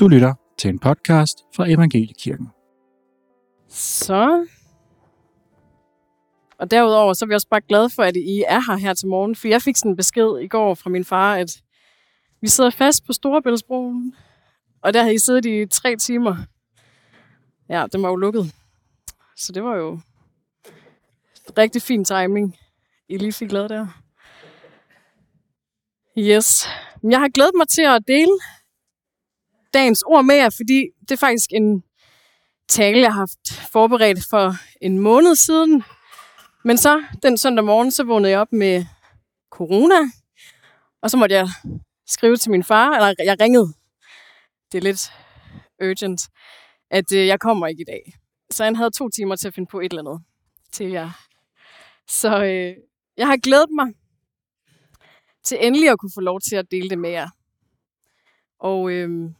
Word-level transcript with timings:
Du 0.00 0.08
lytter 0.08 0.34
til 0.58 0.68
en 0.68 0.78
podcast 0.78 1.38
fra 1.54 1.70
Evangeliekirken. 1.70 2.48
Så. 3.68 4.46
Og 6.58 6.70
derudover 6.70 7.12
så 7.14 7.24
er 7.24 7.28
vi 7.28 7.34
også 7.34 7.48
bare 7.48 7.60
glade 7.60 7.90
for, 7.90 8.02
at 8.02 8.16
I 8.16 8.44
er 8.48 8.60
her 8.60 8.76
her 8.76 8.94
til 8.94 9.08
morgen, 9.08 9.36
for 9.36 9.48
jeg 9.48 9.62
fik 9.62 9.76
sådan 9.76 9.90
en 9.90 9.96
besked 9.96 10.38
i 10.38 10.48
går 10.48 10.74
fra 10.74 10.90
min 10.90 11.04
far, 11.04 11.34
at 11.34 11.62
vi 12.40 12.48
sidder 12.48 12.70
fast 12.70 13.06
på 13.06 13.12
Storebæltsbroen, 13.12 14.14
og 14.82 14.94
der 14.94 15.02
havde 15.02 15.14
I 15.14 15.18
siddet 15.18 15.46
i 15.46 15.66
tre 15.66 15.96
timer. 15.96 16.36
Ja, 17.68 17.86
den 17.92 18.02
var 18.02 18.08
jo 18.08 18.16
lukket. 18.16 18.54
Så 19.36 19.52
det 19.52 19.64
var 19.64 19.76
jo 19.76 20.00
rigtig 21.58 21.82
fin 21.82 22.04
timing, 22.04 22.56
I 23.08 23.16
lige 23.18 23.32
fik 23.32 23.52
lavet 23.52 23.70
der. 23.70 23.86
Yes. 26.18 26.68
Jeg 27.02 27.20
har 27.20 27.28
glædet 27.28 27.54
mig 27.56 27.68
til 27.68 27.82
at 27.82 28.02
dele 28.08 28.32
dagens 29.76 30.02
ord 30.02 30.24
med 30.24 30.34
jer, 30.34 30.50
fordi 30.50 30.88
det 31.00 31.10
er 31.10 31.16
faktisk 31.16 31.50
en 31.52 31.82
tale, 32.68 33.00
jeg 33.00 33.12
har 33.12 33.20
haft 33.20 33.70
forberedt 33.72 34.24
for 34.30 34.54
en 34.80 34.98
måned 34.98 35.36
siden. 35.36 35.82
Men 36.64 36.78
så 36.78 37.04
den 37.22 37.38
søndag 37.38 37.64
morgen, 37.64 37.90
så 37.90 38.04
vågnede 38.04 38.30
jeg 38.30 38.40
op 38.40 38.52
med 38.52 38.84
corona, 39.50 40.00
og 41.02 41.10
så 41.10 41.16
måtte 41.16 41.34
jeg 41.34 41.48
skrive 42.06 42.36
til 42.36 42.50
min 42.50 42.64
far, 42.64 42.90
eller 42.90 43.14
jeg 43.24 43.40
ringede. 43.40 43.72
Det 44.72 44.78
er 44.78 44.82
lidt 44.82 45.12
urgent, 45.82 46.20
at 46.90 47.12
øh, 47.12 47.26
jeg 47.26 47.40
kommer 47.40 47.66
ikke 47.66 47.82
i 47.82 47.90
dag. 47.92 48.12
Så 48.50 48.64
han 48.64 48.76
havde 48.76 48.90
to 48.90 49.08
timer 49.08 49.36
til 49.36 49.48
at 49.48 49.54
finde 49.54 49.68
på 49.70 49.80
et 49.80 49.92
eller 49.92 50.02
andet 50.02 50.24
til 50.72 50.90
jer. 50.90 51.10
Så 52.08 52.44
øh, 52.44 52.74
jeg 53.16 53.26
har 53.26 53.36
glædet 53.36 53.70
mig 53.70 53.86
til 55.44 55.58
endelig 55.60 55.90
at 55.90 55.98
kunne 55.98 56.12
få 56.14 56.20
lov 56.20 56.40
til 56.40 56.56
at 56.56 56.70
dele 56.70 56.90
det 56.90 56.98
med 56.98 57.10
jer. 57.10 57.28
Og 58.58 58.90
øh, 58.90 59.30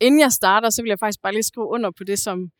inden 0.00 0.20
jeg 0.20 0.32
starter, 0.32 0.70
så 0.70 0.82
vil 0.82 0.88
jeg 0.88 0.98
faktisk 0.98 1.22
bare 1.22 1.32
lige 1.32 1.42
skrive 1.42 1.66
under 1.66 1.90
på 1.90 2.04
det, 2.04 2.18
som, 2.18 2.50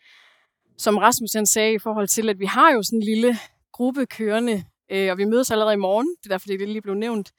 som 0.79 0.97
Rasmus 0.97 1.33
han 1.33 1.47
sagde 1.47 1.75
i 1.75 1.79
forhold 1.79 2.09
til, 2.09 2.29
at 2.29 2.39
vi 2.39 2.47
har 2.47 2.73
jo 2.73 2.83
sådan 2.83 2.99
en 2.99 3.03
lille 3.03 3.39
gruppe 3.73 4.07
kørende, 4.07 4.65
øh, 4.91 5.11
og 5.11 5.19
vi 5.19 5.25
mødes 5.25 5.51
allerede 5.51 5.75
i 5.75 5.77
morgen. 5.77 6.17
Det 6.23 6.27
er 6.27 6.35
derfor, 6.35 6.47
det 6.47 6.69
lige 6.69 6.83
blev 6.83 6.95
nævnt. 6.95 7.33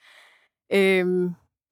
Øh, 0.74 1.06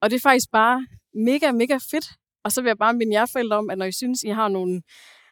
og 0.01 0.09
det 0.09 0.15
er 0.15 0.19
faktisk 0.19 0.51
bare 0.51 0.87
mega, 1.13 1.51
mega 1.51 1.77
fedt. 1.91 2.11
Og 2.43 2.51
så 2.51 2.61
vil 2.61 2.69
jeg 2.69 2.77
bare 2.77 2.93
minde 2.93 3.13
jer 3.13 3.25
forældre 3.25 3.57
om, 3.57 3.69
at 3.69 3.77
når 3.77 3.85
I 3.85 3.91
synes, 3.91 4.23
I 4.23 4.29
har 4.29 4.47
nogle 4.47 4.81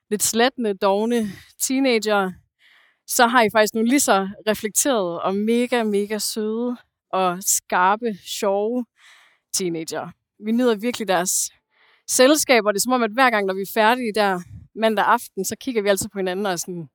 lidt 0.10 0.24
slattende, 0.24 0.74
dogne 0.74 1.32
teenager, 1.62 2.32
så 3.08 3.28
har 3.28 3.44
I 3.44 3.50
faktisk 3.54 3.74
nogle 3.74 3.90
lige 3.90 4.00
så 4.00 4.30
reflekterede 4.48 5.22
og 5.22 5.36
mega, 5.36 5.84
mega 5.84 6.18
søde 6.18 6.78
og 7.12 7.38
skarpe, 7.42 8.18
sjove 8.26 8.86
teenager. 9.54 10.10
Vi 10.46 10.52
nyder 10.52 10.76
virkelig 10.76 11.08
deres 11.08 11.52
selskab, 12.08 12.66
og 12.66 12.74
det 12.74 12.80
er 12.80 12.82
som 12.82 12.94
om, 12.94 13.04
at 13.04 13.12
hver 13.12 13.30
gang, 13.30 13.46
når 13.46 13.54
vi 13.54 13.62
er 13.62 13.72
færdige 13.74 14.14
der 14.14 14.42
mandag 14.76 15.06
aften, 15.06 15.46
så 15.46 15.56
kigger 15.60 15.82
vi 15.82 15.90
altid 15.90 16.10
på 16.10 16.20
hinanden 16.20 16.46
og 16.46 16.52
er 16.52 16.56
sådan, 16.56 16.90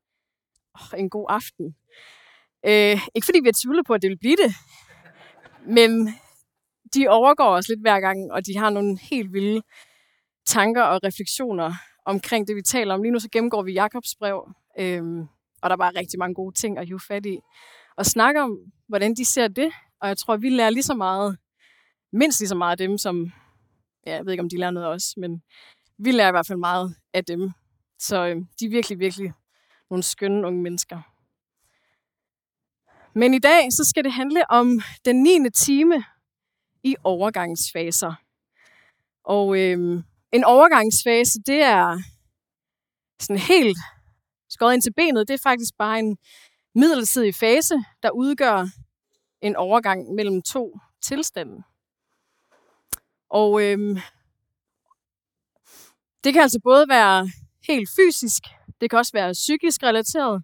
oh, 0.75 1.01
en 1.01 1.11
god 1.11 1.27
aften. 1.29 1.77
Øh, 2.67 3.01
ikke 3.15 3.25
fordi 3.25 3.41
vi 3.43 3.49
er 3.49 3.61
tvivlet 3.63 3.87
på, 3.87 3.95
at 3.95 4.03
det 4.03 4.11
vil 4.11 4.19
blive 4.19 4.37
det, 4.37 4.55
men 5.67 6.15
de 6.95 7.09
overgår 7.09 7.57
os 7.57 7.69
lidt 7.69 7.81
hver 7.81 8.01
gang, 8.01 8.33
og 8.33 8.47
de 8.47 8.59
har 8.59 8.71
nogle 8.71 8.99
helt 8.99 9.33
vilde 9.33 9.63
tanker 10.47 10.83
og 10.83 11.01
refleksioner 11.05 11.73
omkring 12.05 12.49
det, 12.49 12.57
vi 12.57 12.63
taler 12.63 12.95
om. 12.95 13.03
Lige 13.03 13.13
nu 13.13 13.19
så 13.19 13.29
gennemgår 13.33 13.63
vi 13.63 13.73
Jakobs 13.73 14.15
brev, 14.19 14.49
øh, 14.79 15.03
og 15.63 15.71
der 15.71 15.75
er 15.75 15.77
bare 15.77 15.99
rigtig 15.99 16.19
mange 16.19 16.35
gode 16.35 16.55
ting 16.55 16.79
at 16.79 16.87
hive 16.87 17.01
fat 17.01 17.27
i. 17.27 17.39
Og 17.97 18.07
snakke 18.07 18.43
om, 18.43 18.59
hvordan 18.89 19.15
de 19.15 19.25
ser 19.25 19.49
det, 19.49 19.73
og 20.01 20.09
jeg 20.09 20.19
tror, 20.19 20.37
vi 20.37 20.51
lærer 20.51 20.71
lige 20.71 20.83
så 20.83 20.95
meget, 20.95 21.39
mindst 22.13 22.41
lige 22.41 22.49
så 22.49 22.55
meget 22.55 22.81
af 22.81 22.89
dem, 22.89 22.99
som 22.99 23.33
ja, 24.07 24.15
jeg 24.15 24.25
ved 24.27 24.33
ikke, 24.33 24.43
om 24.43 24.49
de 24.49 24.59
lærer 24.59 24.71
noget 24.71 24.89
også, 24.89 25.15
men 25.17 25.43
vi 25.99 26.11
lærer 26.13 26.29
i 26.29 26.33
hvert 26.33 26.47
fald 26.47 26.59
meget 26.59 26.97
af 27.15 27.25
dem. 27.25 27.53
Så 27.99 28.27
øh, 28.27 28.37
de 28.61 28.65
er 28.65 28.71
virkelig, 28.71 28.99
virkelig 28.99 29.33
nogle 29.91 30.03
skønne 30.03 30.47
unge 30.47 30.63
mennesker. 30.63 31.03
Men 33.15 33.35
i 33.35 33.39
dag, 33.39 33.73
så 33.73 33.85
skal 33.85 34.05
det 34.05 34.13
handle 34.13 34.51
om 34.51 34.81
den 35.05 35.23
9. 35.23 35.31
time 35.51 36.05
i 36.83 36.97
overgangsfaser. 37.05 38.15
Og 39.25 39.59
øh, 39.59 40.03
en 40.33 40.45
overgangsfase, 40.45 41.39
det 41.47 41.63
er 41.63 41.99
sådan 43.21 43.43
helt 43.43 43.79
skåret 44.49 44.75
ind 44.75 44.83
til 44.83 44.93
benet. 44.93 45.29
Det 45.29 45.35
er 45.35 45.43
faktisk 45.43 45.75
bare 45.79 45.99
en 45.99 46.19
midlertidig 46.75 47.35
fase, 47.35 47.75
der 48.03 48.11
udgør 48.11 48.67
en 49.41 49.57
overgang 49.57 50.15
mellem 50.15 50.43
to 50.43 50.79
tilstande. 51.03 51.63
Og 53.33 53.63
øhm, 53.63 53.97
det 56.25 56.33
kan 56.33 56.43
altså 56.43 56.61
både 56.65 56.89
være 56.89 57.31
helt 57.69 57.89
fysisk, 57.97 58.43
det 58.81 58.91
kan 58.91 58.99
også 58.99 59.13
være 59.15 59.33
psykisk 59.33 59.83
relateret. 59.83 60.43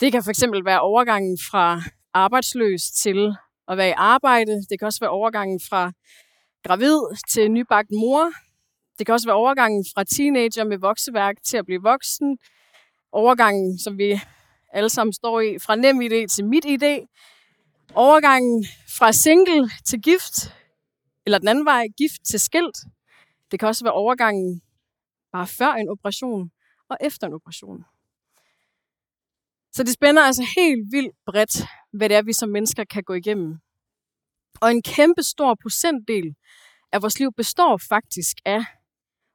Det 0.00 0.12
kan 0.12 0.22
fx 0.22 0.42
være 0.64 0.80
overgangen 0.80 1.38
fra 1.50 1.82
arbejdsløs 2.14 2.82
til 2.82 3.36
at 3.68 3.76
være 3.76 3.88
i 3.88 3.94
arbejde. 3.96 4.52
Det 4.70 4.78
kan 4.78 4.86
også 4.86 5.00
være 5.00 5.10
overgangen 5.10 5.60
fra 5.68 5.92
gravid 6.66 7.00
til 7.30 7.50
nybagt 7.50 7.88
mor. 7.90 8.32
Det 8.98 9.06
kan 9.06 9.12
også 9.12 9.28
være 9.28 9.36
overgangen 9.36 9.84
fra 9.94 10.04
teenager 10.04 10.64
med 10.64 10.78
vokseværk 10.78 11.36
til 11.46 11.56
at 11.56 11.64
blive 11.64 11.82
voksen. 11.82 12.38
Overgangen, 13.12 13.78
som 13.78 13.98
vi 13.98 14.20
alle 14.72 14.88
sammen 14.88 15.12
står 15.12 15.40
i, 15.40 15.58
fra 15.58 15.76
nem 15.76 16.00
idé 16.00 16.26
til 16.26 16.44
mit 16.44 16.64
idé. 16.64 16.94
Overgangen 17.94 18.66
fra 18.98 19.12
single 19.12 19.70
til 19.84 20.00
gift, 20.02 20.54
eller 21.26 21.38
den 21.38 21.48
anden 21.48 21.64
vej, 21.64 21.86
gift 21.96 22.24
til 22.24 22.40
skilt. 22.40 22.78
Det 23.50 23.60
kan 23.60 23.68
også 23.68 23.84
være 23.84 23.92
overgangen 23.92 24.62
bare 25.32 25.46
før 25.46 25.72
en 25.72 25.88
operation 25.88 26.50
og 26.88 26.96
efter 27.00 27.26
en 27.26 27.34
operation. 27.34 27.84
Så 29.72 29.82
det 29.82 29.92
spænder 29.92 30.22
altså 30.22 30.42
helt 30.56 30.92
vildt 30.92 31.16
bredt, 31.26 31.66
hvad 31.92 32.08
det 32.08 32.16
er, 32.16 32.22
vi 32.22 32.32
som 32.32 32.48
mennesker 32.48 32.84
kan 32.84 33.02
gå 33.02 33.14
igennem. 33.14 33.58
Og 34.60 34.70
en 34.70 34.82
kæmpe 34.82 35.22
stor 35.22 35.56
procentdel 35.62 36.34
af 36.92 37.02
vores 37.02 37.18
liv 37.18 37.32
består 37.32 37.76
faktisk 37.88 38.36
af 38.44 38.64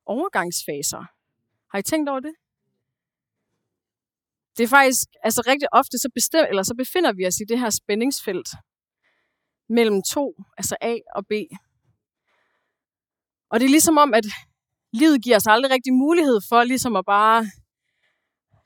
overgangsfaser. 0.05 1.03
Har 1.71 1.79
I 1.79 1.81
tænkt 1.81 2.09
over 2.09 2.19
det? 2.19 2.33
Det 4.57 4.63
er 4.63 4.67
faktisk, 4.67 5.07
altså 5.23 5.43
rigtig 5.47 5.73
ofte, 5.73 5.97
så, 5.97 6.09
bestem, 6.13 6.45
eller 6.49 6.63
så 6.63 6.75
befinder 6.75 7.13
vi 7.13 7.27
os 7.27 7.39
i 7.39 7.43
det 7.43 7.59
her 7.59 7.69
spændingsfelt 7.69 8.49
mellem 9.69 10.01
to, 10.03 10.43
altså 10.57 10.75
A 10.81 10.97
og 11.15 11.27
B. 11.27 11.31
Og 13.51 13.59
det 13.59 13.65
er 13.65 13.69
ligesom 13.69 13.97
om, 13.97 14.13
at 14.13 14.25
livet 14.93 15.23
giver 15.23 15.35
os 15.35 15.47
aldrig 15.47 15.71
rigtig 15.71 15.93
mulighed 15.93 16.39
for 16.49 16.63
ligesom 16.63 16.95
at 16.95 17.05
bare 17.05 17.45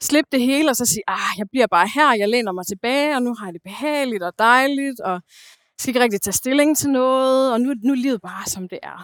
slippe 0.02 0.30
det 0.32 0.42
hele 0.42 0.70
og 0.70 0.76
så 0.76 0.86
sige, 0.86 1.04
ah, 1.08 1.32
jeg 1.38 1.48
bliver 1.52 1.68
bare 1.68 1.88
her, 1.96 2.14
jeg 2.14 2.30
læner 2.30 2.52
mig 2.52 2.66
tilbage, 2.68 3.16
og 3.16 3.22
nu 3.22 3.36
har 3.36 3.46
jeg 3.46 3.54
det 3.54 3.64
behageligt 3.64 4.24
og 4.24 4.34
dejligt, 4.40 5.00
og 5.00 5.22
skal 5.80 5.90
ikke 5.90 6.00
rigtig 6.00 6.22
tage 6.22 6.34
stilling 6.34 6.78
til 6.78 6.90
noget, 6.90 7.54
og 7.54 7.62
nu, 7.62 7.74
nu 7.84 7.92
er 7.92 7.98
livet 7.98 8.22
bare, 8.22 8.46
som 8.46 8.70
det 8.70 8.80
er. 8.84 9.00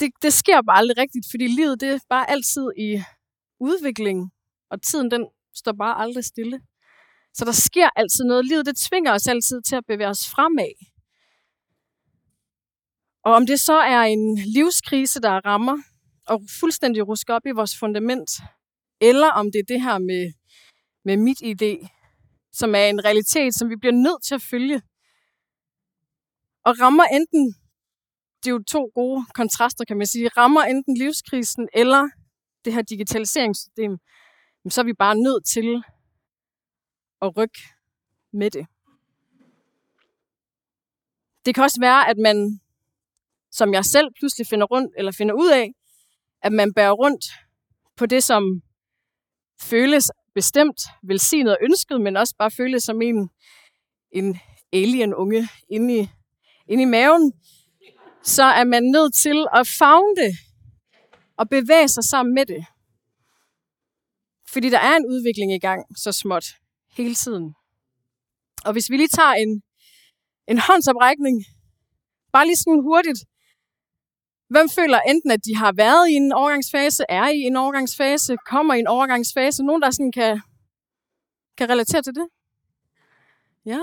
Det, 0.00 0.10
det 0.22 0.32
sker 0.32 0.62
bare 0.62 0.78
aldrig 0.78 0.98
rigtigt, 0.98 1.26
fordi 1.30 1.46
livet 1.46 1.80
det 1.80 1.88
er 1.88 1.98
bare 2.08 2.30
altid 2.30 2.66
i 2.78 3.02
udvikling, 3.60 4.30
og 4.70 4.82
tiden 4.82 5.10
den 5.10 5.26
står 5.54 5.72
bare 5.72 5.98
aldrig 6.02 6.24
stille. 6.24 6.60
Så 7.34 7.44
der 7.44 7.52
sker 7.52 7.88
altid 7.96 8.24
noget. 8.24 8.46
Livet 8.46 8.66
det 8.66 8.76
tvinger 8.76 9.12
os 9.12 9.28
altid 9.28 9.62
til 9.62 9.76
at 9.76 9.86
bevæge 9.86 10.08
os 10.08 10.30
fremad. 10.30 10.74
Og 13.28 13.34
om 13.34 13.46
det 13.46 13.60
så 13.60 13.78
er 13.78 14.00
en 14.00 14.38
livskrise, 14.38 15.20
der 15.20 15.46
rammer 15.46 15.78
og 16.26 16.42
fuldstændig 16.60 17.08
rusker 17.08 17.34
op 17.34 17.46
i 17.46 17.50
vores 17.50 17.78
fundament, 17.78 18.30
eller 19.00 19.30
om 19.30 19.46
det 19.52 19.58
er 19.58 19.68
det 19.68 19.82
her 19.82 19.98
med, 19.98 20.32
med 21.04 21.16
mit 21.16 21.40
idé, 21.42 21.72
som 22.52 22.74
er 22.74 22.84
en 22.86 23.04
realitet, 23.04 23.54
som 23.54 23.70
vi 23.70 23.76
bliver 23.76 23.92
nødt 23.92 24.22
til 24.24 24.34
at 24.34 24.42
følge. 24.42 24.82
Og 26.64 26.80
rammer 26.80 27.04
enten, 27.04 27.54
det 28.40 28.46
er 28.50 28.54
jo 28.56 28.62
to 28.62 28.90
gode 28.94 29.26
kontraster, 29.34 29.84
kan 29.84 29.96
man 29.96 30.06
sige, 30.06 30.28
rammer 30.28 30.62
enten 30.62 30.96
livskrisen 30.96 31.68
eller 31.74 32.08
det 32.64 32.72
her 32.74 32.82
digitaliseringssystem, 32.82 33.98
så 34.70 34.80
er 34.80 34.84
vi 34.84 34.92
bare 34.92 35.14
nødt 35.14 35.46
til 35.46 35.82
at 37.22 37.36
rykke 37.36 37.60
med 38.32 38.50
det. 38.50 38.66
Det 41.44 41.54
kan 41.54 41.64
også 41.64 41.80
være, 41.80 42.08
at 42.10 42.18
man 42.18 42.60
som 43.52 43.74
jeg 43.74 43.84
selv 43.84 44.08
pludselig 44.18 44.46
finder 44.46 44.66
rundt 44.66 44.94
eller 44.98 45.12
finder 45.12 45.34
ud 45.34 45.50
af, 45.50 45.70
at 46.42 46.52
man 46.52 46.74
bærer 46.74 46.92
rundt 46.92 47.24
på 47.96 48.06
det, 48.06 48.24
som 48.24 48.62
føles 49.60 50.10
bestemt 50.34 50.80
velsignet 51.02 51.52
og 51.52 51.58
ønsket, 51.62 52.00
men 52.00 52.16
også 52.16 52.34
bare 52.38 52.50
føles 52.50 52.82
som 52.82 53.02
en, 53.02 53.30
en 54.12 54.40
alien-unge 54.72 55.48
inde 55.70 55.98
i, 55.98 56.08
inde 56.68 56.82
i 56.82 56.86
maven, 56.86 57.32
så 58.22 58.42
er 58.42 58.64
man 58.64 58.82
nødt 58.82 59.14
til 59.14 59.46
at 59.54 59.66
fagne 59.78 60.16
det 60.16 60.32
og 61.36 61.48
bevæge 61.48 61.88
sig 61.88 62.04
sammen 62.04 62.34
med 62.34 62.46
det. 62.46 62.64
Fordi 64.48 64.70
der 64.70 64.78
er 64.78 64.96
en 64.96 65.06
udvikling 65.06 65.52
i 65.54 65.58
gang 65.58 65.98
så 65.98 66.12
småt 66.12 66.46
hele 66.96 67.14
tiden. 67.14 67.54
Og 68.64 68.72
hvis 68.72 68.90
vi 68.90 68.96
lige 68.96 69.08
tager 69.08 69.32
en, 69.32 69.62
en 70.48 70.58
håndsoprækning, 70.58 71.44
bare 72.32 72.46
lige 72.46 72.56
sådan 72.56 72.82
hurtigt, 72.82 73.18
Hvem 74.48 74.68
føler 74.68 75.00
enten, 75.00 75.30
at 75.30 75.44
de 75.44 75.56
har 75.56 75.72
været 75.72 76.08
i 76.08 76.12
en 76.12 76.32
overgangsfase, 76.32 77.04
er 77.08 77.28
i 77.28 77.40
en 77.40 77.56
overgangsfase, 77.56 78.36
kommer 78.46 78.74
i 78.74 78.78
en 78.78 78.86
overgangsfase? 78.86 79.64
Nogen, 79.64 79.82
der 79.82 79.90
sådan 79.90 80.12
kan, 80.12 80.40
kan 81.58 81.70
relatere 81.70 82.02
til 82.02 82.14
det? 82.14 82.28
Ja. 83.66 83.80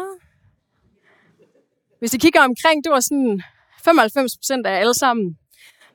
Hvis 1.99 2.13
I 2.13 2.17
kigger 2.17 2.41
omkring, 2.41 2.83
det 2.83 2.91
var 2.91 2.99
sådan 2.99 3.41
95 3.83 4.37
procent 4.37 4.67
af 4.67 4.79
alle 4.79 4.93
sammen. 4.93 5.37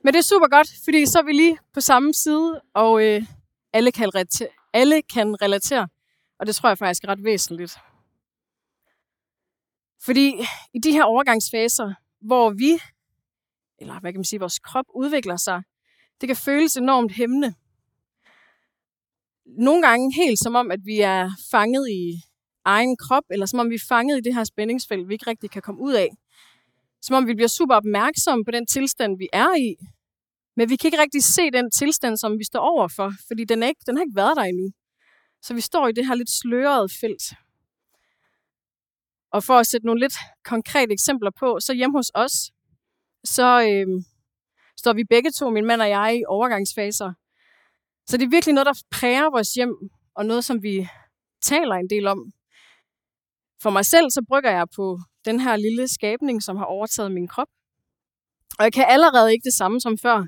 Men 0.04 0.14
det 0.14 0.18
er 0.18 0.22
super 0.22 0.48
godt, 0.48 0.68
fordi 0.84 1.06
så 1.06 1.18
er 1.18 1.22
vi 1.22 1.32
lige 1.32 1.58
på 1.74 1.80
samme 1.80 2.14
side, 2.14 2.60
og 2.74 3.04
øh, 3.04 3.22
alle, 3.72 3.92
kan 3.92 4.14
relatere, 4.14 4.48
alle 4.72 5.02
kan 5.02 5.42
relatere. 5.42 5.88
Og 6.38 6.46
det 6.46 6.54
tror 6.54 6.68
jeg 6.68 6.78
faktisk 6.78 7.04
er 7.04 7.08
ret 7.08 7.24
væsentligt. 7.24 7.78
Fordi 10.04 10.34
i 10.74 10.78
de 10.78 10.92
her 10.92 11.04
overgangsfaser, 11.04 11.94
hvor 12.20 12.50
vi, 12.50 12.78
eller 13.80 14.00
hvad 14.00 14.12
kan 14.12 14.18
man 14.18 14.24
sige, 14.24 14.40
vores 14.40 14.58
krop 14.58 14.84
udvikler 14.94 15.36
sig, 15.36 15.62
det 16.20 16.28
kan 16.28 16.36
føles 16.36 16.76
enormt 16.76 17.12
hæmmende. 17.12 17.54
Nogle 19.46 19.86
gange 19.86 20.14
helt 20.14 20.38
som 20.38 20.54
om, 20.54 20.70
at 20.70 20.80
vi 20.84 21.00
er 21.00 21.30
fanget 21.50 21.90
i 21.90 22.22
egen 22.64 22.96
krop, 22.96 23.24
eller 23.30 23.46
som 23.46 23.58
om 23.58 23.70
vi 23.70 23.74
er 23.74 23.86
fanget 23.88 24.18
i 24.18 24.20
det 24.20 24.34
her 24.34 24.44
spændingsfelt, 24.44 25.08
vi 25.08 25.14
ikke 25.14 25.30
rigtig 25.30 25.50
kan 25.50 25.62
komme 25.62 25.80
ud 25.80 25.92
af. 25.92 26.08
Som 27.02 27.16
om 27.16 27.26
vi 27.26 27.34
bliver 27.34 27.48
super 27.48 27.74
opmærksomme 27.74 28.44
på 28.44 28.50
den 28.50 28.66
tilstand, 28.66 29.18
vi 29.18 29.28
er 29.32 29.56
i, 29.56 29.76
men 30.56 30.70
vi 30.70 30.76
kan 30.76 30.88
ikke 30.88 31.02
rigtig 31.02 31.24
se 31.24 31.50
den 31.50 31.70
tilstand, 31.70 32.16
som 32.16 32.38
vi 32.38 32.44
står 32.44 32.60
overfor, 32.60 33.12
fordi 33.28 33.44
den, 33.44 33.62
er 33.62 33.68
ikke, 33.68 33.80
den 33.86 33.96
har 33.96 34.02
ikke 34.02 34.16
været 34.16 34.36
der 34.36 34.42
endnu. 34.42 34.72
Så 35.42 35.54
vi 35.54 35.60
står 35.60 35.88
i 35.88 35.92
det 35.92 36.06
her 36.06 36.14
lidt 36.14 36.30
slørede 36.30 36.88
felt. 37.00 37.22
Og 39.32 39.44
for 39.44 39.54
at 39.58 39.66
sætte 39.66 39.86
nogle 39.86 40.00
lidt 40.00 40.14
konkrete 40.44 40.92
eksempler 40.92 41.30
på, 41.38 41.60
så 41.60 41.72
hjemme 41.74 41.98
hos 41.98 42.10
os, 42.14 42.50
så 43.24 43.62
øh, 43.70 44.02
står 44.78 44.92
vi 44.92 45.04
begge 45.04 45.30
to, 45.30 45.50
min 45.50 45.66
mand 45.66 45.82
og 45.82 45.88
jeg, 45.88 46.16
i 46.16 46.24
overgangsfaser. 46.28 47.12
Så 48.06 48.16
det 48.16 48.24
er 48.24 48.30
virkelig 48.30 48.54
noget, 48.54 48.66
der 48.66 48.82
præger 48.90 49.30
vores 49.30 49.54
hjem, 49.54 49.90
og 50.14 50.26
noget, 50.26 50.44
som 50.44 50.62
vi 50.62 50.88
taler 51.42 51.74
en 51.74 51.90
del 51.90 52.06
om. 52.06 52.32
For 53.62 53.70
mig 53.70 53.86
selv, 53.86 54.10
så 54.10 54.22
brygger 54.28 54.50
jeg 54.50 54.66
på 54.76 54.98
den 55.24 55.40
her 55.40 55.56
lille 55.56 55.88
skabning, 55.88 56.42
som 56.42 56.56
har 56.56 56.64
overtaget 56.64 57.12
min 57.12 57.28
krop. 57.28 57.48
Og 58.58 58.64
jeg 58.64 58.72
kan 58.72 58.84
allerede 58.88 59.32
ikke 59.32 59.44
det 59.44 59.54
samme 59.54 59.80
som 59.80 59.98
før. 59.98 60.26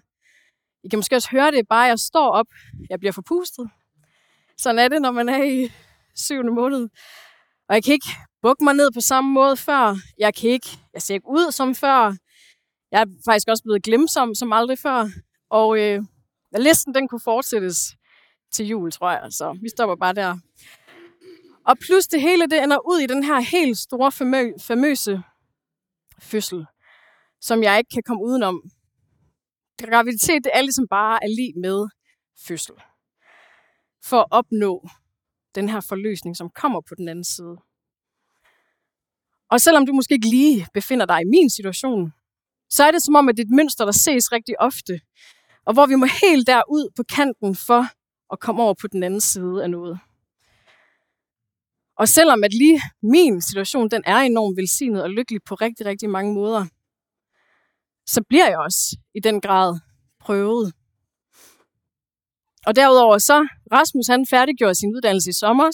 I 0.85 0.89
kan 0.89 0.99
måske 0.99 1.17
også 1.17 1.31
høre 1.31 1.51
det, 1.51 1.69
bare 1.69 1.83
jeg 1.83 1.99
står 1.99 2.31
op, 2.31 2.47
jeg 2.91 2.99
bliver 2.99 3.13
forpustet. 3.13 3.71
Sådan 4.59 4.79
er 4.79 4.89
det, 4.89 5.03
når 5.03 5.11
man 5.11 5.29
er 5.29 5.45
i 5.45 5.73
syvende 6.15 6.53
måned. 6.53 6.89
Og 7.69 7.75
jeg 7.75 7.85
kan 7.85 7.93
ikke 7.93 8.09
bukke 8.43 8.65
mig 8.65 8.75
ned 8.75 8.91
på 8.95 9.01
samme 9.01 9.31
måde 9.31 9.57
før. 9.57 9.97
Jeg 10.19 10.35
kan 10.35 10.51
ikke, 10.51 10.69
jeg 10.95 11.03
ser 11.03 11.15
ikke 11.15 11.29
ud 11.29 11.53
som 11.53 11.75
før. 11.75 12.17
Jeg 12.93 13.01
er 13.01 13.07
faktisk 13.25 13.49
også 13.49 13.63
blevet 13.63 13.83
glemsom 13.83 14.35
som 14.35 14.53
aldrig 14.53 14.79
før. 14.79 15.09
Og 15.51 15.79
øh, 15.81 16.03
listen 16.59 16.95
den 16.95 17.09
kunne 17.09 17.21
fortsættes 17.21 17.97
til 18.53 18.67
jul, 18.67 18.91
tror 18.93 19.11
jeg. 19.11 19.33
Så 19.33 19.59
vi 19.63 19.69
stopper 19.69 19.97
bare 19.97 20.15
der. 20.15 20.39
Og 21.65 21.79
plus 21.79 22.07
det 22.07 22.21
hele, 22.21 22.47
det 22.47 22.63
ender 22.63 22.79
ud 22.91 22.99
i 23.01 23.07
den 23.07 23.23
her 23.25 23.41
helt 23.41 23.79
store, 23.79 24.09
famø- 24.09 24.59
famøse 24.61 25.23
fødsel, 26.21 26.67
som 27.41 27.63
jeg 27.63 27.79
ikke 27.79 27.89
kan 27.95 28.03
komme 28.03 28.23
udenom. 28.25 28.63
Graviditet, 29.79 30.45
det 30.45 30.51
er 30.55 30.61
ligesom 30.63 30.89
bare 30.89 31.19
er 31.25 31.29
lige 31.29 31.53
med 31.61 31.89
fødsel. 32.47 32.75
For 34.05 34.21
at 34.21 34.27
opnå 34.31 34.89
den 35.55 35.69
her 35.69 35.81
forløsning, 35.81 36.37
som 36.37 36.51
kommer 36.51 36.81
på 36.81 36.95
den 36.95 37.09
anden 37.09 37.25
side. 37.25 37.57
Og 39.51 39.61
selvom 39.61 39.87
du 39.87 39.93
måske 39.93 40.15
ikke 40.15 40.29
lige 40.29 40.67
befinder 40.75 41.07
dig 41.07 41.21
i 41.21 41.25
min 41.25 41.51
situation, 41.51 42.13
så 42.75 42.85
er 42.85 42.91
det 42.91 43.03
som 43.03 43.17
om, 43.17 43.29
at 43.29 43.37
det 43.37 43.43
er 43.43 43.47
et 43.47 43.57
mønster, 43.57 43.85
der 43.85 43.93
ses 43.93 44.33
rigtig 44.33 44.61
ofte. 44.61 45.01
Og 45.67 45.73
hvor 45.75 45.87
vi 45.87 45.95
må 45.95 46.07
helt 46.07 46.47
derud 46.47 46.91
på 46.97 47.03
kanten 47.03 47.57
for 47.57 47.87
at 48.33 48.41
komme 48.41 48.63
over 48.63 48.75
på 48.81 48.87
den 48.87 49.03
anden 49.03 49.21
side 49.21 49.63
af 49.63 49.71
noget. 49.71 49.99
Og 51.99 52.09
selvom 52.09 52.45
at 52.45 52.55
lige 52.55 52.81
min 53.03 53.43
situation, 53.43 53.91
den 53.91 54.03
er 54.07 54.17
enormt 54.17 54.57
velsignet 54.57 55.03
og 55.03 55.11
lykkelig 55.11 55.41
på 55.47 55.55
rigtig, 55.55 55.87
rigtig 55.87 56.11
mange 56.11 56.35
måder, 56.35 56.67
så 58.07 58.23
bliver 58.29 58.49
jeg 58.49 58.59
også 58.59 58.97
i 59.15 59.21
den 59.21 59.41
grad 59.41 59.81
prøvet. 60.21 60.73
Og 62.67 62.77
derudover 62.77 63.19
så, 63.19 63.49
Rasmus 63.73 64.07
han 64.07 64.27
færdiggjorde 64.31 64.75
sin 64.75 64.95
uddannelse 64.97 65.31
i 65.31 65.33
sommer, 65.33 65.71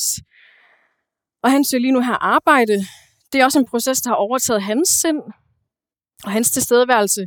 og 1.42 1.50
han 1.50 1.64
søger 1.64 1.80
lige 1.80 1.92
nu 1.92 2.00
her 2.00 2.14
arbejde. 2.14 2.86
Det 3.32 3.40
er 3.40 3.44
også 3.44 3.58
en 3.58 3.66
proces, 3.66 4.00
der 4.00 4.10
har 4.10 4.16
overtaget 4.16 4.62
hans 4.62 4.88
sind 4.88 5.22
og 6.24 6.30
hans 6.30 6.50
tilstedeværelse. 6.50 7.26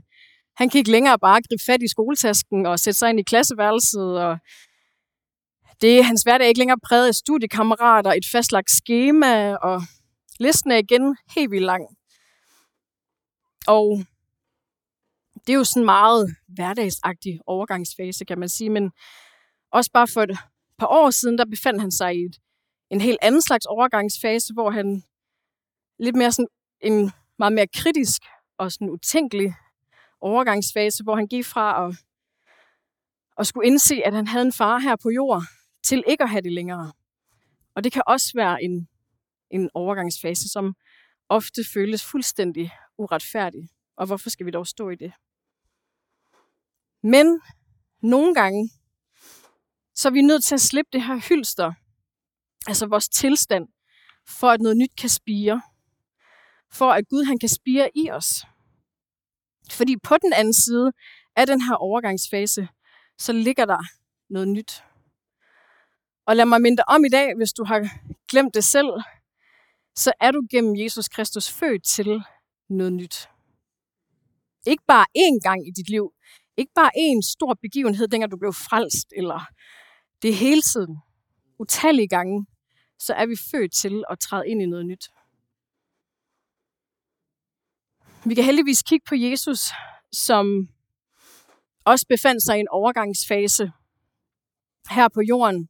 Han 0.56 0.70
kan 0.70 0.78
ikke 0.78 0.92
længere 0.92 1.20
bare 1.20 1.42
gribe 1.50 1.64
fat 1.66 1.84
i 1.84 1.88
skoletasken 1.88 2.66
og 2.66 2.80
sætte 2.80 3.00
sig 3.00 3.10
ind 3.10 3.20
i 3.20 3.24
klasseværelset. 3.24 4.20
Og 4.20 4.38
det 5.82 6.06
hans 6.06 6.24
hverdag 6.24 6.48
ikke 6.48 6.60
længere 6.60 6.80
præget 6.84 7.08
af 7.08 7.16
studiekammerater, 7.16 8.12
et 8.12 8.26
fastlagt 8.32 8.72
schema, 8.72 9.56
og 9.56 9.82
listen 10.40 10.72
er 10.72 10.78
igen 10.78 11.18
helt 11.36 11.52
vildt 11.52 11.66
lang. 11.66 11.84
Og 13.68 14.06
det 15.48 15.54
er 15.54 15.58
jo 15.58 15.64
sådan 15.64 15.82
en 15.82 15.86
meget 15.86 16.36
hverdagsagtig 16.48 17.40
overgangsfase, 17.48 18.26
kan 18.26 18.40
man 18.40 18.50
sige, 18.50 18.70
men 18.70 18.92
også 19.72 19.92
bare 19.94 20.08
for 20.08 20.22
et 20.22 20.38
par 20.78 20.88
år 20.88 21.10
siden, 21.10 21.38
der 21.38 21.46
befandt 21.46 21.82
han 21.82 21.92
sig 21.92 22.16
i 22.16 22.20
et, 22.20 22.36
en 22.90 23.02
helt 23.02 23.18
anden 23.22 23.42
slags 23.42 23.66
overgangsfase, 23.66 24.54
hvor 24.54 24.70
han 24.70 25.04
lidt 26.00 26.16
mere 26.16 26.32
sådan 26.32 26.48
en 26.82 27.12
meget 27.40 27.54
mere 27.54 27.68
kritisk 27.68 28.22
og 28.62 28.72
sådan 28.72 28.90
utænkelig 28.90 29.56
overgangsfase, 30.20 31.04
hvor 31.04 31.16
han 31.16 31.28
gik 31.28 31.46
fra 31.46 31.88
at, 31.88 31.96
at 33.38 33.48
skulle 33.48 33.68
indse, 33.68 33.96
at 34.06 34.14
han 34.14 34.28
havde 34.28 34.46
en 34.46 34.54
far 34.54 34.80
her 34.80 34.96
på 34.96 35.10
jord, 35.10 35.44
til 35.84 36.04
ikke 36.08 36.24
at 36.24 36.30
have 36.30 36.42
det 36.42 36.52
længere. 36.52 36.94
Og 37.76 37.84
det 37.84 37.92
kan 37.92 38.04
også 38.08 38.32
være 38.36 38.64
en, 38.64 38.88
en 39.50 39.70
overgangsfase, 39.74 40.50
som 40.50 40.76
ofte 41.30 41.62
føles 41.74 42.06
fuldstændig 42.06 42.72
uretfærdig. 42.98 43.70
Og 43.98 44.06
hvorfor 44.06 44.30
skal 44.30 44.46
vi 44.46 44.52
dog 44.52 44.68
stå 44.68 44.90
i 44.90 44.96
det? 44.96 45.14
Men 47.04 47.42
nogle 48.02 48.36
gange, 48.36 48.72
så 49.96 50.08
er 50.08 50.12
vi 50.12 50.22
nødt 50.22 50.44
til 50.44 50.56
at 50.56 50.62
slippe 50.62 50.90
det 50.94 51.04
her 51.04 51.16
hylster, 51.30 51.74
altså 52.68 52.86
vores 52.86 53.10
tilstand, 53.10 53.68
for 54.28 54.50
at 54.50 54.62
noget 54.62 54.78
nyt 54.78 54.96
kan 54.98 55.10
spire. 55.10 55.62
For 56.72 56.92
at 56.92 57.08
Gud 57.08 57.24
han 57.24 57.40
kan 57.40 57.50
spire 57.50 57.90
i 57.96 58.12
os. 58.12 58.46
Fordi 59.72 59.98
på 59.98 60.18
den 60.22 60.34
anden 60.34 60.54
side 60.54 60.92
af 61.36 61.48
den 61.48 61.62
her 61.62 61.76
overgangsfase, 61.76 62.68
så 63.18 63.34
ligger 63.34 63.66
der 63.66 63.80
noget 64.30 64.48
nyt. 64.48 64.84
Og 66.26 66.36
lad 66.36 66.46
mig 66.46 66.62
minde 66.62 66.84
om 66.88 67.06
i 67.06 67.10
dag, 67.10 67.36
hvis 67.36 67.54
du 67.54 67.64
har 67.64 67.90
glemt 68.28 68.54
det 68.54 68.64
selv, 68.64 68.90
så 69.96 70.14
er 70.20 70.32
du 70.32 70.48
gennem 70.52 70.76
Jesus 70.76 71.08
Kristus 71.08 71.52
født 71.52 71.84
til 71.84 72.24
noget 72.70 72.94
nyt. 72.94 73.30
Ikke 74.66 74.84
bare 74.88 75.06
én 75.18 75.40
gang 75.44 75.68
i 75.68 75.72
dit 75.72 75.90
liv, 75.90 76.14
ikke 76.58 76.72
bare 76.76 76.92
én 76.98 77.32
stor 77.32 77.54
begivenhed, 77.62 78.08
dengang 78.08 78.32
du 78.32 78.38
blev 78.38 78.54
frelst, 78.54 79.14
eller 79.16 79.48
det 80.22 80.30
er 80.30 80.34
hele 80.34 80.62
tiden, 80.62 80.98
utallige 81.60 82.08
gange, 82.08 82.46
så 83.00 83.14
er 83.14 83.26
vi 83.26 83.36
født 83.52 83.74
til 83.74 84.04
at 84.10 84.20
træde 84.20 84.48
ind 84.48 84.62
i 84.62 84.66
noget 84.66 84.86
nyt. 84.86 85.10
Vi 88.26 88.36
kan 88.36 88.44
heldigvis 88.44 88.84
kigge 88.84 89.06
på 89.10 89.16
Jesus, 89.16 89.60
som 90.12 90.68
også 91.86 92.06
befandt 92.10 92.44
sig 92.44 92.58
i 92.58 92.60
en 92.60 92.68
overgangsfase 92.68 93.72
her 94.90 95.08
på 95.08 95.22
jorden. 95.22 95.70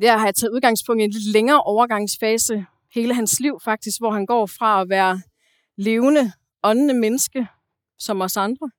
Der 0.00 0.18
har 0.18 0.24
jeg 0.26 0.34
taget 0.34 0.52
udgangspunkt 0.52 1.00
i 1.00 1.04
en 1.04 1.10
lidt 1.10 1.32
længere 1.32 1.62
overgangsfase, 1.62 2.66
hele 2.94 3.14
hans 3.14 3.40
liv 3.40 3.58
faktisk, 3.64 4.00
hvor 4.00 4.10
han 4.10 4.26
går 4.26 4.46
fra 4.46 4.80
at 4.80 4.88
være 4.88 5.22
levende, 5.76 6.32
åndende 6.62 6.94
menneske, 6.94 7.48
som 7.98 8.20
os 8.20 8.36
andre, 8.36 8.70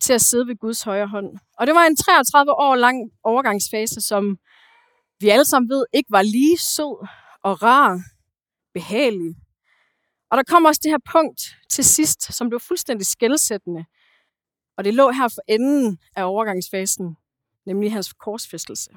til 0.00 0.12
at 0.12 0.20
sidde 0.20 0.46
ved 0.46 0.56
Guds 0.56 0.82
højre 0.82 1.06
hånd. 1.06 1.38
Og 1.58 1.66
det 1.66 1.74
var 1.74 1.86
en 1.86 1.96
33 1.96 2.52
år 2.52 2.76
lang 2.76 3.10
overgangsfase, 3.22 4.00
som 4.00 4.38
vi 5.20 5.28
alle 5.28 5.44
sammen 5.44 5.68
ved 5.70 5.84
ikke 5.92 6.10
var 6.10 6.22
lige 6.22 6.58
sød 6.58 7.08
og 7.42 7.62
rar, 7.62 8.00
behagelig. 8.74 9.34
Og 10.32 10.38
der 10.38 10.44
kom 10.48 10.64
også 10.64 10.80
det 10.82 10.90
her 10.90 11.12
punkt 11.12 11.56
til 11.68 11.84
sidst, 11.84 12.34
som 12.34 12.48
blev 12.48 12.60
fuldstændig 12.60 13.06
skældsættende. 13.06 13.84
Og 14.76 14.84
det 14.84 14.94
lå 14.94 15.10
her 15.10 15.28
for 15.28 15.42
enden 15.48 15.98
af 16.16 16.24
overgangsfasen, 16.24 17.16
nemlig 17.66 17.92
hans 17.92 18.12
korsfæstelse. 18.12 18.90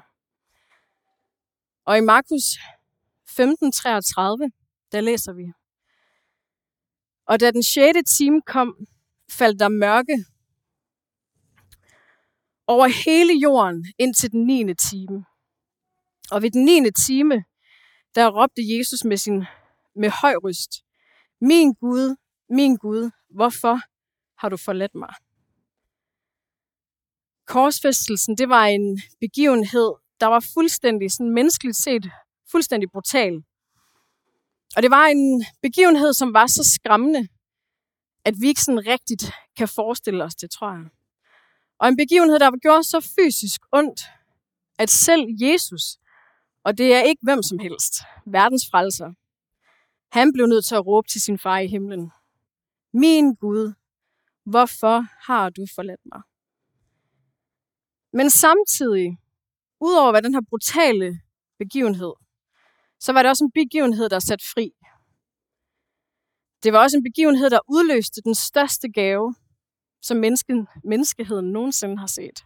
Og 1.84 1.98
i 1.98 2.00
Markus 2.00 2.44
15:33, 3.26 4.50
der 4.92 5.00
læser 5.00 5.32
vi. 5.32 5.52
Og 7.26 7.40
da 7.40 7.50
den 7.50 7.62
sjette 7.62 8.02
time 8.02 8.42
kom, 8.42 8.86
faldt 9.30 9.60
der 9.60 9.68
mørke 9.68 10.24
over 12.66 12.86
hele 13.04 13.32
jorden 13.32 13.86
indtil 13.98 14.32
den 14.32 14.46
9. 14.46 14.74
time. 14.74 15.24
Og 16.30 16.42
ved 16.42 16.50
den 16.50 16.64
9. 16.64 16.90
time, 17.06 17.44
der 18.14 18.30
råbte 18.30 18.62
Jesus 18.78 19.04
med, 19.04 19.16
sin, 19.16 19.44
med 19.96 20.10
høj 20.10 20.34
røst, 20.34 20.85
min 21.40 21.72
Gud, 21.72 22.16
min 22.48 22.76
Gud, 22.76 23.10
hvorfor 23.30 23.80
har 24.40 24.48
du 24.48 24.56
forladt 24.56 24.94
mig? 24.94 25.14
Korsfæstelsen, 27.46 28.38
det 28.38 28.48
var 28.48 28.64
en 28.64 29.00
begivenhed, 29.20 29.92
der 30.20 30.26
var 30.26 30.40
fuldstændig, 30.54 31.12
sådan 31.12 31.30
menneskeligt 31.30 31.76
set, 31.76 32.10
fuldstændig 32.50 32.90
brutal. 32.90 33.42
Og 34.76 34.82
det 34.82 34.90
var 34.90 35.06
en 35.06 35.44
begivenhed, 35.62 36.12
som 36.12 36.34
var 36.34 36.46
så 36.46 36.72
skræmmende, 36.74 37.28
at 38.24 38.34
vi 38.40 38.46
ikke 38.48 38.60
sådan 38.60 38.86
rigtigt 38.86 39.32
kan 39.56 39.68
forestille 39.68 40.24
os 40.24 40.34
det, 40.34 40.50
tror 40.50 40.72
jeg. 40.72 40.84
Og 41.78 41.88
en 41.88 41.96
begivenhed, 41.96 42.38
der 42.38 42.58
gjorde 42.62 42.84
så 42.84 43.00
fysisk 43.16 43.60
ondt, 43.72 44.00
at 44.78 44.90
selv 44.90 45.26
Jesus, 45.40 45.82
og 46.64 46.78
det 46.78 46.94
er 46.94 47.00
ikke 47.00 47.20
hvem 47.22 47.42
som 47.42 47.58
helst, 47.58 47.94
verdens 48.26 48.64
frelser, 48.70 49.12
han 50.16 50.32
blev 50.32 50.46
nødt 50.46 50.64
til 50.64 50.74
at 50.74 50.86
råbe 50.86 51.08
til 51.08 51.20
sin 51.20 51.38
far 51.38 51.58
i 51.58 51.66
himlen. 51.66 52.12
Min 52.92 53.34
Gud, 53.34 53.72
hvorfor 54.44 54.96
har 55.26 55.50
du 55.50 55.66
forladt 55.74 56.00
mig? 56.04 56.22
Men 58.12 58.30
samtidig, 58.30 59.18
udover 59.80 60.10
hvad 60.10 60.22
den 60.22 60.34
her 60.34 60.40
brutale 60.50 61.20
begivenhed, 61.58 62.12
så 63.00 63.12
var 63.12 63.22
det 63.22 63.30
også 63.30 63.44
en 63.44 63.52
begivenhed, 63.52 64.08
der 64.08 64.18
satte 64.18 64.44
fri. 64.54 64.66
Det 66.62 66.72
var 66.72 66.82
også 66.82 66.96
en 66.96 67.02
begivenhed, 67.02 67.50
der 67.50 67.60
udløste 67.68 68.22
den 68.22 68.34
største 68.34 68.88
gave, 68.88 69.34
som 70.02 70.16
mennesken, 70.16 70.68
menneskeheden 70.84 71.52
nogensinde 71.52 71.98
har 71.98 72.06
set. 72.06 72.38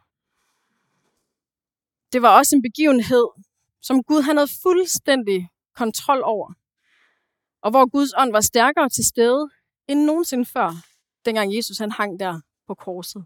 Det 2.13 2.23
var 2.23 2.39
også 2.39 2.57
en 2.57 2.63
begivenhed, 2.63 3.27
som 3.83 4.03
Gud 4.03 4.23
han 4.23 4.37
havde 4.37 4.51
fuldstændig 4.63 5.49
kontrol 5.75 6.23
over. 6.25 6.60
Og 7.63 7.71
hvor 7.71 7.91
Guds 7.91 8.13
ånd 8.17 8.33
var 8.33 8.41
stærkere 8.41 8.89
til 8.89 9.05
stede 9.05 9.51
end 9.89 10.05
nogensinde 10.05 10.45
før, 10.45 10.71
dengang 11.25 11.57
Jesus 11.57 11.79
han 11.79 11.91
hang 11.91 12.21
der 12.21 12.41
på 12.67 12.75
korset. 12.75 13.25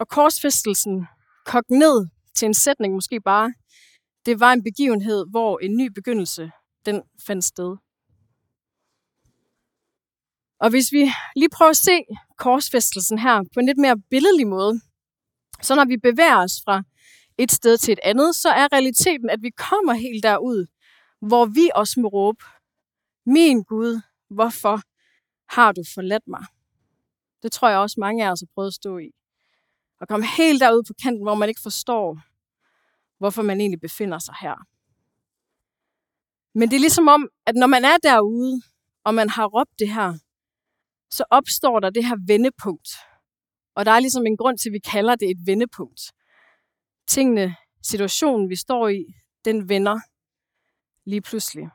Og 0.00 0.08
korsfæstelsen 0.08 1.06
kogt 1.46 1.70
ned 1.70 2.08
til 2.34 2.46
en 2.46 2.54
sætning 2.54 2.94
måske 2.94 3.20
bare, 3.20 3.54
det 4.26 4.40
var 4.40 4.52
en 4.52 4.62
begivenhed, 4.62 5.26
hvor 5.30 5.58
en 5.58 5.76
ny 5.76 5.86
begyndelse, 5.94 6.50
den 6.86 7.02
fandt 7.26 7.44
sted. 7.44 7.76
Og 10.60 10.70
hvis 10.70 10.92
vi 10.92 11.02
lige 11.36 11.54
prøver 11.56 11.70
at 11.70 11.76
se 11.76 11.96
korsfæstelsen 12.38 13.18
her 13.18 13.42
på 13.54 13.60
en 13.60 13.66
lidt 13.66 13.78
mere 13.78 13.98
billedlig 14.10 14.46
måde, 14.46 14.80
så 15.62 15.74
når 15.74 15.84
vi 15.84 15.96
bevæger 15.96 16.38
os 16.38 16.62
fra 16.64 16.82
et 17.42 17.52
sted 17.52 17.78
til 17.78 17.92
et 17.92 18.00
andet, 18.02 18.36
så 18.36 18.48
er 18.48 18.72
realiteten, 18.72 19.30
at 19.30 19.42
vi 19.42 19.50
kommer 19.50 19.92
helt 19.92 20.22
derud, 20.22 20.66
hvor 21.20 21.44
vi 21.46 21.70
også 21.74 22.00
må 22.00 22.08
råbe, 22.08 22.44
min 23.26 23.62
Gud, 23.62 24.00
hvorfor 24.30 24.80
har 25.54 25.72
du 25.72 25.82
forladt 25.94 26.26
mig? 26.26 26.44
Det 27.42 27.52
tror 27.52 27.68
jeg 27.68 27.78
også 27.78 27.96
mange 28.00 28.26
af 28.26 28.30
os 28.32 28.40
har 28.40 28.48
prøvet 28.54 28.68
at 28.68 28.74
stå 28.74 28.98
i. 28.98 29.10
Og 30.00 30.08
komme 30.08 30.26
helt 30.26 30.60
derud 30.60 30.82
på 30.88 30.94
kanten, 31.02 31.22
hvor 31.22 31.34
man 31.34 31.48
ikke 31.48 31.60
forstår, 31.60 32.20
hvorfor 33.18 33.42
man 33.42 33.60
egentlig 33.60 33.80
befinder 33.80 34.18
sig 34.18 34.34
her. 34.40 34.56
Men 36.54 36.70
det 36.70 36.76
er 36.76 36.80
ligesom 36.80 37.08
om, 37.08 37.28
at 37.46 37.54
når 37.54 37.66
man 37.66 37.84
er 37.84 37.96
derude, 38.02 38.62
og 39.04 39.14
man 39.14 39.28
har 39.28 39.46
råbt 39.46 39.78
det 39.78 39.94
her, 39.94 40.14
så 41.10 41.24
opstår 41.30 41.80
der 41.80 41.90
det 41.90 42.04
her 42.04 42.16
vendepunkt. 42.26 42.88
Og 43.74 43.84
der 43.84 43.92
er 43.92 44.00
ligesom 44.00 44.26
en 44.26 44.36
grund 44.36 44.58
til, 44.58 44.68
at 44.68 44.72
vi 44.72 44.78
kalder 44.78 45.16
det 45.16 45.30
et 45.30 45.46
vendepunkt. 45.46 46.00
Tingene, 47.12 47.56
situationen, 47.82 48.50
vi 48.50 48.56
står 48.56 48.88
i, 48.88 49.04
den 49.44 49.68
vender 49.68 49.98
lige 51.04 51.20
pludselig. 51.20 51.66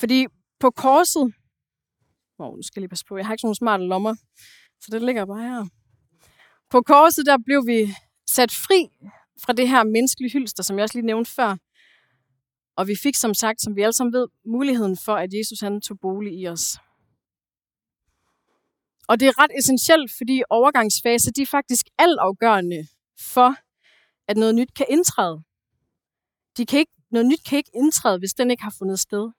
Fordi 0.00 0.26
på 0.60 0.70
korset, 0.70 1.34
oh, 2.38 2.56
nu 2.56 2.62
skal 2.62 2.80
jeg 2.80 2.82
lige 2.82 2.88
passe 2.88 3.04
på, 3.04 3.16
jeg 3.16 3.26
har 3.26 3.32
ikke 3.32 3.40
sådan 3.40 3.46
nogle 3.46 3.56
smarte 3.56 3.84
lommer, 3.84 4.14
så 4.80 4.88
det 4.90 5.02
ligger 5.02 5.26
bare 5.26 5.42
her. 5.42 5.66
På 6.70 6.82
korset, 6.82 7.26
der 7.26 7.38
blev 7.46 7.66
vi 7.66 7.94
sat 8.26 8.52
fri 8.52 8.80
fra 9.44 9.52
det 9.52 9.68
her 9.68 9.84
menneskelige 9.84 10.32
hylster, 10.32 10.62
som 10.62 10.76
jeg 10.76 10.82
også 10.82 10.98
lige 10.98 11.06
nævnte 11.06 11.30
før. 11.30 11.56
Og 12.76 12.88
vi 12.88 12.96
fik 13.02 13.14
som 13.14 13.34
sagt, 13.34 13.62
som 13.62 13.76
vi 13.76 13.82
alle 13.82 13.92
sammen 13.92 14.12
ved, 14.12 14.26
muligheden 14.46 14.96
for, 15.04 15.14
at 15.14 15.30
Jesus 15.34 15.60
han 15.60 15.80
tog 15.80 15.98
bolig 16.00 16.40
i 16.40 16.48
os. 16.48 16.78
Og 19.08 19.20
det 19.20 19.28
er 19.28 19.38
ret 19.42 19.50
essentielt, 19.58 20.10
fordi 20.18 20.42
overgangsfase, 20.50 21.32
de 21.32 21.42
er 21.42 21.46
faktisk 21.46 21.86
altafgørende 21.98 22.88
for, 23.34 23.54
at 24.28 24.36
noget 24.36 24.54
nyt 24.54 24.74
kan 24.74 24.86
indtræde. 24.88 25.42
De 26.56 26.66
kan 26.66 26.78
ikke, 26.78 26.92
noget 27.10 27.26
nyt 27.26 27.44
kan 27.48 27.58
ikke 27.58 27.70
indtræde, 27.74 28.18
hvis 28.18 28.34
den 28.34 28.50
ikke 28.50 28.62
har 28.62 28.74
fundet 28.78 29.00
sted. 29.00 29.30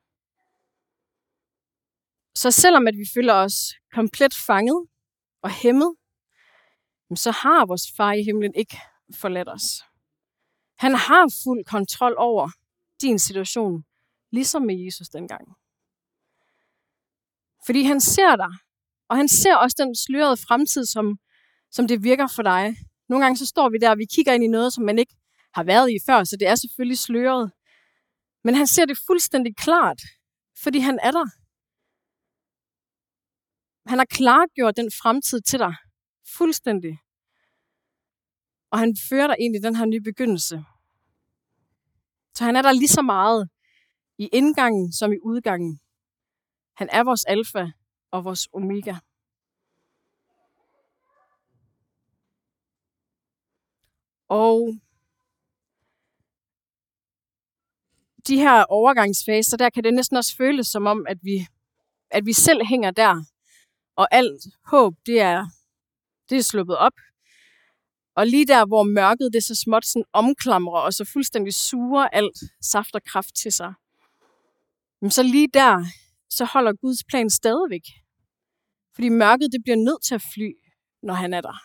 Så 2.35 2.51
selvom 2.51 2.87
at 2.87 2.95
vi 2.97 3.05
føler 3.13 3.33
os 3.33 3.73
komplet 3.93 4.33
fanget 4.47 4.87
og 5.41 5.51
hæmmet, 5.51 5.95
så 7.15 7.31
har 7.31 7.65
vores 7.65 7.91
far 7.97 8.13
i 8.13 8.23
himlen 8.23 8.55
ikke 8.55 8.77
forladt 9.21 9.49
os. 9.49 9.83
Han 10.77 10.95
har 10.95 11.33
fuld 11.43 11.65
kontrol 11.65 12.15
over 12.17 12.49
din 13.01 13.19
situation, 13.19 13.83
ligesom 14.31 14.61
med 14.61 14.75
Jesus 14.85 15.09
dengang. 15.09 15.45
Fordi 17.65 17.83
han 17.83 18.01
ser 18.01 18.35
dig, 18.35 18.53
og 19.09 19.17
han 19.17 19.27
ser 19.27 19.55
også 19.55 19.75
den 19.79 19.95
slørede 19.95 20.37
fremtid, 20.37 20.85
som, 20.85 21.19
som 21.71 21.87
det 21.87 22.03
virker 22.03 22.27
for 22.27 22.43
dig. 22.43 22.75
Nogle 23.09 23.25
gange 23.25 23.37
så 23.37 23.45
står 23.45 23.69
vi 23.69 23.77
der, 23.77 23.89
og 23.89 23.97
vi 23.97 24.05
kigger 24.15 24.33
ind 24.33 24.43
i 24.43 24.47
noget, 24.47 24.73
som 24.73 24.83
man 24.83 24.99
ikke 24.99 25.15
har 25.53 25.63
været 25.63 25.91
i 25.91 25.97
før, 26.05 26.23
så 26.23 26.37
det 26.39 26.47
er 26.47 26.55
selvfølgelig 26.55 26.97
sløret. 26.97 27.51
Men 28.43 28.55
han 28.55 28.67
ser 28.67 28.85
det 28.85 28.97
fuldstændig 29.07 29.55
klart, 29.55 30.01
fordi 30.63 30.79
han 30.79 30.99
er 31.03 31.11
der. 31.11 31.25
Han 33.89 33.97
har 33.97 34.05
klargjort 34.05 34.77
den 34.77 34.91
fremtid 35.01 35.41
til 35.41 35.59
dig. 35.59 35.75
Fuldstændig. 36.37 36.99
Og 38.71 38.79
han 38.79 38.97
fører 39.09 39.27
dig 39.27 39.35
ind 39.39 39.55
i 39.55 39.59
den 39.59 39.75
her 39.75 39.85
nye 39.85 40.01
begyndelse. 40.01 40.63
Så 42.35 42.43
han 42.43 42.55
er 42.55 42.61
der 42.61 42.71
lige 42.71 42.87
så 42.87 43.01
meget 43.01 43.49
i 44.17 44.29
indgangen 44.33 44.93
som 44.93 45.13
i 45.13 45.19
udgangen. 45.23 45.79
Han 46.75 46.89
er 46.91 47.03
vores 47.03 47.25
alfa 47.25 47.65
og 48.11 48.23
vores 48.23 48.47
omega. 48.53 48.95
Og 54.29 54.73
de 58.27 58.37
her 58.37 58.63
overgangsfaser, 58.63 59.57
der 59.57 59.69
kan 59.69 59.83
det 59.83 59.93
næsten 59.93 60.17
også 60.17 60.35
føles 60.35 60.67
som 60.67 60.85
om, 60.85 61.05
at 61.09 61.17
vi, 61.23 61.47
at 62.11 62.25
vi 62.25 62.33
selv 62.33 62.65
hænger 62.65 62.91
der, 62.91 63.23
og 63.95 64.07
alt 64.11 64.41
håb, 64.65 64.93
det 65.05 65.21
er, 65.21 65.45
det 66.29 66.37
er 66.37 66.41
sluppet 66.41 66.77
op. 66.77 66.93
Og 68.15 68.27
lige 68.27 68.45
der, 68.47 68.65
hvor 68.65 68.83
mørket 68.83 69.33
det 69.33 69.43
så 69.43 69.55
småt 69.55 69.85
sådan 69.85 70.05
omklamrer 70.13 70.79
og 70.79 70.93
så 70.93 71.05
fuldstændig 71.13 71.53
suger 71.53 72.07
alt 72.07 72.37
saft 72.61 72.95
og 72.95 73.03
kraft 73.03 73.35
til 73.35 73.51
sig, 73.51 73.73
men 75.01 75.11
så 75.11 75.23
lige 75.23 75.47
der, 75.53 75.85
så 76.29 76.45
holder 76.45 76.73
Guds 76.73 77.03
plan 77.03 77.29
stadigvæk. 77.29 77.85
Fordi 78.95 79.09
mørket 79.09 79.51
det 79.51 79.61
bliver 79.63 79.75
nødt 79.87 80.03
til 80.03 80.15
at 80.15 80.23
fly, 80.33 80.49
når 81.03 81.13
han 81.13 81.33
er 81.33 81.41
der. 81.41 81.57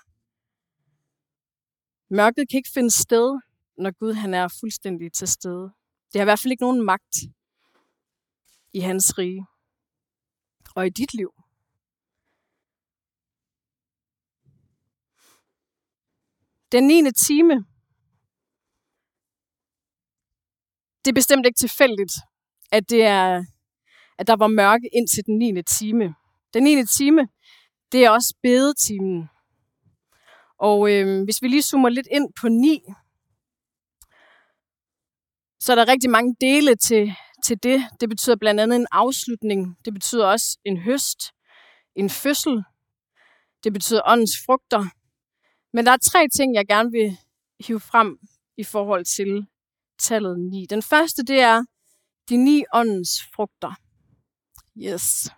Mørket 2.14 2.48
kan 2.48 2.56
ikke 2.58 2.74
finde 2.74 2.90
sted, 2.90 3.40
når 3.78 3.90
Gud 3.90 4.12
han 4.12 4.34
er 4.34 4.48
fuldstændig 4.60 5.12
til 5.12 5.28
stede. 5.28 5.72
Det 6.12 6.18
har 6.18 6.24
i 6.24 6.30
hvert 6.30 6.38
fald 6.38 6.52
ikke 6.52 6.62
nogen 6.62 6.82
magt 6.84 7.16
i 8.72 8.80
hans 8.80 9.18
rige 9.18 9.46
og 10.76 10.86
i 10.86 10.90
dit 10.90 11.14
liv. 11.14 11.32
Den 16.72 16.86
9. 16.86 17.12
time, 17.26 17.54
det 21.04 21.10
er 21.10 21.14
bestemt 21.14 21.46
ikke 21.46 21.58
tilfældigt, 21.58 22.12
at, 22.72 22.90
det 22.90 23.02
er, 23.02 23.44
at 24.18 24.26
der 24.26 24.36
var 24.36 24.46
mørke 24.46 24.88
ind 24.92 25.08
til 25.08 25.26
den 25.26 25.38
9. 25.38 25.62
time. 25.62 26.14
Den 26.54 26.62
9. 26.62 26.84
time, 26.86 27.28
det 27.92 28.04
er 28.04 28.10
også 28.10 28.34
bedetimen. 28.42 29.28
Og 30.58 30.92
øh, 30.92 31.24
hvis 31.24 31.42
vi 31.42 31.48
lige 31.48 31.62
zoomer 31.62 31.88
lidt 31.88 32.08
ind 32.10 32.32
på 32.40 32.48
9, 32.48 32.82
så 35.60 35.72
er 35.72 35.76
der 35.76 35.88
rigtig 35.88 36.10
mange 36.10 36.36
dele 36.40 36.76
til, 36.76 37.12
til 37.44 37.62
det. 37.62 37.84
Det 38.00 38.08
betyder 38.08 38.36
blandt 38.36 38.60
andet 38.60 38.76
en 38.76 38.86
afslutning. 38.92 39.76
Det 39.84 39.94
betyder 39.94 40.26
også 40.26 40.58
en 40.64 40.78
høst, 40.78 41.20
en 41.96 42.10
fødsel. 42.10 42.64
Det 43.64 43.72
betyder 43.72 44.02
åndens 44.06 44.36
frugter. 44.46 44.84
Men 45.72 45.86
der 45.86 45.92
er 45.92 45.96
tre 45.96 46.28
ting, 46.28 46.54
jeg 46.54 46.66
gerne 46.66 46.90
vil 46.90 47.16
hive 47.66 47.80
frem 47.80 48.18
i 48.56 48.64
forhold 48.64 49.04
til 49.04 49.46
tallet 49.98 50.40
9. 50.40 50.66
Den 50.70 50.82
første, 50.82 51.22
det 51.22 51.40
er 51.40 51.64
de 52.28 52.36
ni 52.36 52.64
åndens 52.74 53.10
frugter. 53.34 53.74
Yes. 54.78 55.28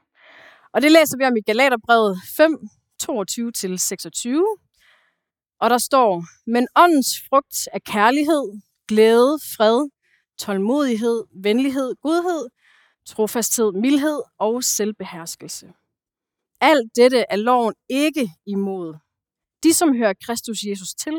Og 0.72 0.82
det 0.82 0.92
læser 0.92 1.16
vi 1.18 1.24
om 1.24 1.36
i 1.36 1.40
Galaterbrevet 1.40 2.20
5, 2.36 2.68
22-26. 3.02 3.08
Og 5.60 5.70
der 5.70 5.78
står, 5.78 6.24
men 6.50 6.68
åndens 6.76 7.22
frugt 7.28 7.68
er 7.72 7.78
kærlighed, 7.78 8.60
glæde, 8.88 9.38
fred, 9.56 9.88
tålmodighed, 10.38 11.24
venlighed, 11.42 11.94
godhed, 12.02 12.48
trofasthed, 13.06 13.72
mildhed 13.72 14.22
og 14.38 14.64
selvbeherskelse. 14.64 15.72
Alt 16.60 16.96
dette 16.96 17.24
er 17.30 17.36
loven 17.36 17.74
ikke 17.88 18.30
imod. 18.46 18.94
De, 19.62 19.74
som 19.74 19.96
hører 19.96 20.14
Kristus 20.24 20.58
Jesus 20.62 20.94
til, 20.94 21.18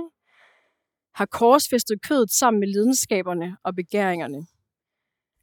har 1.16 1.26
korsfæstet 1.26 2.02
kødet 2.02 2.32
sammen 2.32 2.60
med 2.60 2.68
lidenskaberne 2.68 3.58
og 3.64 3.76
begæringerne. 3.76 4.48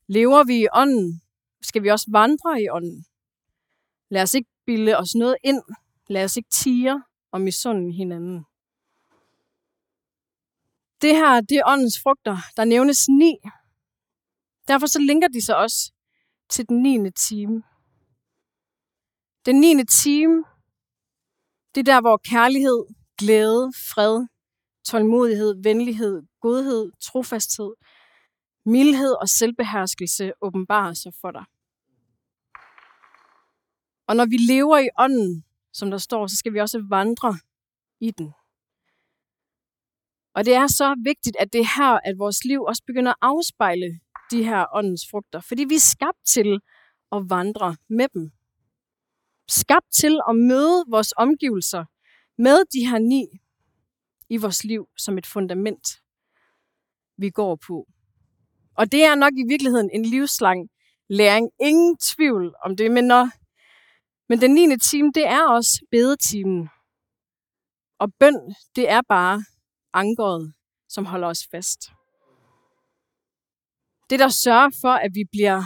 Lever 0.09 0.45
vi 0.45 0.57
i 0.57 0.67
ånden, 0.75 1.23
skal 1.65 1.83
vi 1.83 1.89
også 1.89 2.09
vandre 2.13 2.63
i 2.63 2.69
ånden. 2.69 3.05
Lad 4.11 4.23
os 4.23 4.35
ikke 4.35 4.51
bilde 4.67 4.97
os 4.97 5.15
noget 5.15 5.37
ind. 5.45 5.63
Lad 6.09 6.25
os 6.25 6.37
ikke 6.37 6.51
tire 6.51 7.05
og 7.33 7.41
misunde 7.41 7.93
hinanden. 7.93 8.45
Det 11.03 11.17
her, 11.17 11.41
det 11.41 11.57
er 11.57 11.69
åndens 11.73 12.01
frugter. 12.03 12.37
Der 12.57 12.65
nævnes 12.65 13.09
ni. 13.09 13.33
Derfor 14.69 14.87
så 14.87 14.99
linker 14.99 15.29
de 15.29 15.45
sig 15.45 15.57
også 15.57 15.93
til 16.49 16.69
den 16.69 16.83
9. 16.83 17.11
time. 17.11 17.63
Den 19.47 19.61
9. 19.61 19.85
time, 20.03 20.45
det 21.75 21.81
er 21.81 21.93
der, 21.93 22.01
hvor 22.01 22.17
kærlighed, 22.17 22.85
glæde, 23.19 23.73
fred, 23.91 24.27
tålmodighed, 24.85 25.63
venlighed, 25.63 26.23
godhed, 26.41 26.93
trofasthed, 27.01 27.75
mildhed 28.67 29.15
og 29.21 29.29
selvbeherskelse 29.29 30.33
åbenbarer 30.43 30.95
sig 30.95 31.13
for 31.21 31.31
dig. 31.31 31.45
Og 34.07 34.17
når 34.17 34.27
vi 34.27 34.37
lever 34.37 34.79
i 34.79 34.89
ånden, 34.99 35.45
som 35.73 35.91
der 35.91 35.99
står, 35.99 36.27
så 36.27 36.37
skal 36.37 36.53
vi 36.53 36.61
også 36.61 36.87
vandre 36.89 37.35
i 38.01 38.11
den. 38.11 38.33
Og 40.35 40.45
det 40.45 40.55
er 40.55 40.67
så 40.67 40.97
vigtigt, 41.05 41.37
at 41.41 41.53
det 41.53 41.61
er 41.61 41.77
her, 41.77 42.01
at 42.05 42.19
vores 42.19 42.45
liv 42.45 42.63
også 42.63 42.83
begynder 42.87 43.11
at 43.11 43.19
afspejle 43.21 44.01
de 44.31 44.45
her 44.45 44.67
åndens 44.75 45.07
frugter. 45.11 45.41
Fordi 45.41 45.65
vi 45.65 45.75
er 45.75 45.81
skabt 45.97 46.27
til 46.27 46.61
at 47.13 47.23
vandre 47.29 47.77
med 47.89 48.09
dem. 48.15 48.31
Skabt 49.49 49.93
til 49.93 50.21
at 50.29 50.37
møde 50.37 50.85
vores 50.89 51.13
omgivelser 51.17 51.85
med 52.39 52.65
de 52.73 52.89
her 52.89 52.99
ni 52.99 53.27
i 54.29 54.37
vores 54.37 54.65
liv 54.65 54.89
som 54.97 55.19
et 55.19 55.27
fundament, 55.27 55.87
vi 57.17 57.31
går 57.31 57.59
på. 57.67 57.87
Og 58.75 58.93
det 58.93 59.05
er 59.05 59.15
nok 59.15 59.33
i 59.37 59.45
virkeligheden 59.49 59.91
en 59.93 60.05
livslang 60.05 60.69
læring. 61.09 61.51
Ingen 61.61 61.97
tvivl 61.97 62.55
om 62.65 62.77
det, 62.77 62.91
men, 62.91 63.05
når, 63.05 63.31
men 64.29 64.41
den 64.41 64.55
9. 64.55 64.79
time, 64.91 65.13
det 65.15 65.27
er 65.27 65.49
også 65.49 65.87
bedetimen. 65.91 66.69
Og 67.99 68.15
bøn, 68.21 68.55
det 68.77 68.91
er 68.91 69.03
bare 69.09 69.45
ankeret, 69.93 70.55
som 70.89 71.05
holder 71.05 71.29
os 71.29 71.47
fast. 71.51 71.81
Det, 74.11 74.19
der 74.19 74.29
sørger 74.29 74.71
for, 74.81 74.93
at 74.93 75.11
vi 75.15 75.25
bliver, 75.33 75.63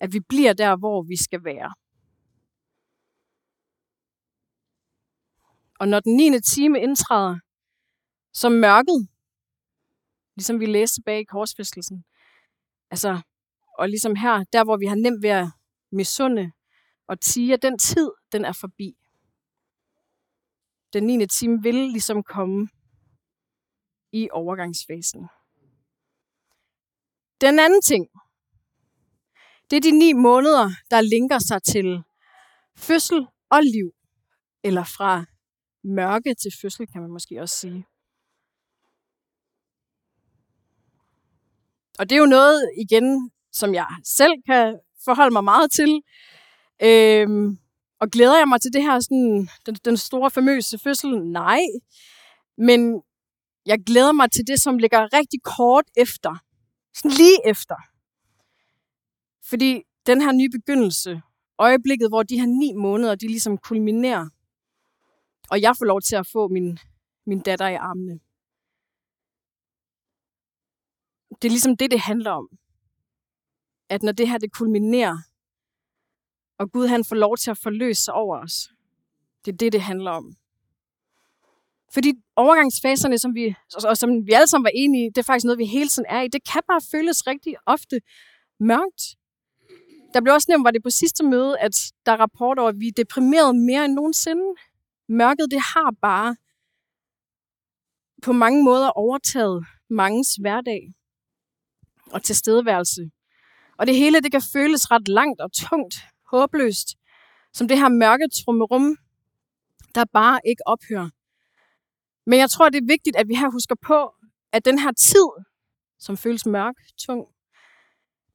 at 0.00 0.12
vi 0.12 0.20
bliver 0.28 0.52
der, 0.52 0.76
hvor 0.76 1.02
vi 1.02 1.16
skal 1.16 1.44
være. 1.44 1.74
Og 5.80 5.88
når 5.88 6.00
den 6.00 6.16
9. 6.16 6.40
time 6.40 6.80
indtræder, 6.80 7.38
så 8.32 8.48
mørket, 8.48 9.08
ligesom 10.36 10.60
vi 10.60 10.66
læste 10.66 10.96
tilbage 10.96 11.20
i 11.20 11.24
korsfæstelsen, 11.24 12.04
altså, 12.90 13.20
og 13.78 13.88
ligesom 13.88 14.16
her, 14.16 14.44
der 14.52 14.64
hvor 14.64 14.76
vi 14.76 14.86
har 14.86 14.96
nemt 14.96 15.22
ved 15.22 15.30
at 15.30 15.48
misunde 15.92 16.52
og 17.12 17.20
tige, 17.20 17.56
den 17.56 17.78
tid, 17.78 18.10
den 18.32 18.44
er 18.44 18.52
forbi. 18.52 18.96
Den 20.92 21.06
9. 21.06 21.26
time 21.26 21.62
vil 21.62 21.74
ligesom 21.74 22.22
komme 22.22 22.68
i 24.12 24.28
overgangsfasen. 24.32 25.20
Den 27.40 27.58
anden 27.58 27.82
ting, 27.82 28.08
det 29.70 29.76
er 29.76 29.80
de 29.80 29.98
ni 29.98 30.12
måneder, 30.12 30.70
der 30.90 31.00
linker 31.00 31.38
sig 31.38 31.62
til 31.62 32.02
fødsel 32.76 33.26
og 33.50 33.62
liv, 33.62 33.94
eller 34.62 34.84
fra 34.84 35.24
mørke 35.84 36.34
til 36.34 36.52
fødsel, 36.62 36.86
kan 36.86 37.00
man 37.02 37.10
måske 37.10 37.40
også 37.40 37.56
sige. 37.56 37.86
Og 41.98 42.10
det 42.10 42.16
er 42.16 42.20
jo 42.20 42.36
noget, 42.38 42.70
igen, 42.78 43.30
som 43.52 43.74
jeg 43.74 43.86
selv 44.04 44.32
kan 44.46 44.80
forholde 45.04 45.32
mig 45.32 45.44
meget 45.44 45.70
til. 45.72 46.02
Øhm, 46.84 47.58
og 48.00 48.10
glæder 48.10 48.38
jeg 48.38 48.48
mig 48.48 48.60
til 48.60 48.72
det 48.72 48.82
her, 48.82 49.00
sådan, 49.00 49.48
den, 49.66 49.74
den 49.74 49.96
store 49.96 50.30
famøse 50.30 50.78
fødsel? 50.78 51.22
Nej. 51.24 51.60
Men 52.58 53.02
jeg 53.66 53.78
glæder 53.86 54.12
mig 54.12 54.30
til 54.30 54.46
det, 54.46 54.60
som 54.60 54.78
ligger 54.78 55.12
rigtig 55.12 55.42
kort 55.42 55.84
efter. 55.96 56.34
Sådan 56.94 57.10
lige 57.10 57.38
efter. 57.46 57.76
Fordi 59.44 59.82
den 60.06 60.20
her 60.22 60.32
nye 60.32 60.48
begyndelse, 60.50 61.22
øjeblikket, 61.58 62.08
hvor 62.08 62.22
de 62.22 62.40
her 62.40 62.46
ni 62.46 62.72
måneder, 62.72 63.14
de 63.14 63.26
ligesom 63.26 63.58
kulminerer, 63.58 64.28
og 65.50 65.60
jeg 65.60 65.76
får 65.78 65.84
lov 65.84 66.00
til 66.00 66.16
at 66.16 66.26
få 66.26 66.48
min, 66.48 66.78
min 67.26 67.40
datter 67.40 67.68
i 67.68 67.74
armene. 67.74 68.20
Det 71.42 71.48
er 71.48 71.52
ligesom 71.52 71.76
det, 71.76 71.90
det 71.90 72.00
handler 72.00 72.30
om. 72.30 72.48
At 73.88 74.02
når 74.02 74.12
det 74.12 74.28
her 74.28 74.38
det 74.38 74.52
kulminerer, 74.52 75.18
og 76.62 76.72
Gud 76.72 76.86
han 76.86 77.04
får 77.04 77.16
lov 77.16 77.36
til 77.36 77.50
at 77.50 77.58
forløse 77.58 78.02
sig 78.02 78.14
over 78.14 78.38
os, 78.38 78.70
det 79.44 79.52
er 79.52 79.56
det, 79.56 79.72
det 79.72 79.80
handler 79.80 80.10
om. 80.10 80.36
Fordi 81.94 82.12
overgangsfaserne, 82.36 83.18
som 83.18 83.34
vi, 83.34 83.54
og 83.88 83.96
som 83.98 84.26
vi 84.26 84.32
alle 84.32 84.46
sammen 84.48 84.64
var 84.64 84.70
enige 84.74 85.06
i, 85.06 85.08
det 85.08 85.18
er 85.18 85.22
faktisk 85.22 85.44
noget, 85.44 85.58
vi 85.58 85.64
hele 85.64 85.88
tiden 85.88 86.06
er 86.08 86.20
i, 86.20 86.28
det 86.28 86.44
kan 86.52 86.62
bare 86.68 86.80
føles 86.92 87.26
rigtig 87.26 87.54
ofte 87.66 88.00
mørkt. 88.60 89.02
Der 90.14 90.20
blev 90.20 90.34
også 90.34 90.46
nævnt, 90.48 90.64
var 90.64 90.70
det 90.70 90.82
på 90.82 90.90
sidste 90.90 91.24
møde, 91.24 91.58
at 91.58 91.74
der 92.06 92.12
er 92.12 92.16
rapporter 92.16 92.62
over, 92.62 92.70
at 92.70 92.80
vi 92.80 92.88
er 92.88 92.92
deprimeret 92.96 93.56
mere 93.56 93.84
end 93.84 93.94
nogensinde. 93.94 94.54
Mørket, 95.08 95.46
det 95.50 95.60
har 95.60 95.94
bare 96.02 96.36
på 98.22 98.32
mange 98.32 98.64
måder 98.64 98.88
overtaget 98.88 99.66
mangens 99.90 100.34
hverdag 100.34 100.94
og 102.12 102.22
tilstedeværelse. 102.22 103.10
Og 103.78 103.86
det 103.86 103.96
hele, 103.96 104.20
det 104.20 104.32
kan 104.32 104.42
føles 104.52 104.90
ret 104.90 105.08
langt 105.08 105.40
og 105.40 105.52
tungt, 105.52 105.94
håbløst, 106.32 106.88
som 107.52 107.68
det 107.68 107.78
her 107.78 107.88
mørke 107.88 108.28
trummerum, 108.28 108.96
der 109.94 110.04
bare 110.04 110.40
ikke 110.46 110.62
ophører. 110.66 111.08
Men 112.26 112.38
jeg 112.38 112.50
tror, 112.50 112.68
det 112.68 112.78
er 112.78 112.86
vigtigt, 112.86 113.16
at 113.16 113.28
vi 113.28 113.34
her 113.34 113.50
husker 113.50 113.74
på, 113.86 114.14
at 114.52 114.64
den 114.64 114.78
her 114.78 114.92
tid, 114.92 115.28
som 115.98 116.16
føles 116.16 116.46
mørk, 116.46 116.74
tung, 117.06 117.26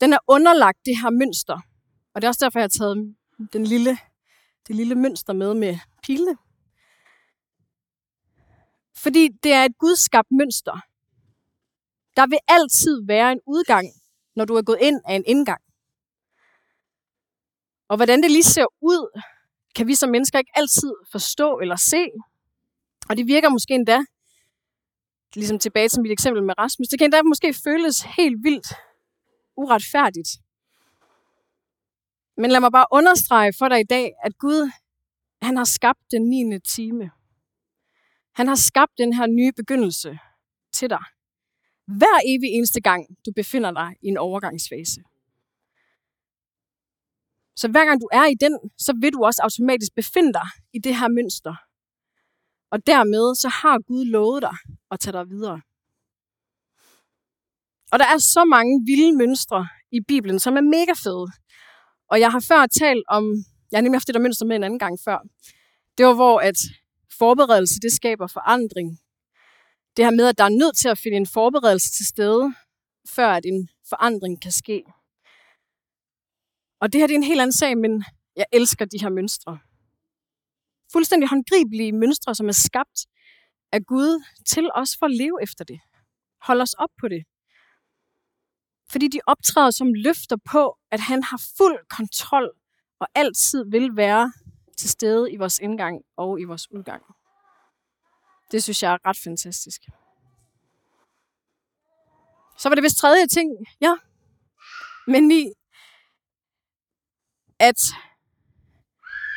den 0.01 0.13
er 0.13 0.17
underlagt 0.27 0.77
det 0.85 0.97
her 1.01 1.09
mønster. 1.09 1.59
Og 2.13 2.21
det 2.21 2.23
er 2.27 2.29
også 2.29 2.45
derfor, 2.45 2.59
jeg 2.59 2.63
har 2.63 2.77
taget 2.79 3.15
den 3.53 3.63
lille, 3.63 3.97
det 4.67 4.75
lille 4.75 4.95
mønster 4.95 5.33
med 5.33 5.53
med 5.53 5.79
pilene. 6.03 6.37
Fordi 8.97 9.27
det 9.43 9.53
er 9.53 9.65
et 9.65 9.77
gudskabt 9.77 10.31
mønster. 10.31 10.77
Der 12.15 12.27
vil 12.27 12.39
altid 12.47 13.05
være 13.05 13.31
en 13.31 13.39
udgang, 13.47 13.87
når 14.35 14.45
du 14.45 14.55
er 14.55 14.61
gået 14.61 14.77
ind 14.81 15.01
af 15.05 15.15
en 15.15 15.23
indgang. 15.27 15.61
Og 17.89 17.95
hvordan 17.97 18.23
det 18.23 18.31
lige 18.31 18.43
ser 18.43 18.65
ud, 18.81 19.21
kan 19.75 19.87
vi 19.87 19.95
som 19.95 20.09
mennesker 20.09 20.39
ikke 20.39 20.51
altid 20.55 20.93
forstå 21.11 21.59
eller 21.59 21.75
se. 21.75 22.05
Og 23.09 23.17
det 23.17 23.27
virker 23.27 23.49
måske 23.49 23.73
endda, 23.73 23.99
ligesom 25.35 25.59
tilbage 25.59 25.89
til 25.89 26.01
mit 26.01 26.11
eksempel 26.11 26.43
med 26.43 26.57
Rasmus, 26.57 26.87
det 26.87 26.99
kan 26.99 27.05
endda 27.05 27.21
måske 27.23 27.53
føles 27.53 28.01
helt 28.01 28.43
vildt 28.43 28.67
uretfærdigt. 29.57 30.29
Men 32.37 32.51
lad 32.51 32.59
mig 32.59 32.71
bare 32.71 32.85
understrege 32.91 33.53
for 33.57 33.67
dig 33.69 33.79
i 33.79 33.89
dag, 33.89 34.13
at 34.23 34.37
Gud, 34.37 34.71
han 35.41 35.57
har 35.57 35.63
skabt 35.63 36.11
den 36.11 36.29
9. 36.29 36.59
time. 36.59 37.11
Han 38.35 38.47
har 38.47 38.55
skabt 38.55 38.91
den 38.97 39.13
her 39.13 39.27
nye 39.27 39.51
begyndelse 39.51 40.19
til 40.73 40.89
dig. 40.89 41.03
Hver 41.85 42.19
evig 42.25 42.49
eneste 42.49 42.81
gang, 42.81 43.07
du 43.25 43.31
befinder 43.35 43.71
dig 43.71 43.95
i 44.01 44.07
en 44.07 44.17
overgangsfase. 44.17 45.01
Så 47.57 47.67
hver 47.67 47.85
gang 47.85 48.01
du 48.01 48.09
er 48.11 48.25
i 48.25 48.35
den, 48.39 48.59
så 48.77 48.93
vil 49.01 49.13
du 49.13 49.23
også 49.23 49.41
automatisk 49.43 49.91
befinde 49.95 50.33
dig 50.33 50.47
i 50.73 50.79
det 50.79 50.95
her 50.95 51.07
mønster. 51.07 51.55
Og 52.71 52.87
dermed 52.87 53.35
så 53.35 53.49
har 53.49 53.79
Gud 53.87 54.05
lovet 54.05 54.41
dig 54.41 54.55
at 54.91 54.99
tage 54.99 55.13
dig 55.13 55.29
videre. 55.29 55.61
Og 57.91 57.99
der 57.99 58.05
er 58.05 58.17
så 58.17 58.45
mange 58.45 58.73
vilde 58.85 59.17
mønstre 59.17 59.67
i 59.91 59.99
Bibelen, 60.07 60.39
som 60.39 60.57
er 60.57 60.61
mega 60.61 60.93
fede. 61.03 61.27
Og 62.11 62.19
jeg 62.19 62.31
har 62.31 62.39
før 62.39 62.65
talt 62.65 63.03
om, 63.09 63.23
jeg 63.71 63.77
har 63.77 63.81
nemlig 63.81 63.97
haft 63.97 64.07
det 64.07 64.15
der 64.15 64.21
mønster 64.21 64.45
med 64.45 64.55
en 64.55 64.63
anden 64.63 64.79
gang 64.79 64.99
før. 65.05 65.19
Det 65.97 66.05
var, 66.05 66.13
hvor 66.13 66.39
at 66.39 66.57
forberedelse, 67.17 67.79
det 67.79 67.91
skaber 67.91 68.27
forandring. 68.27 68.99
Det 69.97 70.05
her 70.05 70.11
med, 70.11 70.27
at 70.27 70.37
der 70.37 70.43
er 70.43 70.59
nødt 70.61 70.77
til 70.77 70.89
at 70.89 70.97
finde 70.97 71.17
en 71.17 71.27
forberedelse 71.27 71.91
til 71.97 72.05
stede, 72.05 72.53
før 73.09 73.29
at 73.29 73.45
en 73.45 73.69
forandring 73.89 74.41
kan 74.41 74.51
ske. 74.51 74.83
Og 76.79 76.93
det 76.93 77.01
her 77.01 77.07
det 77.07 77.13
er 77.13 77.17
en 77.17 77.23
helt 77.23 77.41
anden 77.41 77.53
sag, 77.53 77.77
men 77.77 78.03
jeg 78.35 78.45
elsker 78.51 78.85
de 78.85 79.01
her 79.01 79.09
mønstre. 79.09 79.59
Fuldstændig 80.91 81.29
håndgribelige 81.29 81.91
mønstre, 81.91 82.35
som 82.35 82.47
er 82.47 82.51
skabt 82.51 83.05
af 83.71 83.85
Gud 83.85 84.23
til 84.45 84.69
os 84.75 84.97
for 84.99 85.05
at 85.05 85.11
leve 85.11 85.39
efter 85.41 85.63
det. 85.63 85.79
Hold 86.41 86.61
os 86.61 86.73
op 86.73 86.89
på 86.99 87.07
det. 87.07 87.23
Fordi 88.91 89.07
de 89.07 89.19
optræder 89.27 89.71
som 89.71 89.93
løfter 89.93 90.37
på, 90.51 90.77
at 90.91 90.99
han 90.99 91.23
har 91.23 91.41
fuld 91.57 91.87
kontrol 91.89 92.51
og 92.99 93.07
altid 93.15 93.65
vil 93.71 93.95
være 93.95 94.33
til 94.77 94.89
stede 94.89 95.31
i 95.31 95.37
vores 95.37 95.59
indgang 95.59 96.01
og 96.17 96.39
i 96.41 96.43
vores 96.43 96.71
udgang. 96.71 97.03
Det 98.51 98.63
synes 98.63 98.83
jeg 98.83 98.93
er 98.93 98.97
ret 99.05 99.17
fantastisk. 99.23 99.81
Så 102.57 102.69
var 102.69 102.75
det 102.75 102.83
vist 102.83 102.97
tredje 102.97 103.27
ting, 103.27 103.49
ja. 103.81 103.95
Men 105.07 105.31
i, 105.31 105.51
at 107.59 107.79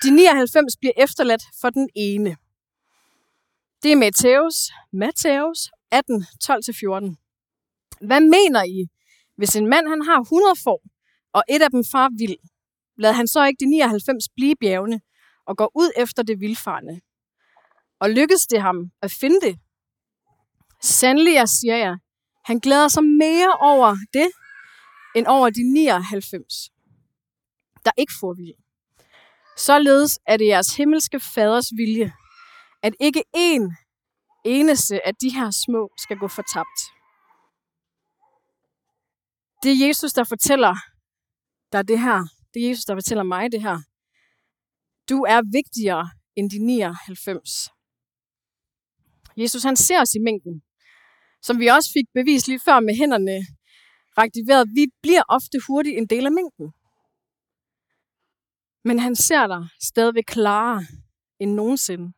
de 0.02 0.11
99 0.11 0.76
bliver 0.76 0.92
efterladt 0.96 1.42
for 1.61 1.70
den 1.70 1.88
ene. 1.94 2.37
Det 3.83 3.92
er 3.92 3.96
Matthæus, 3.96 4.70
Matthæus 4.92 5.70
18, 5.90 6.26
12-14. 6.44 8.06
Hvad 8.06 8.20
mener 8.20 8.62
I, 8.64 8.88
hvis 9.37 9.56
en 9.56 9.66
mand 9.66 9.88
han 9.88 10.02
har 10.02 10.20
100 10.20 10.54
får, 10.64 10.83
og 11.33 11.42
et 11.48 11.62
af 11.62 11.70
dem 11.70 11.85
far 11.92 12.11
vild? 12.18 12.37
Lad 12.98 13.12
han 13.12 13.26
så 13.28 13.44
ikke 13.44 13.64
de 13.64 13.70
99 13.70 14.28
blive 14.28 14.56
bjergene 14.61 15.00
og 15.46 15.56
går 15.56 15.70
ud 15.74 15.90
efter 15.96 16.22
det 16.22 16.40
vildfarne? 16.40 17.00
Og 18.00 18.11
lykkes 18.11 18.46
det 18.46 18.62
ham 18.62 18.90
at 19.02 19.11
finde 19.11 19.40
det? 19.40 19.59
Sandelig, 20.83 21.35
jeg 21.35 21.48
siger 21.48 21.76
jeg, 21.76 21.96
han 22.44 22.59
glæder 22.59 22.88
sig 22.88 23.04
mere 23.04 23.52
over 23.61 23.96
det, 24.12 24.30
end 25.16 25.26
over 25.26 25.50
de 25.50 25.72
99, 25.72 26.70
der 27.85 27.90
ikke 27.97 28.12
får 28.21 28.35
vilje. 28.35 28.55
Således 29.57 30.19
er 30.27 30.37
det 30.37 30.47
jeres 30.47 30.77
himmelske 30.77 31.21
faders 31.21 31.71
vilje, 31.77 32.12
at 32.83 32.95
ikke 33.01 33.23
en 33.35 33.77
eneste 34.45 35.07
af 35.07 35.14
de 35.14 35.35
her 35.35 35.51
små 35.51 35.90
skal 35.99 36.16
gå 36.16 36.29
fortabt. 36.29 36.79
Det 39.62 39.71
er 39.73 39.87
Jesus, 39.87 40.12
der 40.12 40.25
fortæller 40.25 40.75
dig 41.73 41.88
det 41.88 42.01
her. 42.01 42.19
Det 42.55 42.64
er 42.64 42.69
Jesus, 42.69 42.85
der 42.85 42.95
fortæller 42.95 43.25
mig 43.25 43.53
det 43.53 43.62
her. 43.62 43.79
Du 45.09 45.23
er 45.23 45.40
vigtigere 45.53 46.11
end 46.37 46.51
de 46.51 46.59
99. 46.59 47.69
Jesus 49.37 49.62
han 49.62 49.77
ser 49.77 50.01
os 50.01 50.14
i 50.14 50.19
mængden, 50.19 50.62
som 51.43 51.59
vi 51.59 51.66
også 51.66 51.90
fik 51.93 52.05
bevist 52.14 52.47
lige 52.49 52.61
før 52.64 52.81
med 52.81 52.95
hænderne 52.97 53.47
reaktiveret. 54.19 54.69
Vi 54.75 54.87
bliver 55.03 55.23
ofte 55.29 55.59
hurtigt 55.66 55.99
en 55.99 56.07
del 56.07 56.27
af 56.27 56.33
mængden. 56.33 56.73
Men 58.85 58.99
han 58.99 59.16
ser 59.16 59.47
dig 59.47 59.69
stadigvæk 59.81 60.25
klarere 60.27 60.87
end 61.38 61.55
nogensinde. 61.55 62.12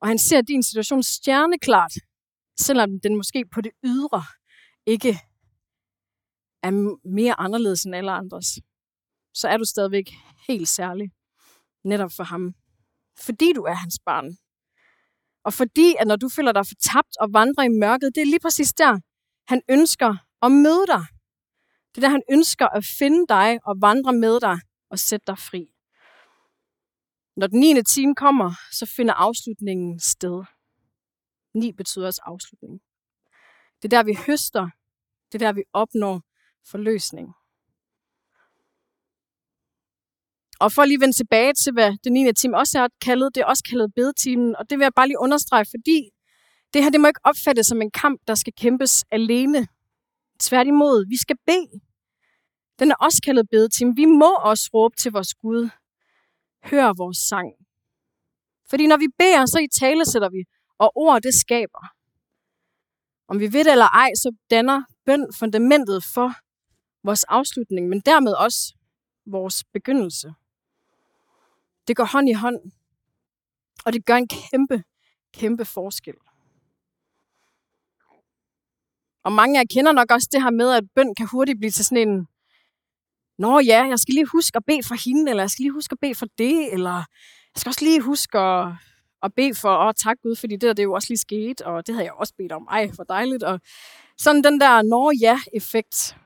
Og 0.00 0.08
han 0.08 0.18
ser 0.18 0.40
din 0.40 0.62
situation 0.62 1.02
stjerneklart, 1.02 1.92
selvom 2.60 3.00
den 3.00 3.16
måske 3.16 3.44
på 3.54 3.60
det 3.60 3.72
ydre 3.84 4.24
ikke 4.86 5.20
er 6.62 6.70
mere 7.08 7.40
anderledes 7.40 7.84
end 7.84 7.96
alle 7.96 8.12
andres. 8.12 8.46
Så 9.34 9.48
er 9.48 9.56
du 9.56 9.64
stadigvæk 9.64 10.10
helt 10.48 10.68
særlig 10.68 11.10
netop 11.84 12.12
for 12.12 12.24
ham. 12.24 12.54
Fordi 13.18 13.52
du 13.52 13.62
er 13.62 13.74
hans 13.74 13.98
barn. 14.04 14.36
Og 15.44 15.52
fordi, 15.52 15.94
at 16.00 16.06
når 16.06 16.16
du 16.16 16.28
føler 16.28 16.52
dig 16.52 16.66
fortabt 16.66 17.16
og 17.20 17.32
vandrer 17.32 17.64
i 17.64 17.68
mørket, 17.68 18.14
det 18.14 18.20
er 18.20 18.26
lige 18.26 18.40
præcis 18.40 18.72
der, 18.72 19.00
han 19.48 19.62
ønsker 19.70 20.14
at 20.42 20.52
møde 20.52 20.86
dig. 20.86 21.04
Det 21.96 22.04
er 22.04 22.08
der, 22.08 22.12
han 22.12 22.22
ønsker 22.30 22.66
at 22.66 22.84
finde 22.98 23.26
dig 23.28 23.58
og 23.64 23.76
vandre 23.80 24.12
med 24.12 24.40
dig 24.40 24.60
og 24.90 24.98
sætte 24.98 25.24
dig 25.26 25.38
fri. 25.38 25.66
Når 27.36 27.46
den 27.46 27.60
9. 27.60 27.82
time 27.82 28.14
kommer, 28.14 28.54
så 28.72 28.86
finder 28.86 29.14
afslutningen 29.14 30.00
sted. 30.00 30.44
9 31.54 31.72
betyder 31.72 32.06
også 32.06 32.20
afslutning. 32.24 32.80
Det 33.82 33.92
er 33.92 33.96
der, 33.96 34.04
vi 34.04 34.18
høster. 34.26 34.68
Det 35.32 35.42
er 35.42 35.46
der, 35.46 35.52
vi 35.52 35.62
opnår 35.72 36.22
forløsning. 36.70 37.28
Og 40.60 40.72
for 40.72 40.82
at 40.82 40.88
lige 40.88 41.00
vende 41.00 41.16
tilbage 41.16 41.54
til, 41.54 41.72
hvad 41.72 41.96
den 42.04 42.12
9. 42.12 42.32
time 42.32 42.56
også 42.56 42.78
er 42.78 42.88
kaldet, 43.00 43.34
det 43.34 43.40
er 43.40 43.46
også 43.46 43.64
kaldet 43.70 43.94
bedetimen, 43.94 44.56
og 44.56 44.70
det 44.70 44.78
vil 44.78 44.84
jeg 44.84 44.94
bare 44.96 45.08
lige 45.08 45.20
understrege, 45.20 45.66
fordi 45.70 46.10
det 46.72 46.82
her 46.82 46.90
det 46.90 47.00
må 47.00 47.06
ikke 47.06 47.20
opfattes 47.24 47.66
som 47.66 47.82
en 47.82 47.90
kamp, 47.90 48.20
der 48.26 48.34
skal 48.34 48.52
kæmpes 48.52 49.04
alene. 49.10 49.68
Tværtimod, 50.40 51.08
vi 51.08 51.16
skal 51.16 51.36
bede. 51.46 51.85
Den 52.78 52.90
er 52.90 52.94
også 53.00 53.20
kaldet 53.24 53.50
bedetime. 53.50 53.96
Vi 53.96 54.04
må 54.04 54.34
også 54.34 54.70
råbe 54.74 54.96
til 54.96 55.12
vores 55.12 55.34
Gud. 55.34 55.68
Hør 56.64 56.92
vores 56.96 57.18
sang. 57.18 57.52
Fordi 58.70 58.86
når 58.86 58.96
vi 58.96 59.06
beder, 59.18 59.46
så 59.46 59.58
i 59.58 59.68
tale 59.80 60.04
sætter 60.04 60.28
vi, 60.28 60.44
og 60.78 60.92
ord 60.94 61.22
det 61.22 61.34
skaber. 61.34 61.84
Om 63.28 63.40
vi 63.40 63.52
ved 63.52 63.64
det 63.64 63.72
eller 63.72 63.88
ej, 63.88 64.10
så 64.14 64.36
danner 64.50 64.82
bøn 65.04 65.26
fundamentet 65.38 66.04
for 66.14 66.32
vores 67.02 67.24
afslutning, 67.24 67.88
men 67.88 68.00
dermed 68.00 68.32
også 68.32 68.74
vores 69.26 69.64
begyndelse. 69.64 70.34
Det 71.88 71.96
går 71.96 72.04
hånd 72.04 72.28
i 72.28 72.32
hånd, 72.32 72.58
og 73.84 73.92
det 73.92 74.06
gør 74.06 74.16
en 74.16 74.28
kæmpe, 74.28 74.84
kæmpe 75.34 75.64
forskel. 75.64 76.14
Og 79.24 79.32
mange 79.32 79.58
af 79.58 79.62
jer 79.62 79.66
kender 79.74 79.92
nok 79.92 80.10
også 80.10 80.28
det 80.32 80.42
her 80.42 80.50
med, 80.50 80.72
at 80.72 80.84
bøn 80.94 81.14
kan 81.14 81.26
hurtigt 81.26 81.58
blive 81.58 81.70
til 81.70 81.84
sådan 81.84 82.08
en, 82.08 82.28
Nå 83.38 83.60
ja, 83.60 83.80
jeg 83.92 83.98
skal 83.98 84.14
lige 84.14 84.26
huske 84.26 84.56
at 84.56 84.64
bede 84.66 84.82
for 84.88 84.96
hende, 85.04 85.30
eller 85.30 85.42
jeg 85.42 85.50
skal 85.50 85.62
lige 85.62 85.72
huske 85.72 85.92
at 85.92 86.00
bede 86.00 86.14
for 86.14 86.26
det, 86.38 86.72
eller 86.72 86.96
jeg 87.52 87.56
skal 87.56 87.70
også 87.70 87.84
lige 87.84 88.00
huske 88.00 88.38
at, 88.38 88.72
at 89.22 89.34
bede 89.34 89.54
for, 89.54 89.72
åh 89.86 89.94
tak 90.04 90.16
Gud, 90.22 90.36
fordi 90.36 90.54
det 90.54 90.62
der 90.62 90.72
det 90.72 90.82
er 90.82 90.90
jo 90.90 90.92
også 90.92 91.08
lige 91.10 91.18
sket, 91.18 91.60
og 91.60 91.86
det 91.86 91.94
havde 91.94 92.06
jeg 92.06 92.14
også 92.14 92.34
bedt 92.38 92.52
om. 92.52 92.66
Ej, 92.70 92.86
hvor 92.94 93.04
dejligt. 93.04 93.42
Og 93.42 93.60
sådan 94.18 94.44
den 94.44 94.60
der 94.60 94.82
nå 94.82 95.12
ja-effekt. 95.20 96.16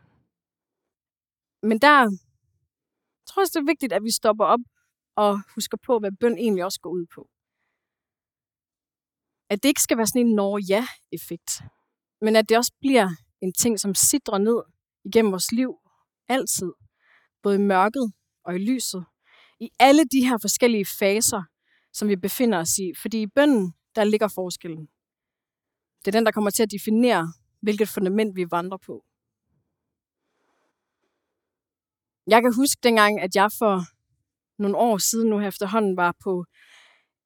Men 1.63 1.79
der 1.79 2.01
jeg 3.21 3.35
tror 3.35 3.43
også, 3.43 3.53
det 3.55 3.63
er 3.63 3.73
vigtigt, 3.73 3.93
at 3.93 4.03
vi 4.03 4.11
stopper 4.11 4.45
op 4.45 4.61
og 5.17 5.41
husker 5.55 5.77
på, 5.87 5.99
hvad 5.99 6.13
bøn 6.21 6.39
egentlig 6.39 6.65
også 6.65 6.81
går 6.81 6.91
ud 6.91 7.07
på. 7.15 7.29
At 9.51 9.63
det 9.63 9.69
ikke 9.69 9.83
skal 9.83 9.97
være 9.97 10.07
sådan 10.07 10.27
en 10.27 10.35
når 10.35 10.59
ja-effekt, 10.69 11.51
men 12.21 12.37
at 12.37 12.49
det 12.49 12.57
også 12.57 12.73
bliver 12.81 13.09
en 13.41 13.53
ting, 13.53 13.81
som 13.81 13.95
sidder 13.95 14.39
ned 14.39 14.63
igennem 15.05 15.33
vores 15.33 15.53
liv, 15.53 15.75
altid, 16.29 16.73
både 17.43 17.55
i 17.55 17.59
mørket 17.59 18.13
og 18.45 18.55
i 18.55 18.59
lyset, 18.59 19.05
i 19.61 19.71
alle 19.79 20.05
de 20.05 20.27
her 20.27 20.39
forskellige 20.39 20.87
faser, 20.99 21.43
som 21.93 22.09
vi 22.09 22.17
befinder 22.17 22.59
os 22.59 22.79
i. 22.79 22.93
Fordi 23.03 23.23
i 23.23 23.27
bønden, 23.27 23.75
der 23.97 24.05
ligger 24.05 24.29
forskellen. 24.29 24.89
Det 25.99 26.09
er 26.09 26.19
den, 26.19 26.27
der 26.27 26.33
kommer 26.33 26.51
til 26.51 26.63
at 26.63 26.71
definere, 26.71 27.33
hvilket 27.63 27.89
fundament 27.89 28.37
vi 28.37 28.51
vandrer 28.51 28.79
på. 28.87 29.05
Jeg 32.27 32.43
kan 32.43 32.55
huske 32.55 32.81
dengang, 32.83 33.21
at 33.21 33.35
jeg 33.35 33.51
for 33.59 33.83
nogle 34.63 34.77
år 34.77 34.99
siden 34.99 35.31
nu 35.31 35.41
efterhånden 35.41 35.97
var 35.97 36.15
på 36.25 36.45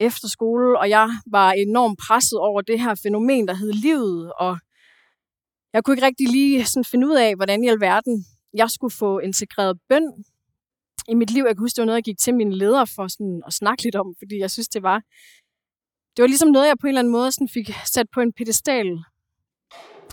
efterskole, 0.01 0.79
og 0.79 0.89
jeg 0.89 1.09
var 1.27 1.53
enormt 1.53 1.99
presset 1.99 2.39
over 2.39 2.61
det 2.61 2.81
her 2.81 2.95
fænomen, 3.03 3.49
der 3.49 3.55
hed 3.55 3.73
livet, 3.73 4.33
og 4.33 4.59
jeg 5.73 5.85
kunne 5.85 5.95
ikke 5.95 6.07
rigtig 6.07 6.29
lige 6.29 6.65
sådan 6.65 6.85
finde 6.85 7.07
ud 7.07 7.17
af, 7.17 7.37
hvordan 7.37 7.65
i 7.65 7.69
alverden 7.69 8.25
jeg 8.55 8.71
skulle 8.71 8.95
få 8.95 9.19
integreret 9.19 9.81
bøn 9.89 10.25
i 11.09 11.15
mit 11.15 11.31
liv. 11.31 11.45
Jeg 11.45 11.57
kan 11.57 11.63
huske, 11.65 11.77
det 11.77 11.83
var 11.83 11.87
noget, 11.87 11.97
jeg 11.97 12.05
gik 12.05 12.19
til 12.19 12.35
min 12.35 12.53
leder 12.53 12.85
for 12.85 13.09
sådan 13.09 13.43
at 13.47 13.53
snakke 13.53 13.83
lidt 13.83 13.97
om, 13.97 14.15
fordi 14.19 14.39
jeg 14.39 14.51
synes, 14.51 14.69
det 14.69 14.83
var, 14.83 14.99
det 16.17 16.23
var 16.23 16.27
ligesom 16.27 16.49
noget, 16.49 16.67
jeg 16.67 16.79
på 16.81 16.87
en 16.87 16.89
eller 16.89 17.01
anden 17.01 17.13
måde 17.13 17.33
sådan 17.33 17.49
fik 17.49 17.71
sat 17.87 18.07
på 18.15 18.21
en 18.21 18.33
pedestal. 18.33 18.99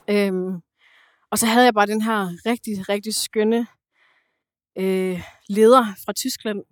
Øhm, 0.09 0.61
og 1.31 1.37
så 1.37 1.45
havde 1.45 1.65
jeg 1.65 1.73
bare 1.73 1.87
den 1.87 2.01
her 2.01 2.27
rigtig, 2.45 2.89
rigtig 2.89 3.15
skønne 3.15 3.67
øh, 4.77 5.21
leder 5.49 5.85
fra 6.05 6.13
Tyskland. 6.13 6.63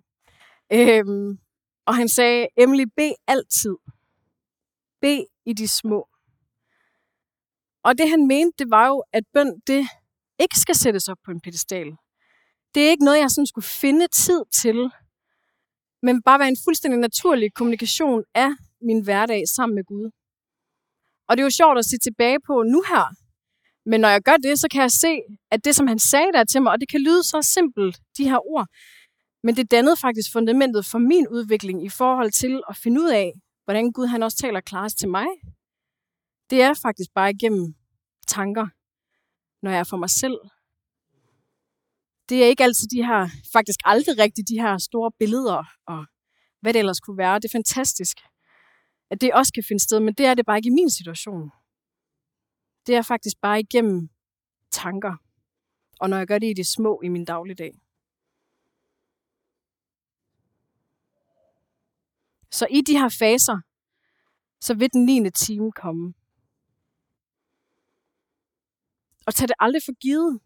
Øhm, 0.72 1.38
og 1.86 1.96
han 1.96 2.08
sagde, 2.08 2.46
Emily, 2.56 2.84
bed 2.96 3.12
altid. 3.26 3.76
Bed 5.00 5.24
i 5.46 5.52
de 5.52 5.68
små. 5.68 6.08
Og 7.84 7.98
det 7.98 8.10
han 8.10 8.26
mente, 8.26 8.52
det 8.58 8.70
var 8.70 8.86
jo, 8.86 9.04
at 9.12 9.24
bøn, 9.32 9.60
det 9.66 9.88
ikke 10.40 10.58
skal 10.58 10.74
sættes 10.74 11.08
op 11.08 11.18
på 11.24 11.30
en 11.30 11.40
pedestal. 11.40 11.88
Det 12.74 12.80
er 12.82 12.90
ikke 12.90 13.04
noget, 13.04 13.18
jeg 13.18 13.30
sådan 13.30 13.46
skulle 13.46 13.70
finde 13.82 14.06
tid 14.08 14.42
til, 14.62 14.78
men 16.02 16.22
bare 16.22 16.38
være 16.38 16.48
en 16.48 16.62
fuldstændig 16.64 17.00
naturlig 17.00 17.54
kommunikation 17.54 18.24
af 18.34 18.50
min 18.82 19.04
hverdag 19.04 19.42
sammen 19.56 19.74
med 19.74 19.84
Gud. 19.84 20.10
Og 21.28 21.36
det 21.36 21.42
er 21.42 21.46
jo 21.46 21.50
sjovt 21.50 21.78
at 21.78 21.84
se 21.84 21.98
tilbage 21.98 22.38
på 22.46 22.62
nu 22.62 22.82
her, 22.88 23.04
men 23.90 24.00
når 24.00 24.08
jeg 24.08 24.22
gør 24.22 24.36
det, 24.36 24.60
så 24.60 24.68
kan 24.72 24.82
jeg 24.82 24.90
se, 24.90 25.20
at 25.50 25.64
det, 25.64 25.76
som 25.76 25.86
han 25.86 25.98
sagde 25.98 26.32
der 26.32 26.44
til 26.44 26.62
mig, 26.62 26.72
og 26.72 26.80
det 26.80 26.88
kan 26.88 27.00
lyde 27.00 27.22
så 27.22 27.42
simpelt, 27.42 27.98
de 28.16 28.28
her 28.28 28.46
ord, 28.52 28.66
men 29.42 29.56
det 29.56 29.70
dannede 29.70 29.96
faktisk 29.96 30.32
fundamentet 30.32 30.86
for 30.86 30.98
min 30.98 31.28
udvikling 31.28 31.84
i 31.84 31.88
forhold 31.88 32.30
til 32.30 32.62
at 32.68 32.76
finde 32.76 33.00
ud 33.00 33.10
af, 33.10 33.32
hvordan 33.64 33.92
Gud 33.92 34.06
han 34.06 34.22
også 34.22 34.36
taler 34.36 34.60
klarest 34.60 34.98
til 34.98 35.08
mig. 35.08 35.26
Det 36.50 36.62
er 36.62 36.74
faktisk 36.74 37.10
bare 37.14 37.30
igennem 37.30 37.74
tanker, 38.26 38.66
når 39.62 39.70
jeg 39.70 39.80
er 39.80 39.84
for 39.84 39.96
mig 39.96 40.10
selv. 40.10 40.38
Det 42.28 42.44
er 42.44 42.48
ikke 42.48 42.64
altid 42.64 42.88
de 42.88 43.04
her, 43.04 43.28
faktisk 43.52 43.80
aldrig 43.84 44.18
rigtigt 44.18 44.48
de 44.48 44.60
her 44.60 44.78
store 44.78 45.12
billeder, 45.18 45.64
og 45.86 46.06
hvad 46.60 46.72
det 46.72 46.78
ellers 46.78 47.00
kunne 47.00 47.18
være. 47.18 47.38
Det 47.38 47.44
er 47.44 47.58
fantastisk, 47.58 48.16
at 49.10 49.20
det 49.20 49.34
også 49.34 49.52
kan 49.52 49.64
finde 49.68 49.82
sted, 49.82 50.00
men 50.00 50.14
det 50.14 50.26
er 50.26 50.34
det 50.34 50.46
bare 50.46 50.56
ikke 50.58 50.66
i 50.66 50.78
min 50.80 50.90
situation 50.90 51.50
det 52.86 52.96
er 52.96 53.02
faktisk 53.02 53.40
bare 53.40 53.60
igennem 53.60 54.10
tanker, 54.70 55.16
og 56.00 56.10
når 56.10 56.16
jeg 56.16 56.26
gør 56.26 56.38
det 56.38 56.50
i 56.50 56.52
det 56.52 56.66
små 56.66 57.00
i 57.04 57.08
min 57.08 57.24
dagligdag. 57.24 57.72
Så 62.50 62.66
i 62.70 62.80
de 62.80 62.98
her 62.98 63.08
faser, 63.08 63.58
så 64.60 64.74
vil 64.74 64.92
den 64.92 65.04
9. 65.04 65.30
time 65.30 65.72
komme. 65.72 66.14
Og 69.30 69.34
tag 69.34 69.48
det 69.48 69.56
aldrig 69.58 69.82
for 69.82 69.92
givet. 69.92 70.40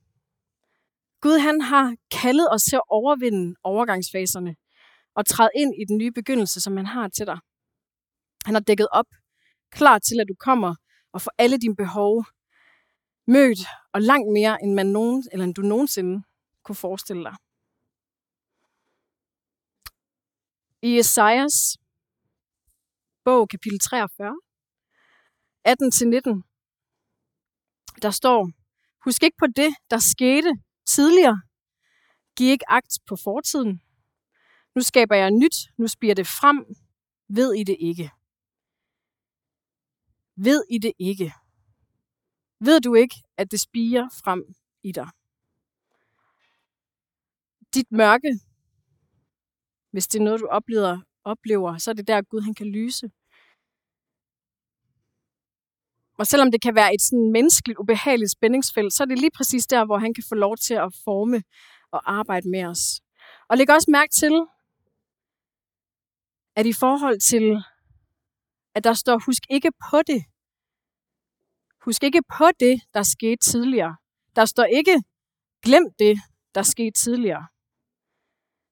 Gud 1.20 1.38
han 1.38 1.60
har 1.60 1.96
kaldet 2.10 2.48
os 2.52 2.62
til 2.62 2.76
at 2.76 2.82
overvinde 2.88 3.56
overgangsfaserne 3.62 4.56
og 5.14 5.26
træde 5.26 5.50
ind 5.56 5.74
i 5.80 5.84
den 5.88 5.98
nye 5.98 6.12
begyndelse, 6.12 6.60
som 6.60 6.76
han 6.76 6.86
har 6.86 7.08
til 7.08 7.26
dig. 7.26 7.38
Han 8.44 8.54
har 8.54 8.60
dækket 8.60 8.88
op, 8.92 9.06
klar 9.70 9.98
til, 9.98 10.20
at 10.20 10.28
du 10.28 10.34
kommer 10.34 10.74
og 11.12 11.22
får 11.22 11.32
alle 11.38 11.58
dine 11.58 11.76
behov 11.76 12.24
mødt, 13.26 13.58
og 13.92 14.02
langt 14.02 14.32
mere, 14.32 14.62
end, 14.62 14.74
man 14.74 14.86
nogen, 14.86 15.24
eller 15.32 15.44
end 15.44 15.54
du 15.54 15.62
nogensinde 15.62 16.24
kunne 16.64 16.76
forestille 16.76 17.24
dig. 17.24 17.36
I 20.82 20.98
Esajas 20.98 21.76
bog, 23.24 23.48
kapitel 23.48 23.78
43, 23.78 24.40
18-19, 25.68 25.72
der 28.02 28.10
står, 28.10 28.63
Husk 29.04 29.22
ikke 29.22 29.36
på 29.38 29.46
det, 29.46 29.74
der 29.90 29.98
skete 29.98 30.50
tidligere. 30.86 31.42
Giv 32.36 32.50
ikke 32.50 32.70
agt 32.70 32.98
på 33.06 33.16
fortiden. 33.16 33.82
Nu 34.74 34.80
skaber 34.82 35.16
jeg 35.16 35.30
nyt. 35.30 35.56
Nu 35.78 35.88
spiger 35.88 36.14
det 36.14 36.26
frem. 36.26 36.66
Ved 37.28 37.54
I 37.54 37.64
det 37.64 37.76
ikke? 37.80 38.10
Ved 40.36 40.64
I 40.70 40.78
det 40.78 40.92
ikke? 40.98 41.32
Ved 42.60 42.80
du 42.80 42.94
ikke, 42.94 43.16
at 43.36 43.50
det 43.50 43.60
spiger 43.60 44.08
frem 44.24 44.54
i 44.82 44.92
dig? 44.92 45.08
Dit 47.74 47.92
mørke, 47.92 48.40
hvis 49.90 50.08
det 50.08 50.18
er 50.18 50.24
noget, 50.24 50.40
du 50.40 50.46
oplever, 50.46 51.00
oplever 51.24 51.78
så 51.78 51.90
er 51.90 51.94
det 51.94 52.06
der, 52.06 52.22
Gud 52.22 52.40
han 52.40 52.54
kan 52.54 52.66
lyse. 52.66 53.10
Og 56.18 56.26
selvom 56.26 56.50
det 56.50 56.62
kan 56.62 56.74
være 56.74 56.94
et 56.94 57.02
sådan 57.02 57.32
menneskeligt, 57.32 57.78
ubehageligt 57.78 58.30
spændingsfelt, 58.30 58.92
så 58.92 59.02
er 59.02 59.06
det 59.06 59.18
lige 59.18 59.30
præcis 59.36 59.66
der, 59.66 59.84
hvor 59.84 59.98
han 59.98 60.14
kan 60.14 60.24
få 60.28 60.34
lov 60.34 60.56
til 60.56 60.74
at 60.74 60.94
forme 61.04 61.42
og 61.90 62.12
arbejde 62.18 62.50
med 62.50 62.64
os. 62.64 63.00
Og 63.48 63.56
læg 63.56 63.70
også 63.70 63.90
mærke 63.90 64.12
til, 64.12 64.34
at 66.56 66.66
i 66.66 66.72
forhold 66.72 67.20
til, 67.20 67.64
at 68.74 68.84
der 68.84 68.94
står, 68.94 69.18
husk 69.26 69.42
ikke 69.50 69.72
på 69.90 70.02
det. 70.06 70.24
Husk 71.84 72.02
ikke 72.02 72.22
på 72.38 72.44
det, 72.60 72.80
der 72.94 73.02
skete 73.02 73.36
tidligere. 73.36 73.96
Der 74.36 74.44
står 74.44 74.64
ikke, 74.64 75.02
glem 75.62 75.84
det, 75.98 76.18
der 76.54 76.62
skete 76.62 76.90
tidligere. 76.90 77.46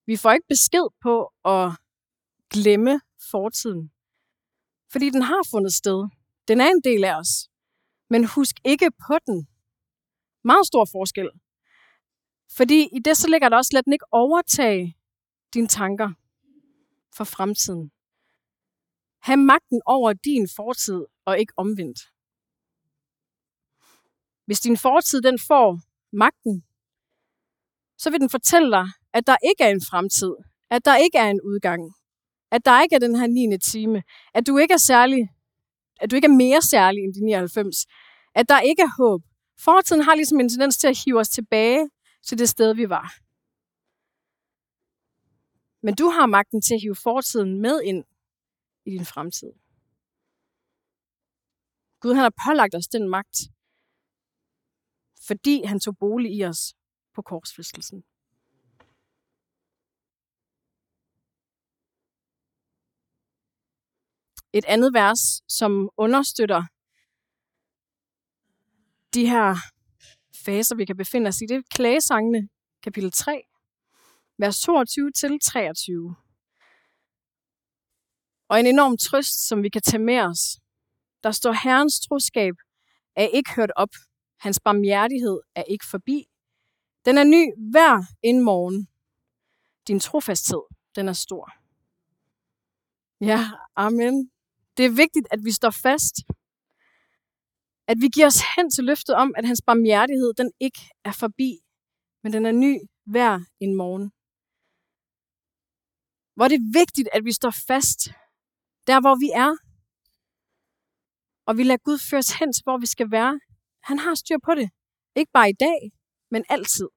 Vi 0.06 0.16
får 0.16 0.32
ikke 0.32 0.46
besked 0.48 0.86
på 1.00 1.32
at 1.44 1.72
glemme 2.50 3.00
fortiden. 3.30 3.92
Fordi 4.92 5.10
den 5.10 5.22
har 5.22 5.42
fundet 5.50 5.74
sted. 5.74 6.08
Den 6.48 6.60
er 6.60 6.68
en 6.68 6.80
del 6.84 7.04
af 7.04 7.18
os. 7.18 7.48
Men 8.10 8.24
husk 8.24 8.56
ikke 8.64 8.90
på 9.06 9.14
den. 9.26 9.48
Meget 10.44 10.66
stor 10.66 10.84
forskel. 10.92 11.30
Fordi 12.56 12.88
i 12.96 12.98
det 13.04 13.16
så 13.16 13.28
ligger 13.28 13.48
der 13.48 13.56
også, 13.56 13.70
lad 13.72 13.82
den 13.82 13.92
ikke 13.92 14.12
overtage 14.12 14.96
dine 15.54 15.68
tanker 15.68 16.10
for 17.16 17.24
fremtiden. 17.24 17.90
Ha' 19.22 19.36
magten 19.36 19.80
over 19.86 20.12
din 20.12 20.48
fortid, 20.56 21.04
og 21.24 21.38
ikke 21.38 21.52
omvendt. 21.56 21.98
Hvis 24.46 24.60
din 24.60 24.76
fortid 24.76 25.22
den 25.22 25.38
får 25.38 25.80
magten, 26.12 26.64
så 27.98 28.10
vil 28.10 28.20
den 28.20 28.30
fortælle 28.30 28.70
dig, 28.70 28.86
at 29.12 29.26
der 29.26 29.36
ikke 29.48 29.64
er 29.64 29.68
en 29.70 29.84
fremtid, 29.90 30.32
at 30.70 30.84
der 30.84 30.96
ikke 30.96 31.18
er 31.18 31.30
en 31.30 31.40
udgang, 31.40 31.94
at 32.50 32.64
der 32.64 32.82
ikke 32.82 32.94
er 32.94 32.98
den 32.98 33.16
her 33.16 33.26
9. 33.26 33.58
time, 33.58 34.02
at 34.34 34.46
du 34.46 34.58
ikke 34.58 34.74
er 34.74 34.84
særlig 34.92 35.28
at 36.02 36.10
du 36.10 36.16
ikke 36.16 36.26
er 36.26 36.40
mere 36.44 36.62
særlig 36.62 37.04
end 37.04 37.14
de 37.14 37.24
99. 37.24 37.86
At 38.34 38.48
der 38.48 38.60
ikke 38.60 38.82
er 38.82 38.94
håb. 39.02 39.22
Fortiden 39.58 40.02
har 40.02 40.14
ligesom 40.14 40.40
en 40.40 40.48
tendens 40.48 40.76
til 40.76 40.88
at 40.88 40.98
hive 41.04 41.20
os 41.20 41.28
tilbage 41.28 41.90
til 42.26 42.38
det 42.38 42.48
sted, 42.48 42.74
vi 42.74 42.88
var. 42.88 43.06
Men 45.86 45.94
du 45.94 46.06
har 46.16 46.26
magten 46.26 46.62
til 46.62 46.74
at 46.74 46.80
hive 46.80 46.94
fortiden 46.94 47.60
med 47.60 47.82
ind 47.82 48.04
i 48.86 48.90
din 48.90 49.06
fremtid. 49.12 49.52
Gud 52.00 52.14
han 52.14 52.22
har 52.22 52.34
pålagt 52.46 52.74
os 52.74 52.86
den 52.86 53.08
magt, 53.08 53.36
fordi 55.26 55.62
han 55.64 55.80
tog 55.80 55.96
bolig 55.98 56.30
i 56.38 56.44
os 56.44 56.74
på 57.14 57.22
korsfæstelsen. 57.22 58.04
Et 64.52 64.64
andet 64.64 64.94
vers, 64.94 65.42
som 65.48 65.90
understøtter 65.96 66.62
de 69.14 69.26
her 69.26 69.56
faser, 70.44 70.76
vi 70.76 70.84
kan 70.84 70.96
befinde 70.96 71.28
os 71.28 71.40
i. 71.40 71.46
Det 71.46 71.56
er 71.56 71.62
klagesangene, 71.70 72.48
kapitel 72.82 73.12
3, 73.12 73.42
vers 74.38 74.60
22 74.60 75.10
til 75.10 75.40
23. 75.40 76.16
Og 78.48 78.60
en 78.60 78.66
enorm 78.66 78.96
trøst, 78.96 79.48
som 79.48 79.62
vi 79.62 79.68
kan 79.68 79.82
tage 79.82 80.02
med 80.02 80.18
os. 80.20 80.60
Der 81.22 81.30
står, 81.30 81.52
Herrens 81.52 82.00
troskab 82.00 82.54
er 83.16 83.26
ikke 83.26 83.54
hørt 83.56 83.72
op. 83.76 83.88
Hans 84.40 84.60
barmhjertighed 84.60 85.40
er 85.54 85.62
ikke 85.62 85.86
forbi. 85.90 86.24
Den 87.04 87.18
er 87.18 87.24
ny 87.24 87.70
hver 87.70 88.02
en 88.22 88.40
morgen. 88.40 88.88
Din 89.88 90.00
trofasthed, 90.00 90.62
den 90.96 91.08
er 91.08 91.12
stor. 91.12 91.52
Ja, 93.20 93.50
amen. 93.76 94.30
Det 94.82 94.90
er 94.90 95.02
vigtigt, 95.04 95.26
at 95.30 95.40
vi 95.44 95.52
står 95.52 95.70
fast. 95.70 96.16
At 97.90 97.96
vi 98.02 98.08
giver 98.14 98.26
os 98.26 98.40
hen 98.56 98.70
til 98.70 98.84
løftet 98.84 99.14
om, 99.14 99.34
at 99.38 99.46
hans 99.46 99.62
barmhjertighed, 99.66 100.34
den 100.34 100.50
ikke 100.60 100.82
er 101.04 101.12
forbi, 101.12 101.50
men 102.22 102.32
den 102.32 102.46
er 102.46 102.52
ny 102.52 102.72
hver 103.12 103.34
en 103.64 103.76
morgen. 103.76 104.06
Hvor 106.36 106.48
det 106.48 106.56
er 106.56 106.78
vigtigt, 106.80 107.08
at 107.12 107.24
vi 107.24 107.32
står 107.32 107.54
fast 107.70 108.00
der, 108.86 108.98
hvor 109.04 109.16
vi 109.24 109.28
er. 109.44 109.52
Og 111.46 111.52
vi 111.58 111.62
lader 111.62 111.84
Gud 111.86 111.98
føre 112.10 112.22
os 112.24 112.32
hen 112.38 112.52
til, 112.52 112.62
hvor 112.66 112.78
vi 112.78 112.86
skal 112.86 113.10
være. 113.10 113.40
Han 113.88 113.98
har 113.98 114.14
styr 114.14 114.38
på 114.44 114.54
det. 114.54 114.68
Ikke 115.16 115.32
bare 115.32 115.50
i 115.50 115.58
dag, 115.66 115.80
men 116.30 116.44
altid. 116.48 116.88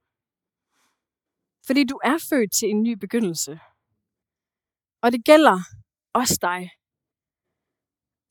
Fordi 1.67 1.83
du 1.83 1.95
er 2.03 2.17
født 2.29 2.51
til 2.53 2.67
en 2.69 2.83
ny 2.83 2.93
begyndelse. 3.03 3.59
Og 5.03 5.11
det 5.11 5.25
gælder 5.25 5.57
også 6.13 6.37
dig. 6.41 6.61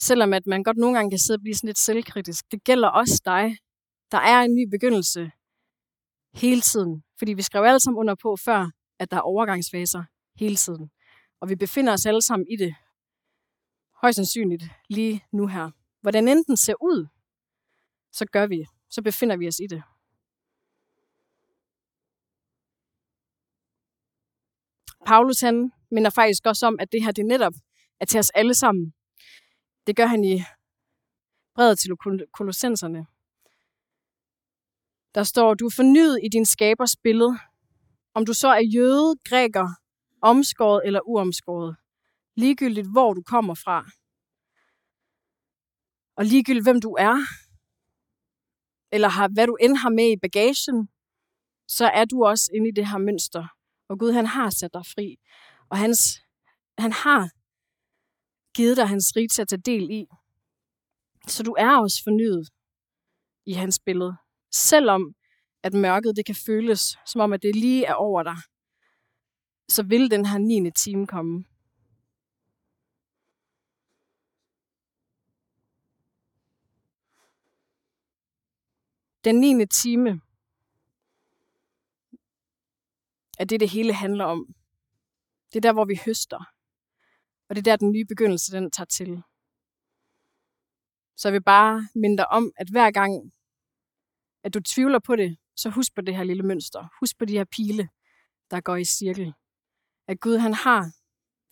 Selvom 0.01 0.33
at 0.33 0.47
man 0.47 0.63
godt 0.63 0.77
nogle 0.77 0.97
gange 0.97 1.11
kan 1.11 1.19
sidde 1.19 1.37
og 1.37 1.41
blive 1.41 1.55
sådan 1.55 1.69
lidt 1.69 1.79
selvkritisk. 1.79 2.45
Det 2.51 2.65
gælder 2.65 2.89
også 2.89 3.23
dig. 3.25 3.57
Der 4.11 4.19
er 4.19 4.43
en 4.43 4.55
ny 4.55 4.69
begyndelse 4.71 5.31
hele 6.35 6.61
tiden. 6.61 7.05
Fordi 7.19 7.33
vi 7.33 7.43
skrev 7.43 7.65
alle 7.65 7.81
sammen 7.81 8.01
under 8.01 8.15
på 8.15 8.37
før, 8.37 8.71
at 8.99 9.11
der 9.11 9.17
er 9.17 9.21
overgangsfaser 9.21 10.05
hele 10.37 10.57
tiden. 10.57 10.91
Og 11.41 11.49
vi 11.49 11.55
befinder 11.57 11.93
os 11.93 12.07
alle 12.07 12.23
sammen 12.23 12.47
i 12.51 12.57
det. 12.57 12.75
Højst 14.03 14.17
sandsynligt 14.17 14.65
lige 14.89 15.25
nu 15.33 15.47
her. 15.47 15.71
Hvordan 16.01 16.29
enten 16.29 16.57
ser 16.57 16.75
ud, 16.83 17.07
så 18.13 18.27
gør 18.27 18.47
vi. 18.47 18.65
Så 18.91 19.03
befinder 19.03 19.37
vi 19.37 19.49
os 19.49 19.59
i 19.59 19.67
det. 19.67 19.83
Paulus 25.07 25.41
han 25.41 25.73
minder 25.91 26.11
faktisk 26.11 26.47
også 26.47 26.67
om, 26.67 26.77
at 26.81 26.93
det 26.93 27.05
her 27.05 27.13
det 27.13 27.27
netop 27.27 27.53
er 28.01 28.05
til 28.05 28.19
os 28.19 28.31
alle 28.31 28.55
sammen. 28.55 28.95
Det 29.87 29.97
gør 29.97 30.07
han 30.07 30.25
i 30.25 30.42
brevet 31.55 31.79
til 31.79 31.90
kolossenserne. 32.33 33.07
Der 35.14 35.23
står, 35.23 35.55
du 35.55 35.66
er 35.66 35.75
fornyet 35.77 36.20
i 36.25 36.29
din 36.29 36.47
skabers 36.47 36.97
billede. 36.97 37.38
Om 38.14 38.27
du 38.27 38.35
så 38.35 38.49
er 38.49 38.62
jøde, 38.75 39.14
græker, 39.29 39.68
omskåret 40.23 40.83
eller 40.87 41.01
uomskåret. 41.07 41.77
Ligegyldigt, 42.37 42.92
hvor 42.92 43.14
du 43.14 43.23
kommer 43.23 43.55
fra. 43.55 43.79
Og 46.16 46.25
ligegyldigt, 46.25 46.64
hvem 46.64 46.81
du 46.81 46.92
er, 46.99 47.16
eller 48.92 49.09
har, 49.09 49.29
hvad 49.29 49.47
du 49.47 49.57
end 49.61 49.77
har 49.77 49.88
med 49.88 50.11
i 50.12 50.16
bagagen, 50.23 50.88
så 51.68 51.87
er 51.87 52.05
du 52.05 52.25
også 52.25 52.51
inde 52.55 52.68
i 52.68 52.73
det 52.73 52.87
her 52.88 52.99
mønster. 52.99 53.47
Og 53.88 53.99
Gud, 53.99 54.12
han 54.12 54.27
har 54.27 54.51
sat 54.51 54.75
dig 54.75 54.87
fri. 54.87 55.16
Og 55.70 55.79
hans, 55.79 56.01
han 56.79 56.92
har 56.92 57.31
givet 58.55 58.77
dig 58.77 58.88
hans 58.88 59.17
rige 59.17 59.29
til 59.29 59.43
at 59.43 59.49
tage 59.49 59.62
del 59.62 59.90
i. 59.90 60.07
Så 61.29 61.43
du 61.43 61.55
er 61.59 61.81
også 61.81 62.01
fornyet 62.05 62.49
i 63.47 63.53
hans 63.53 63.81
billede. 63.87 64.17
Selvom 64.53 65.14
at 65.62 65.73
mørket 65.73 66.17
det 66.17 66.27
kan 66.27 66.35
føles, 66.47 66.99
som 67.07 67.21
om 67.21 67.33
at 67.33 67.43
det 67.43 67.57
lige 67.57 67.85
er 67.85 67.95
over 67.95 68.23
dig, 68.23 68.37
så 69.69 69.83
vil 69.83 70.11
den 70.11 70.27
her 70.27 70.38
9. 70.38 70.71
time 70.71 71.07
komme. 71.07 71.45
Den 79.25 79.40
9. 79.40 79.67
time 79.67 80.21
er 83.38 83.45
det, 83.45 83.61
det 83.61 83.71
hele 83.71 83.95
handler 83.95 84.25
om. 84.25 84.55
Det 85.53 85.57
er 85.57 85.61
der, 85.61 85.73
hvor 85.73 85.85
vi 85.85 86.01
høster. 86.05 86.54
Og 87.49 87.57
det 87.57 87.61
er 87.61 87.71
der, 87.71 87.77
den 87.77 87.93
nye 87.93 88.05
begyndelse, 88.05 88.53
den 88.53 88.71
tager 88.71 88.87
til. 88.87 89.23
Så 91.17 91.29
jeg 91.29 91.33
vil 91.33 91.43
bare 91.43 91.89
minde 91.95 92.17
dig 92.17 92.29
om, 92.29 92.53
at 92.57 92.69
hver 92.71 92.91
gang, 92.91 93.33
at 94.45 94.55
du 94.55 94.61
tvivler 94.61 94.99
på 94.99 95.17
det, 95.17 95.37
så 95.57 95.71
husk 95.71 95.95
på 95.95 96.01
det 96.01 96.17
her 96.17 96.25
lille 96.25 96.43
mønster. 96.43 96.89
Husk 97.01 97.19
på 97.19 97.25
de 97.25 97.33
her 97.33 97.45
pile, 97.45 97.89
der 98.51 98.61
går 98.61 98.77
i 98.77 98.85
cirkel. 98.85 99.35
At 100.09 100.21
Gud, 100.21 100.37
han 100.39 100.55
har 100.55 100.93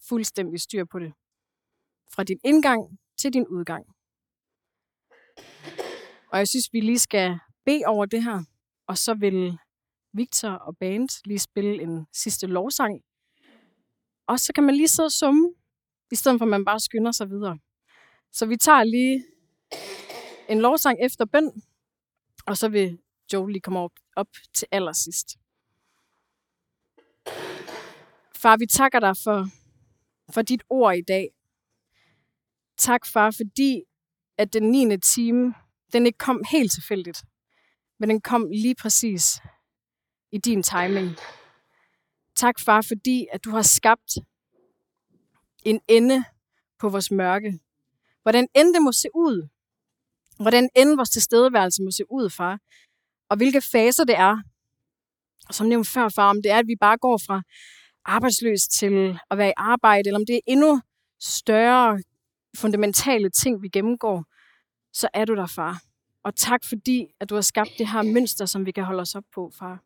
fuldstændig 0.09 0.61
styr 0.61 0.85
på 0.85 0.99
det. 0.99 1.13
Fra 2.13 2.25
din 2.25 2.41
indgang 2.45 2.99
til 3.19 3.33
din 3.33 3.47
udgang. 3.47 3.87
Og 6.33 6.39
jeg 6.39 6.49
synes, 6.49 6.73
vi 6.73 6.81
lige 6.81 6.99
skal 6.99 7.39
bede 7.65 7.83
over 7.87 8.07
det 8.07 8.23
her, 8.25 8.45
og 8.87 8.99
så 8.99 9.15
vil 9.15 9.59
Victor 10.13 10.51
og 10.51 10.77
band 10.77 11.09
lige 11.25 11.39
spille 11.39 11.83
en 11.83 12.07
sidste 12.13 12.47
lovsang. 12.47 13.03
Og 14.27 14.41
så 14.41 14.53
kan 14.53 14.65
man 14.65 14.75
lige 14.75 14.89
sidde 14.89 15.07
og 15.07 15.13
summe, 15.13 15.55
i 16.13 16.15
stedet 16.15 16.39
for 16.39 16.45
at 16.45 16.51
man 16.51 16.65
bare 16.65 16.81
skynder 16.81 17.13
sig 17.13 17.31
videre. 17.31 17.59
Så 18.33 18.47
vi 18.47 18.57
tager 18.57 18.85
lige 18.85 19.25
en 20.49 20.61
lovsang 20.61 20.99
efter 21.01 21.25
bøn, 21.25 21.63
og 22.47 22.57
så 22.57 22.69
vil 22.69 22.99
Joe 23.33 23.53
lige 23.53 23.61
komme 23.61 23.79
op, 23.79 23.93
op 24.17 24.29
til 24.55 24.69
allersidst. 24.71 25.37
Far, 28.37 28.57
vi 28.57 28.67
takker 28.67 29.01
dig 29.01 29.17
for, 29.25 29.47
for 30.33 30.43
dit 30.43 30.63
ord 30.71 30.97
i 30.97 31.03
dag. 31.03 31.29
Tak, 32.77 33.07
far, 33.07 33.31
fordi 33.31 33.83
at 34.39 34.53
den 34.53 34.71
9. 34.71 34.97
time, 34.97 35.55
den 35.93 36.07
ikke 36.07 36.19
kom 36.19 36.45
helt 36.51 36.73
tilfældigt, 36.73 37.25
men 37.99 38.09
den 38.09 38.21
kom 38.21 38.49
lige 38.51 38.75
præcis 38.75 39.41
i 40.33 40.39
din 40.39 40.63
timing. 40.63 41.17
Tak, 42.37 42.61
far, 42.61 42.83
fordi 42.83 43.27
at 43.33 43.45
du 43.45 43.51
har 43.51 43.63
skabt 43.63 44.19
en 45.65 45.81
ende 45.89 46.25
på 46.79 46.89
vores 46.89 47.11
mørke. 47.11 47.59
Hvordan 48.23 48.49
end 48.55 48.75
det 48.75 48.83
må 48.83 48.93
se 48.93 49.09
ud. 49.15 49.49
Hvordan 50.41 50.69
end 50.77 50.97
vores 50.97 51.11
tilstedeværelse 51.11 51.83
må 51.83 51.91
se 51.91 52.05
ud, 52.11 52.31
far. 52.31 52.59
Og 53.29 53.37
hvilke 53.37 53.61
faser 53.61 54.05
det 54.05 54.17
er. 54.17 54.37
Og 55.49 55.55
som 55.55 55.67
nævnt 55.67 55.89
før, 55.89 56.09
far, 56.09 56.31
om 56.31 56.43
det 56.43 56.51
er, 56.51 56.59
at 56.59 56.67
vi 56.67 56.77
bare 56.81 56.99
går 56.99 57.19
fra 57.27 57.43
arbejdsløs 58.05 58.69
til 58.69 59.19
at 59.31 59.39
være 59.39 59.49
i 59.49 59.53
arbejde, 59.57 60.09
eller 60.09 60.19
om 60.19 60.27
det 60.27 60.37
er 60.37 60.41
endnu 60.47 60.81
større 61.21 62.03
fundamentale 62.57 63.31
ting, 63.31 63.63
vi 63.63 63.69
gennemgår, 63.69 64.25
så 64.93 65.09
er 65.15 65.25
du 65.25 65.35
der, 65.35 65.47
far. 65.47 65.83
Og 66.25 66.37
tak 66.37 66.65
fordi, 66.65 67.07
at 67.21 67.31
du 67.31 67.35
har 67.35 67.43
skabt 67.43 67.71
det 67.79 67.89
her 67.89 68.03
mønster, 68.03 68.47
som 68.47 68.67
vi 68.67 68.73
kan 68.73 68.85
holde 68.85 69.01
os 69.01 69.15
op 69.15 69.25
på, 69.35 69.53
far. 69.59 69.83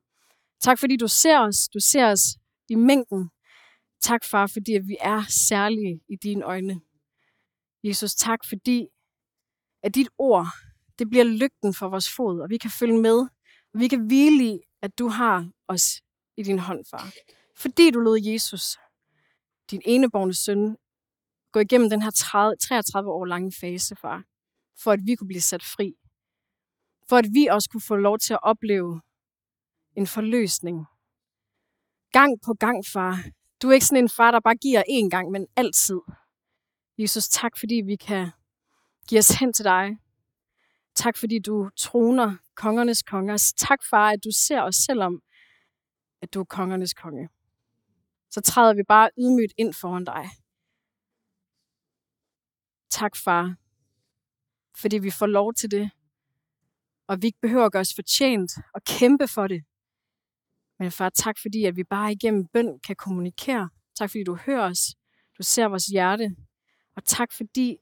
Tak 0.61 0.79
fordi 0.79 0.97
du 0.97 1.09
ser 1.09 1.39
os. 1.39 1.69
Du 1.69 1.81
ser 1.81 2.07
os 2.07 2.21
i 2.69 2.75
mængden. 2.75 3.31
Tak, 4.01 4.25
far, 4.25 4.47
fordi 4.47 4.75
at 4.75 4.89
vi 4.89 4.97
er 5.01 5.23
særlige 5.29 6.01
i 6.09 6.17
dine 6.17 6.45
øjne. 6.45 6.81
Jesus, 7.85 8.15
tak 8.15 8.39
fordi, 8.49 8.89
at 9.83 9.95
dit 9.95 10.09
ord, 10.19 10.47
det 10.99 11.11
bliver 11.11 11.25
lygten 11.25 11.75
for 11.75 11.89
vores 11.89 12.11
fod, 12.17 12.41
og 12.41 12.51
vi 12.51 12.59
kan 12.59 12.71
følge 12.71 13.01
med, 13.01 13.19
og 13.75 13.81
vi 13.81 13.89
kan 13.89 14.07
hvile 14.07 14.45
i, 14.45 14.61
at 14.83 14.99
du 14.99 15.09
har 15.09 15.51
os 15.69 16.03
i 16.37 16.43
din 16.43 16.59
hånd, 16.59 16.85
far. 16.91 17.13
Fordi 17.57 17.91
du 17.91 17.99
lod 17.99 18.21
Jesus, 18.23 18.79
din 19.71 19.83
eneborgne 19.85 20.35
søn, 20.35 20.77
gå 21.53 21.61
igennem 21.61 21.91
den 21.91 22.03
her 22.03 22.11
30, 22.11 22.57
33 22.57 23.11
år 23.11 23.25
lange 23.25 23.53
fase, 23.61 23.97
far, 23.97 24.25
for 24.83 24.93
at 24.93 25.01
vi 25.05 25.15
kunne 25.15 25.29
blive 25.29 25.41
sat 25.41 25.63
fri. 25.63 25.95
For 27.09 27.17
at 27.17 27.27
vi 27.33 27.47
også 27.47 27.71
kunne 27.71 27.81
få 27.81 27.97
lov 27.97 28.19
til 28.19 28.33
at 28.35 28.41
opleve 28.43 29.01
en 29.97 30.07
forløsning. 30.07 30.87
Gang 32.13 32.41
på 32.47 32.55
gang, 32.55 32.85
far. 32.93 33.25
Du 33.63 33.69
er 33.69 33.73
ikke 33.73 33.87
sådan 33.87 34.05
en 34.05 34.09
far, 34.09 34.31
der 34.31 34.41
bare 34.41 34.57
giver 34.57 34.83
én 34.89 35.09
gang, 35.11 35.31
men 35.31 35.47
altid. 35.57 36.01
Jesus, 36.99 37.29
tak 37.29 37.59
fordi 37.59 37.75
vi 37.75 37.97
kan 37.97 38.31
give 39.09 39.19
os 39.19 39.29
hen 39.29 39.53
til 39.53 39.65
dig. 39.65 39.99
Tak 40.95 41.17
fordi 41.17 41.39
du 41.39 41.71
troner 41.77 42.37
kongernes 42.55 43.03
konger. 43.03 43.53
Tak 43.57 43.79
far, 43.91 44.11
at 44.11 44.25
du 44.25 44.31
ser 44.33 44.63
os 44.63 44.77
selvom, 44.77 45.23
at 46.23 46.35
du 46.35 46.41
er 46.41 46.45
kongernes 46.45 46.95
konge. 46.95 47.29
Så 48.31 48.41
træder 48.41 48.75
vi 48.75 48.83
bare 48.83 49.11
ydmygt 49.19 49.53
ind 49.57 49.75
foran 49.75 50.05
dig. 50.05 50.29
Tak 52.91 53.17
far, 53.17 53.57
fordi 54.81 54.99
vi 54.99 55.11
får 55.11 55.27
lov 55.27 55.55
til 55.55 55.71
det, 55.71 55.91
og 57.07 57.23
vi 57.23 57.27
ikke 57.27 57.41
behøver 57.43 57.65
at 57.67 57.73
gøre 57.73 57.81
os 57.81 57.95
fortjent 57.95 58.53
og 58.75 58.83
kæmpe 58.83 59.29
for 59.29 59.47
det. 59.47 59.65
Men 60.79 60.91
far, 60.91 61.09
tak 61.09 61.39
fordi, 61.43 61.65
at 61.65 61.77
vi 61.77 61.85
bare 61.85 62.13
igennem 62.13 62.47
bøn 62.47 62.79
kan 62.87 62.97
kommunikere. 62.97 63.71
Tak 63.99 64.11
fordi 64.11 64.25
du 64.25 64.35
hører 64.35 64.65
os. 64.71 64.95
Du 65.39 65.43
ser 65.43 65.69
vores 65.69 65.87
hjerte. 65.87 66.37
Og 66.97 67.05
tak 67.05 67.33
fordi, 67.33 67.77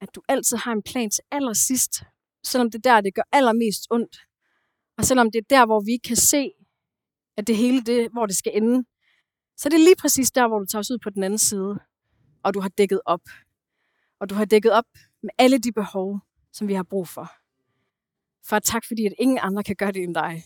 at 0.00 0.14
du 0.14 0.22
altid 0.28 0.56
har 0.56 0.72
en 0.72 0.82
plan 0.82 1.10
til 1.10 1.24
allersidst. 1.30 2.02
Selvom 2.44 2.70
det 2.70 2.86
er 2.86 2.92
der, 2.92 3.00
det 3.00 3.14
gør 3.14 3.22
allermest 3.32 3.86
ondt. 3.90 4.16
Og 4.96 5.04
selvom 5.04 5.30
det 5.30 5.38
er 5.38 5.46
der, 5.50 5.66
hvor 5.66 5.80
vi 5.80 5.92
ikke 5.92 6.08
kan 6.08 6.16
se, 6.16 6.50
at 7.36 7.46
det 7.46 7.56
hele, 7.56 7.82
det, 7.82 8.08
hvor 8.12 8.26
det 8.26 8.36
skal 8.36 8.52
ende, 8.54 8.84
så 9.56 9.68
det 9.68 9.74
er 9.74 9.84
lige 9.84 9.96
præcis 9.96 10.30
der, 10.30 10.48
hvor 10.48 10.58
du 10.58 10.66
tager 10.66 10.80
os 10.80 10.90
ud 10.90 10.98
på 10.98 11.10
den 11.10 11.22
anden 11.22 11.38
side. 11.38 11.78
Og 12.42 12.54
du 12.54 12.60
har 12.60 12.68
dækket 12.68 13.00
op. 13.06 13.20
Og 14.20 14.30
du 14.30 14.34
har 14.34 14.44
dækket 14.44 14.72
op 14.72 14.84
med 15.22 15.30
alle 15.38 15.58
de 15.58 15.72
behov, 15.72 16.20
som 16.52 16.68
vi 16.68 16.74
har 16.74 16.82
brug 16.82 17.08
for. 17.08 17.32
For 18.48 18.58
tak 18.58 18.84
fordi, 18.88 19.06
at 19.06 19.12
ingen 19.18 19.38
andre 19.42 19.62
kan 19.62 19.76
gøre 19.76 19.92
det 19.92 20.02
end 20.02 20.14
dig. 20.14 20.44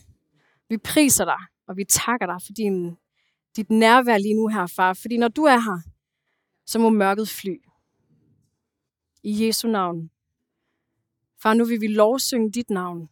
Vi 0.69 0.77
priser 0.77 1.25
dig, 1.25 1.39
og 1.67 1.77
vi 1.77 1.83
takker 1.83 2.25
dig 2.25 2.41
for 2.45 2.53
din, 2.53 2.97
dit 3.55 3.69
nærvær 3.69 4.17
lige 4.17 4.33
nu 4.35 4.47
her, 4.47 4.67
far. 4.67 4.93
Fordi 4.93 5.17
når 5.17 5.27
du 5.27 5.43
er 5.43 5.59
her, 5.59 5.81
så 6.65 6.79
må 6.79 6.89
mørket 6.89 7.29
fly. 7.29 7.55
I 9.23 9.45
Jesu 9.45 9.67
navn. 9.67 10.11
Far, 11.41 11.53
nu 11.53 11.65
vil 11.65 11.81
vi 11.81 11.87
lovsynge 11.87 12.51
dit 12.51 12.69
navn. 12.69 13.09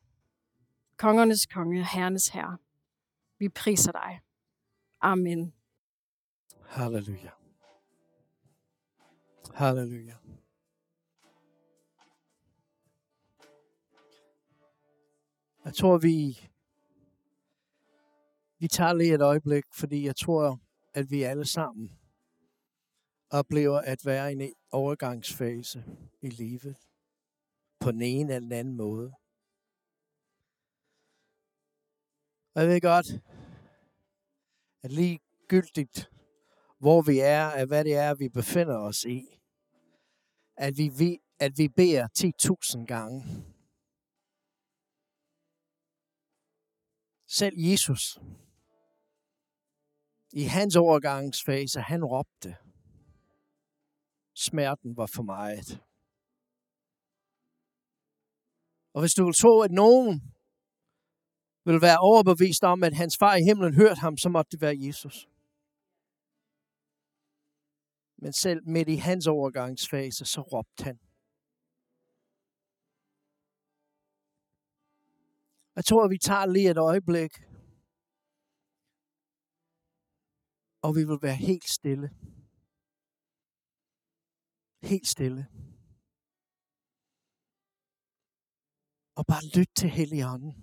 Kongernes 0.97 1.45
konge, 1.45 1.85
herrenes 1.85 2.27
herre. 2.27 2.57
Vi 3.39 3.49
priser 3.49 3.91
dig. 3.91 4.19
Amen. 5.01 5.53
Halleluja. 6.65 7.29
Halleluja. 9.53 10.15
Jeg 15.65 15.73
tror, 15.75 15.97
vi, 15.97 16.39
vi 18.59 18.67
tager 18.67 18.93
lige 18.93 19.13
et 19.15 19.21
øjeblik, 19.21 19.63
fordi 19.73 20.05
jeg 20.05 20.15
tror, 20.15 20.59
at 20.93 21.11
vi 21.11 21.23
alle 21.23 21.45
sammen 21.45 21.99
oplever 23.29 23.79
at 23.79 24.05
være 24.05 24.31
i 24.31 24.35
en 24.35 24.53
overgangsfase 24.71 25.85
i 26.21 26.29
livet 26.29 26.77
på 27.79 27.91
den 27.91 28.01
ene 28.01 28.33
eller 28.33 28.39
den 28.39 28.51
anden 28.51 28.77
måde. 28.77 29.13
Og 32.55 32.61
jeg 32.61 32.69
ved 32.69 32.81
godt, 32.81 33.07
at 34.83 34.91
ligegyldigt, 34.91 36.09
hvor 36.79 37.01
vi 37.01 37.19
er, 37.19 37.45
at 37.47 37.67
hvad 37.67 37.83
det 37.83 37.95
er, 37.95 38.15
vi 38.15 38.29
befinder 38.29 38.77
os 38.77 39.05
i, 39.05 39.21
at 40.57 40.73
vi, 40.77 41.19
at 41.39 41.51
vi 41.57 41.67
beder 41.67 42.07
10.000 42.17 42.85
gange. 42.85 43.23
Selv 47.27 47.55
Jesus, 47.57 48.19
i 50.41 50.43
hans 50.43 50.75
overgangsfase, 50.75 51.79
han 51.81 52.01
råbte. 52.13 52.51
Smerten 54.35 54.97
var 54.97 55.09
for 55.15 55.23
meget. 55.23 55.69
Og 58.93 59.01
hvis 59.01 59.13
du 59.17 59.23
vil 59.25 59.33
tro, 59.41 59.53
at 59.67 59.71
nogen 59.71 60.09
vil 61.65 61.79
være 61.87 61.99
overbevist 62.09 62.63
om, 62.63 62.83
at 62.83 62.93
hans 63.01 63.15
far 63.21 63.35
i 63.35 63.43
himlen 63.49 63.73
hørte 63.81 64.01
ham, 64.05 64.17
så 64.17 64.29
måtte 64.29 64.49
det 64.51 64.61
være 64.61 64.77
Jesus. 64.85 65.27
Men 68.21 68.33
selv 68.33 68.61
midt 68.67 68.89
i 68.89 68.95
hans 68.95 69.27
overgangsfase, 69.27 70.25
så 70.25 70.41
råbte 70.41 70.83
han. 70.83 70.97
Jeg 75.75 75.85
tror, 75.85 76.03
at 76.05 76.11
vi 76.15 76.17
tager 76.17 76.45
lige 76.45 76.71
et 76.71 76.77
øjeblik, 76.77 77.33
og 80.87 80.95
vi 80.95 81.03
vil 81.09 81.21
være 81.21 81.35
helt 81.35 81.69
stille. 81.77 82.07
Helt 84.91 85.07
stille. 85.07 85.43
Og 89.17 89.23
bare 89.31 89.43
lytte 89.55 89.73
til 89.81 89.89
Helligånden. 89.89 90.53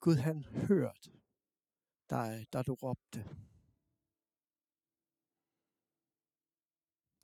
Gud 0.00 0.16
han 0.16 0.38
hørte 0.68 1.10
dig, 2.10 2.46
da 2.52 2.62
du 2.62 2.74
råbte. 2.74 3.20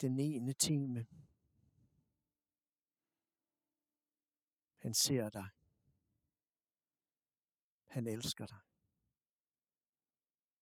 Den 0.01 0.19
ene 0.19 0.53
time. 0.53 1.07
Han 4.83 4.95
ser 4.95 5.31
dig. 5.31 5.58
Han 7.89 8.07
elsker 8.07 8.47
dig. 8.47 8.61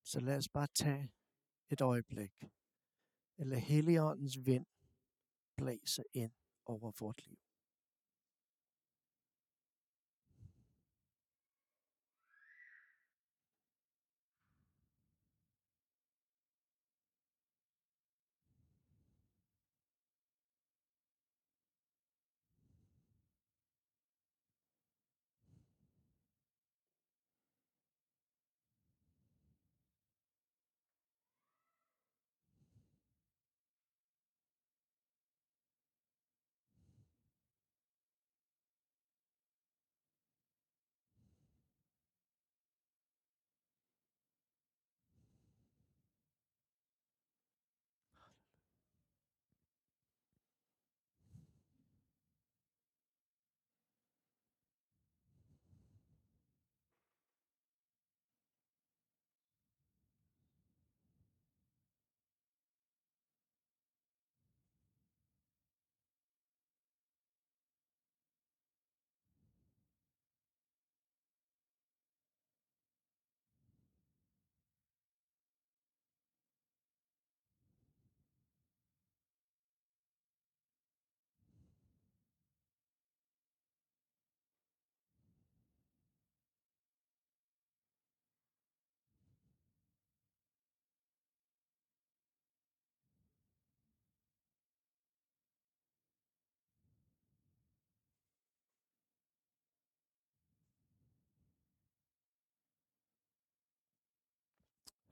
Så 0.02 0.20
lad 0.20 0.36
os 0.36 0.48
bare 0.48 0.66
tage 0.66 1.12
et 1.70 1.80
øjeblik. 1.80 2.44
Eller 3.38 3.56
Helligåndens 3.56 4.46
vind 4.46 4.66
blæser 5.56 6.02
ind 6.14 6.32
over 6.66 6.92
vort 7.00 7.26
liv. 7.26 7.45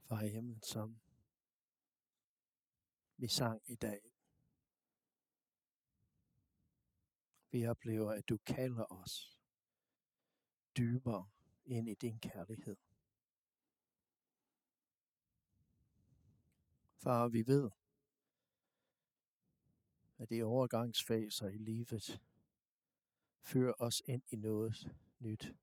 Far 0.05 0.21
i 0.21 0.29
himlen, 0.29 0.61
som 0.61 0.99
vi 3.17 3.27
sang 3.27 3.61
i 3.65 3.75
dag. 3.75 4.11
Vi 7.51 7.67
oplever, 7.67 8.11
at 8.11 8.29
du 8.29 8.37
kalder 8.37 8.85
os 8.91 9.39
dybere 10.77 11.29
ind 11.65 11.89
i 11.89 11.93
din 11.93 12.19
kærlighed. 12.19 12.75
Far, 16.97 17.27
vi 17.27 17.47
ved, 17.47 17.71
at 20.17 20.29
de 20.29 20.43
overgangsfaser 20.43 21.47
i 21.47 21.57
livet 21.57 22.21
fører 23.41 23.73
os 23.79 24.01
ind 24.05 24.23
i 24.27 24.35
noget 24.35 24.95
nyt. 25.19 25.55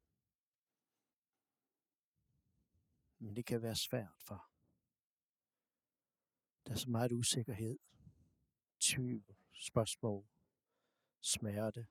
Men 3.22 3.36
det 3.36 3.46
kan 3.46 3.62
være 3.62 3.76
svært, 3.76 4.14
for 4.18 4.48
Der 6.66 6.72
er 6.72 6.76
så 6.76 6.90
meget 6.90 7.12
usikkerhed, 7.12 7.78
tvivl, 8.80 9.36
spørgsmål, 9.52 10.28
smerte, 11.20 11.86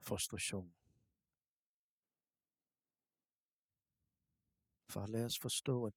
frustration. 0.00 0.74
For 4.88 5.06
lad 5.06 5.24
os 5.24 5.38
forstå, 5.38 5.84
at 5.84 5.94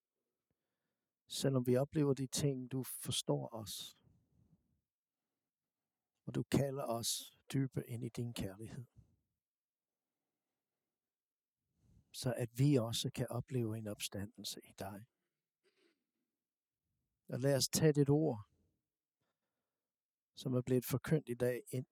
selvom 1.26 1.66
vi 1.66 1.76
oplever 1.76 2.14
de 2.14 2.26
ting, 2.26 2.72
du 2.72 2.82
forstår 2.82 3.54
os, 3.54 3.98
og 6.24 6.34
du 6.34 6.42
kalder 6.42 6.84
os 6.84 7.38
dybe 7.52 7.84
ind 7.86 8.04
i 8.04 8.08
din 8.08 8.32
kærlighed. 8.34 8.95
Så 12.16 12.34
at 12.36 12.58
vi 12.58 12.74
også 12.74 13.10
kan 13.10 13.26
opleve 13.30 13.78
en 13.78 13.86
opstandelse 13.86 14.60
i 14.64 14.72
dig. 14.78 15.06
Og 17.28 17.40
lad 17.40 17.56
os 17.56 17.68
tage 17.68 17.92
dit 17.92 18.10
ord, 18.10 18.48
som 20.34 20.54
er 20.54 20.60
blevet 20.60 20.84
forkyndt 20.84 21.28
i 21.28 21.34
dag, 21.34 21.62
ind 21.68 21.86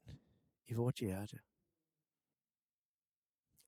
i 0.66 0.75
vort 0.75 0.99
hjerte. 0.99 1.39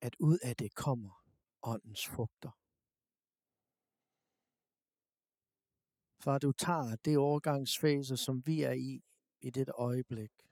At 0.01 0.15
ud 0.19 0.37
af 0.43 0.55
det 0.55 0.75
kommer 0.75 1.25
åndens 1.63 2.07
frugter. 2.07 2.51
Far, 6.23 6.37
du 6.37 6.51
tager 6.51 6.95
det 6.95 7.17
overgangsfase, 7.17 8.17
som 8.17 8.47
vi 8.47 8.61
er 8.61 8.71
i, 8.71 9.03
i 9.39 9.49
dette 9.49 9.71
øjeblik. 9.71 10.46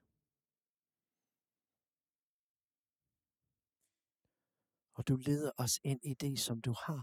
Og 4.95 5.07
du 5.07 5.15
leder 5.15 5.51
os 5.57 5.79
ind 5.83 5.99
i 6.03 6.13
det, 6.13 6.39
som 6.39 6.61
du 6.61 6.73
har. 6.85 7.01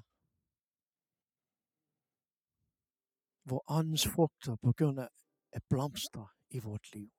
Hvor 3.49 3.64
åndens 3.78 4.07
frugter 4.14 4.57
begynder 4.57 5.09
at 5.53 5.62
blomstre 5.68 6.28
i 6.51 6.59
vort 6.59 6.95
liv. 6.95 7.11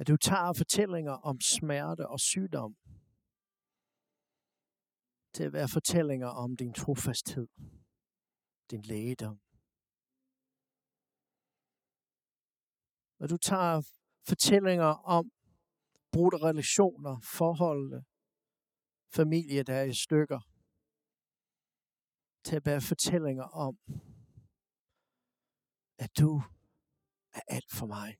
At 0.00 0.06
du 0.06 0.16
tager 0.16 0.52
fortællinger 0.52 1.12
om 1.12 1.40
smerte 1.40 2.08
og 2.08 2.20
sygdom 2.20 2.76
til 5.34 5.44
at 5.44 5.52
være 5.52 5.68
fortællinger 5.68 6.28
om 6.28 6.56
din 6.56 6.72
trofasthed, 6.72 7.48
din 8.70 8.82
lægedom. 8.82 9.40
Og 13.20 13.30
du 13.30 13.36
tager 13.36 13.82
fortællinger 14.28 14.92
om 15.16 15.30
brudte 16.18 16.38
relationer, 16.48 17.14
forholdene, 17.38 18.00
familie, 19.18 19.62
der 19.68 19.76
er 19.82 19.86
i 19.94 19.96
stykker, 20.04 20.40
til 22.46 22.56
at 22.56 22.64
bære 22.68 22.82
fortællinger 22.90 23.48
om, 23.66 23.74
at 26.04 26.10
du 26.20 26.30
er 27.38 27.42
alt 27.56 27.70
for 27.78 27.86
mig. 27.96 28.10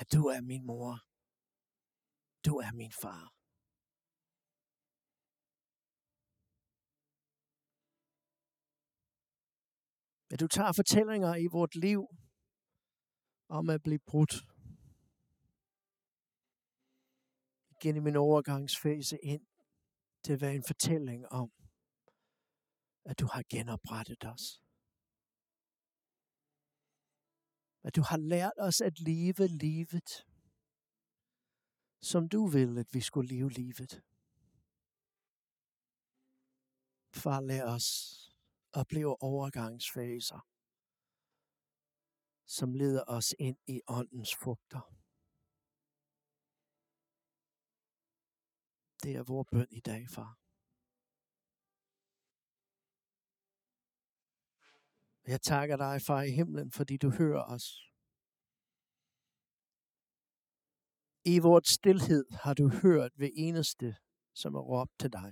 At 0.00 0.06
du 0.14 0.22
er 0.34 0.40
min 0.50 0.64
mor. 0.70 0.92
Du 2.46 2.52
er 2.66 2.72
min 2.80 2.92
far. 3.02 3.24
At 10.32 10.40
du 10.42 10.46
tager 10.56 10.72
fortællinger 10.80 11.32
i 11.44 11.46
vort 11.56 11.74
liv 11.86 12.19
om 13.50 13.70
at 13.70 13.82
blive 13.82 13.98
brudt. 13.98 14.34
Igen 17.76 17.96
i 17.96 18.00
min 18.00 18.16
overgangsfase 18.16 19.18
ind 19.22 19.46
til 20.24 20.32
at 20.32 20.40
være 20.40 20.54
en 20.54 20.64
fortælling 20.66 21.28
om, 21.28 21.52
at 23.04 23.18
du 23.20 23.26
har 23.32 23.42
genoprettet 23.50 24.24
os. 24.24 24.62
At 27.82 27.96
du 27.96 28.02
har 28.02 28.16
lært 28.16 28.56
os 28.58 28.80
at 28.80 29.00
leve 29.00 29.46
livet 29.46 30.24
som 32.02 32.28
du 32.28 32.46
vil, 32.46 32.78
at 32.78 32.86
vi 32.92 33.00
skulle 33.00 33.28
leve 33.36 33.50
livet. 33.50 34.02
Far, 37.14 37.40
lad 37.40 37.62
os 37.62 37.86
opleve 38.72 39.22
overgangsfaser, 39.22 40.46
som 42.56 42.74
leder 42.74 43.04
os 43.16 43.34
ind 43.38 43.58
i 43.66 43.80
åndens 43.98 44.32
frugter. 44.42 44.82
Det 49.02 49.12
er 49.16 49.22
vores 49.22 49.48
bøn 49.52 49.70
i 49.70 49.80
dag, 49.80 50.02
far. 50.16 50.32
Jeg 55.32 55.40
takker 55.40 55.76
dig, 55.76 56.02
far 56.08 56.22
i 56.22 56.30
himlen, 56.30 56.70
fordi 56.78 56.96
du 56.96 57.10
hører 57.10 57.44
os. 57.54 57.66
I 61.24 61.38
vores 61.38 61.68
stillhed 61.78 62.24
har 62.42 62.54
du 62.54 62.68
hørt 62.82 63.12
ved 63.18 63.30
eneste, 63.46 63.96
som 64.34 64.54
er 64.54 64.64
råbt 64.70 64.98
til 65.00 65.12
dig. 65.12 65.30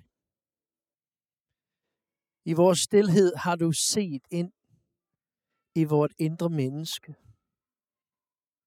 I 2.45 2.53
vores 2.53 2.79
stillhed 2.79 3.31
har 3.45 3.57
du 3.57 3.73
set 3.73 4.25
ind 4.31 4.53
i 5.81 5.85
vort 5.85 6.12
indre 6.18 6.51
menneske. 6.51 7.14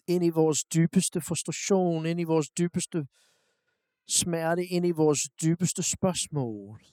Ind 0.07 0.23
i 0.25 0.29
vores 0.29 0.63
dybeste 0.63 1.21
frustration, 1.21 2.05
ind 2.05 2.19
i 2.19 2.23
vores 2.23 2.49
dybeste 2.49 3.07
smerte, 4.07 4.65
ind 4.65 4.85
i 4.85 4.91
vores 4.91 5.21
dybeste 5.43 5.83
spørgsmål. 5.83 6.85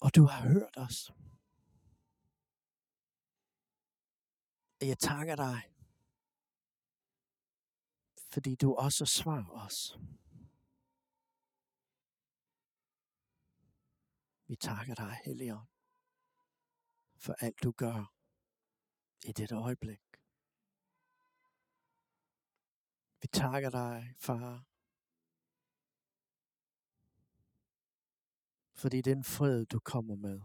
Og 0.00 0.14
du 0.14 0.22
har 0.22 0.48
hørt 0.48 0.76
os. 0.76 1.10
Og 4.80 4.88
jeg 4.88 4.98
takker 4.98 5.36
dig, 5.36 5.58
fordi 8.32 8.54
du 8.54 8.74
også 8.74 9.04
svarer 9.06 9.50
os. 9.66 9.98
Vi 14.48 14.56
takker 14.56 14.94
dig, 14.94 15.18
Helligånd, 15.24 15.68
for 17.18 17.34
alt 17.44 17.62
du 17.62 17.72
gør 17.72 18.14
i 19.28 19.32
dette 19.32 19.54
øjeblik. 19.54 20.04
Vi 23.20 23.28
takker 23.32 23.70
dig, 23.70 24.14
far, 24.18 24.66
fordi 28.80 29.00
den 29.02 29.24
fred, 29.24 29.66
du 29.66 29.78
kommer 29.78 30.16
med. 30.16 30.40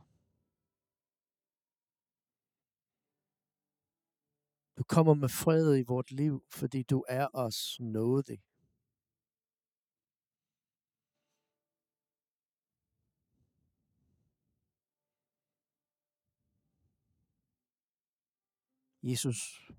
Du 4.77 4.83
kommer 4.83 5.13
med 5.13 5.29
fred 5.29 5.77
i 5.77 5.83
vort 5.87 6.11
liv, 6.11 6.45
fordi 6.49 6.83
du 6.83 7.05
er 7.09 7.27
os 7.33 7.79
nådig. 7.79 8.43
Jesus, 19.03 19.71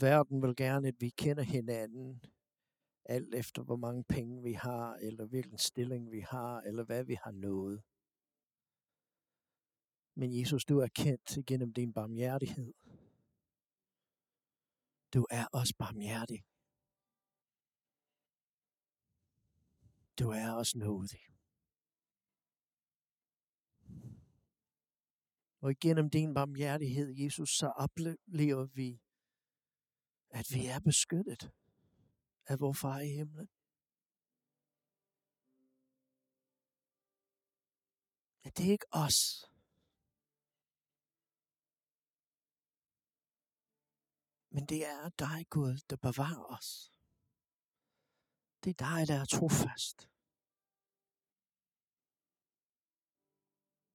verden 0.00 0.42
vil 0.42 0.56
gerne, 0.56 0.88
at 0.88 1.00
vi 1.00 1.08
kender 1.08 1.42
hinanden, 1.42 2.22
alt 3.04 3.34
efter 3.34 3.62
hvor 3.62 3.76
mange 3.76 4.04
penge 4.04 4.42
vi 4.42 4.52
har, 4.52 4.94
eller 4.94 5.26
hvilken 5.26 5.58
stilling 5.58 6.10
vi 6.10 6.20
har, 6.20 6.60
eller 6.60 6.84
hvad 6.84 7.04
vi 7.04 7.14
har 7.14 7.30
nået. 7.30 7.82
Men 10.14 10.40
Jesus, 10.40 10.64
du 10.64 10.78
er 10.78 10.88
kendt 10.88 11.46
gennem 11.46 11.72
din 11.72 11.92
barmhjertighed. 11.92 12.74
Du 15.14 15.26
er 15.30 15.46
også 15.52 15.74
barmhjertig. 15.78 16.44
Du 20.18 20.28
er 20.30 20.50
også 20.52 20.78
nådig. 20.78 21.31
Og 25.62 25.70
igennem 25.70 26.10
din 26.10 26.34
barmhjertighed, 26.34 27.14
Jesus, 27.16 27.50
så 27.50 27.66
oplever 27.66 28.64
vi, 28.64 29.00
at 30.30 30.46
vi 30.54 30.66
er 30.66 30.80
beskyttet 30.80 31.52
af 32.46 32.60
vor 32.60 32.72
far 32.72 32.98
i 32.98 33.08
himlen. 33.08 33.48
At 38.44 38.56
det 38.56 38.66
er 38.66 38.72
ikke 38.72 38.86
os, 38.90 39.48
Men 44.54 44.66
det 44.66 44.86
er 44.86 45.08
dig, 45.08 45.46
Gud, 45.50 45.78
der 45.90 45.96
bevarer 45.96 46.44
os. 46.44 46.92
Det 48.64 48.70
er 48.70 48.74
dig, 48.74 49.08
der 49.08 49.20
er 49.20 49.24
trofast. 49.24 50.11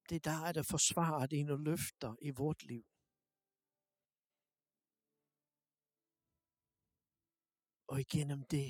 Det 0.10 0.16
er 0.16 0.26
dig, 0.34 0.56
der 0.56 0.64
forsvarer 0.74 1.28
dine 1.36 1.56
løfter 1.70 2.12
i 2.22 2.32
vort 2.42 2.64
liv. 2.72 2.86
Og 7.92 7.98
igennem 8.06 8.42
det 8.56 8.70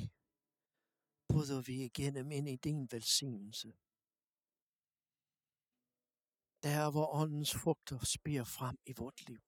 bryder 1.30 1.62
vi 1.70 1.76
igennem 1.90 2.28
ind 2.38 2.48
i 2.50 2.56
din 2.56 2.82
velsignelse. 2.92 3.70
Der 6.66 6.92
hvor 6.92 7.08
åndens 7.22 7.54
frugter 7.62 8.00
spiger 8.16 8.44
frem 8.58 8.78
i 8.92 8.94
vort 9.02 9.20
liv. 9.28 9.47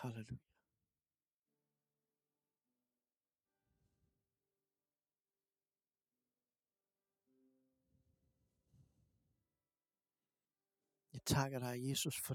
Halleluja. 0.00 0.38
Jeg 11.12 11.22
takker 11.24 11.58
dig, 11.58 11.88
Jesus, 11.88 12.20
for 12.20 12.34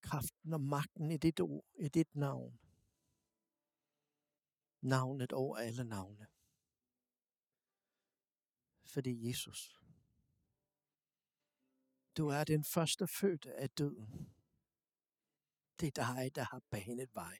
kraften 0.00 0.52
og 0.52 0.60
magten 0.60 1.10
i 1.10 1.16
dit 1.16 1.40
ord, 1.40 1.64
i 1.78 1.88
dit 1.88 2.14
navn. 2.14 2.60
Navnet 4.80 5.32
over 5.32 5.56
alle 5.56 5.84
navne. 5.84 6.26
Fordi 8.84 9.28
Jesus, 9.28 9.80
du 12.16 12.28
er 12.28 12.44
den 12.44 12.64
første 12.64 13.06
fødte 13.06 13.54
af 13.54 13.70
døden. 13.70 14.39
Det 15.80 15.86
er 15.86 16.14
dig, 16.14 16.34
der 16.34 16.42
har 16.42 16.62
banet 16.70 17.14
vej. 17.14 17.38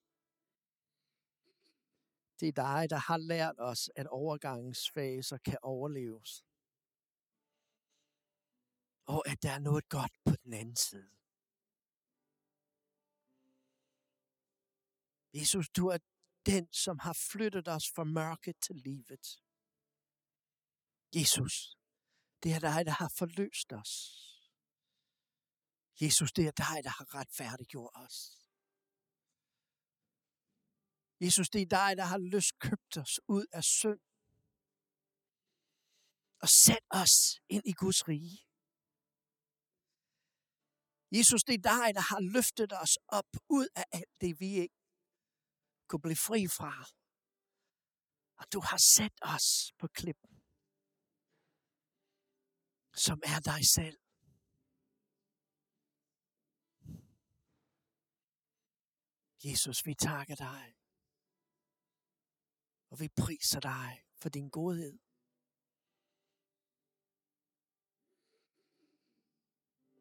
Det 2.40 2.48
er 2.48 2.52
dig, 2.52 2.90
der 2.90 2.96
har 2.96 3.16
lært 3.16 3.56
os, 3.58 3.90
at 3.96 4.06
overgangsfaser 4.06 5.38
kan 5.38 5.58
overleves. 5.62 6.44
Og 9.06 9.28
at 9.28 9.42
der 9.42 9.50
er 9.50 9.58
noget 9.58 9.88
godt 9.88 10.12
på 10.24 10.34
den 10.44 10.52
anden 10.52 10.76
side. 10.76 11.10
Jesus, 15.34 15.68
du 15.68 15.86
er 15.86 15.98
den, 16.46 16.72
som 16.72 16.98
har 16.98 17.16
flyttet 17.30 17.68
os 17.68 17.90
fra 17.94 18.04
mørket 18.04 18.56
til 18.60 18.76
livet. 18.76 19.42
Jesus, 21.14 21.76
det 22.42 22.52
er 22.52 22.58
dig, 22.58 22.86
der 22.86 22.92
har 23.02 23.12
forløst 23.18 23.72
os. 23.72 24.29
Jesus, 26.00 26.32
det 26.32 26.46
er 26.46 26.50
dig, 26.50 26.84
der 26.84 26.90
har 26.98 27.14
retfærdiggjort 27.14 27.92
os. 27.94 28.16
Jesus, 31.20 31.48
det 31.50 31.62
er 31.62 31.66
dig, 31.80 31.96
der 31.96 32.06
har 32.12 32.18
lyst 32.18 32.58
købt 32.58 32.96
os 33.02 33.20
ud 33.28 33.46
af 33.52 33.64
synd. 33.64 34.00
Og 36.42 36.48
sat 36.48 36.86
os 36.90 37.14
ind 37.48 37.64
i 37.66 37.72
Guds 37.72 38.08
rige. 38.08 38.38
Jesus, 41.18 41.42
det 41.44 41.54
er 41.54 41.64
dig, 41.74 41.86
der 41.98 42.04
har 42.10 42.20
løftet 42.36 42.72
os 42.84 42.94
op 43.18 43.30
ud 43.48 43.66
af 43.80 43.84
alt 43.92 44.14
det, 44.20 44.40
vi 44.40 44.50
ikke 44.62 44.80
kunne 45.88 46.04
blive 46.06 46.22
fri 46.28 46.40
fra. 46.58 46.74
Og 48.40 48.44
du 48.52 48.60
har 48.60 48.80
sat 48.96 49.16
os 49.34 49.48
på 49.80 49.86
klippen, 49.98 50.34
som 53.04 53.18
er 53.32 53.40
dig 53.50 53.62
selv. 53.76 53.99
Jesus, 59.44 59.86
vi 59.86 59.94
takker 59.94 60.34
dig. 60.34 60.74
Og 62.90 63.00
vi 63.00 63.08
priser 63.22 63.60
dig 63.60 63.90
for 64.20 64.28
din 64.28 64.48
godhed. 64.50 64.98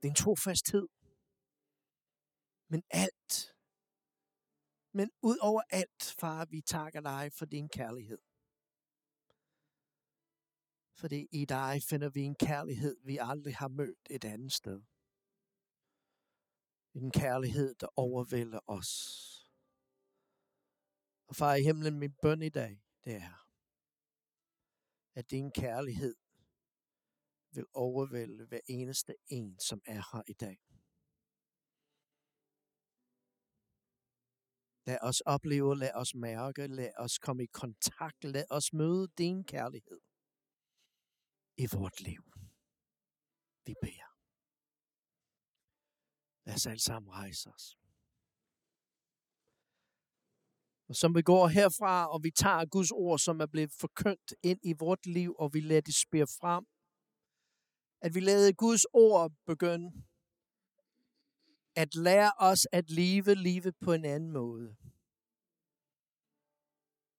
Din 0.03 0.15
trofasthed. 0.15 0.87
Men 2.71 2.83
alt. 2.89 3.55
Men 4.93 5.11
ud 5.21 5.37
over 5.41 5.61
alt, 5.69 6.03
far, 6.19 6.45
vi 6.45 6.61
takker 6.61 7.01
dig 7.01 7.31
for 7.37 7.45
din 7.45 7.69
kærlighed. 7.69 8.21
Fordi 10.99 11.27
i 11.31 11.45
dig 11.45 11.81
finder 11.89 12.09
vi 12.09 12.21
en 12.21 12.35
kærlighed, 12.35 12.95
vi 13.05 13.17
aldrig 13.21 13.55
har 13.55 13.67
mødt 13.67 14.07
et 14.09 14.25
andet 14.25 14.53
sted 14.53 14.88
en 16.93 17.11
kærlighed, 17.11 17.75
der 17.75 17.87
overvælder 17.95 18.59
os. 18.67 18.91
Og 21.27 21.35
far 21.35 21.55
i 21.55 21.63
himlen, 21.63 21.99
min 21.99 22.13
bøn 22.21 22.41
i 22.41 22.49
dag, 22.49 22.81
det 23.03 23.15
er, 23.15 23.49
at 25.15 25.31
din 25.31 25.51
kærlighed 25.51 26.15
vil 27.51 27.65
overvælde 27.73 28.45
hver 28.45 28.59
eneste 28.67 29.15
en, 29.27 29.59
som 29.59 29.81
er 29.85 30.01
her 30.11 30.23
i 30.27 30.33
dag. 30.33 30.59
Lad 34.87 34.97
os 35.01 35.21
opleve, 35.21 35.77
lad 35.77 35.91
os 35.95 36.15
mærke, 36.15 36.67
lad 36.67 36.91
os 36.97 37.17
komme 37.17 37.43
i 37.43 37.47
kontakt, 37.61 38.23
lad 38.23 38.45
os 38.49 38.73
møde 38.73 39.07
din 39.17 39.43
kærlighed 39.43 40.01
i 41.57 41.67
vort 41.73 42.01
liv. 42.01 42.23
Vi 43.65 43.73
beder. 43.81 44.08
Lad 46.49 46.55
os 46.55 46.65
alle 46.65 46.79
sammen 46.81 47.11
rejse 47.11 47.49
os. 47.49 47.77
Og 50.89 50.95
som 50.95 51.15
vi 51.15 51.21
går 51.21 51.47
herfra, 51.47 52.13
og 52.13 52.23
vi 52.23 52.31
tager 52.31 52.65
Guds 52.65 52.91
ord, 52.91 53.19
som 53.19 53.41
er 53.41 53.45
blevet 53.45 53.71
forkyndt 53.79 54.33
ind 54.43 54.59
i 54.63 54.73
vort 54.79 55.05
liv, 55.05 55.35
og 55.39 55.53
vi 55.53 55.59
lader 55.59 55.81
det 55.81 55.95
spire 55.95 56.27
frem, 56.27 56.65
at 58.01 58.15
vi 58.15 58.19
lader 58.19 58.53
Guds 58.53 58.85
ord 58.93 59.31
begynde 59.45 59.87
at 61.75 61.95
lære 61.95 62.31
os 62.39 62.67
at 62.71 62.89
leve 62.89 63.35
livet 63.35 63.75
på 63.81 63.93
en 63.93 64.05
anden 64.05 64.31
måde. 64.31 64.75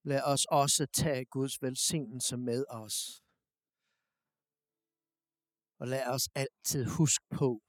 Lad 0.02 0.22
os 0.22 0.44
også 0.44 0.86
tage 0.86 1.24
Guds 1.24 1.62
velsignelse 1.62 2.36
med 2.36 2.64
os. 2.68 3.22
Og 5.78 5.88
lad 5.88 6.06
os 6.06 6.28
altid 6.34 6.84
huske 6.84 7.24
på, 7.30 7.62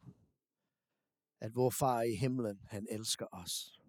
at 1.42 1.56
vor 1.56 1.70
far 1.70 2.02
i 2.02 2.16
himlen, 2.16 2.60
han 2.68 2.88
elsker 2.90 3.28
os, 3.32 3.82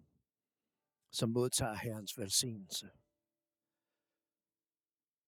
som 1.11 1.29
modtager 1.29 1.73
Herrens 1.73 2.17
velsignelse. 2.17 2.87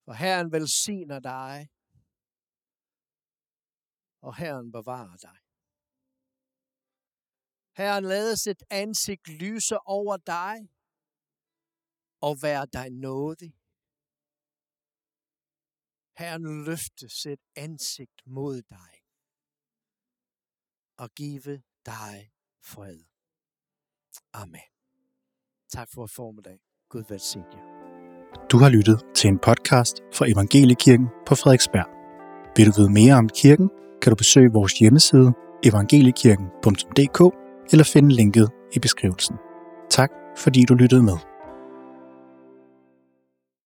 For 0.05 0.13
Herren 0.13 0.51
velsigner 0.51 1.19
dig, 1.19 1.69
og 4.21 4.35
Herren 4.35 4.71
bevarer 4.71 5.17
dig. 5.17 5.39
Herren 7.77 8.03
lader 8.03 8.35
sit 8.35 8.63
ansigt 8.69 9.27
lyse 9.27 9.77
over 9.85 10.17
dig 10.17 10.55
og 12.21 12.33
være 12.41 12.65
dig 12.73 12.89
nådig. 12.89 13.53
Herren 16.17 16.65
løfte 16.65 17.09
sit 17.09 17.43
ansigt 17.55 18.27
mod 18.27 18.61
dig 18.61 18.93
og 20.97 21.09
give 21.09 21.63
dig 21.85 22.29
fred. 22.63 22.99
Amen. 24.33 24.67
Tak 25.73 25.87
for 25.93 26.07
formiddag. 26.07 26.59
Gud 26.89 27.03
velsigne 27.09 27.45
jer. 27.53 27.65
Du 28.51 28.57
har 28.57 28.69
lyttet 28.69 29.01
til 29.15 29.27
en 29.27 29.39
podcast 29.39 29.95
fra 30.13 30.29
Evangeliekirken 30.29 31.07
på 31.27 31.35
Frederiksberg. 31.35 31.89
Vil 32.57 32.67
du 32.67 32.71
vide 32.77 32.89
mere 32.89 33.13
om 33.13 33.29
kirken, 33.29 33.69
kan 34.01 34.09
du 34.09 34.15
besøge 34.15 34.49
vores 34.53 34.73
hjemmeside 34.73 35.33
evangeliekirken.dk 35.63 37.19
eller 37.71 37.85
finde 37.93 38.09
linket 38.15 38.49
i 38.75 38.79
beskrivelsen. 38.79 39.35
Tak 39.89 40.11
fordi 40.37 40.61
du 40.69 40.73
lyttede 40.73 41.03
med. 41.03 41.34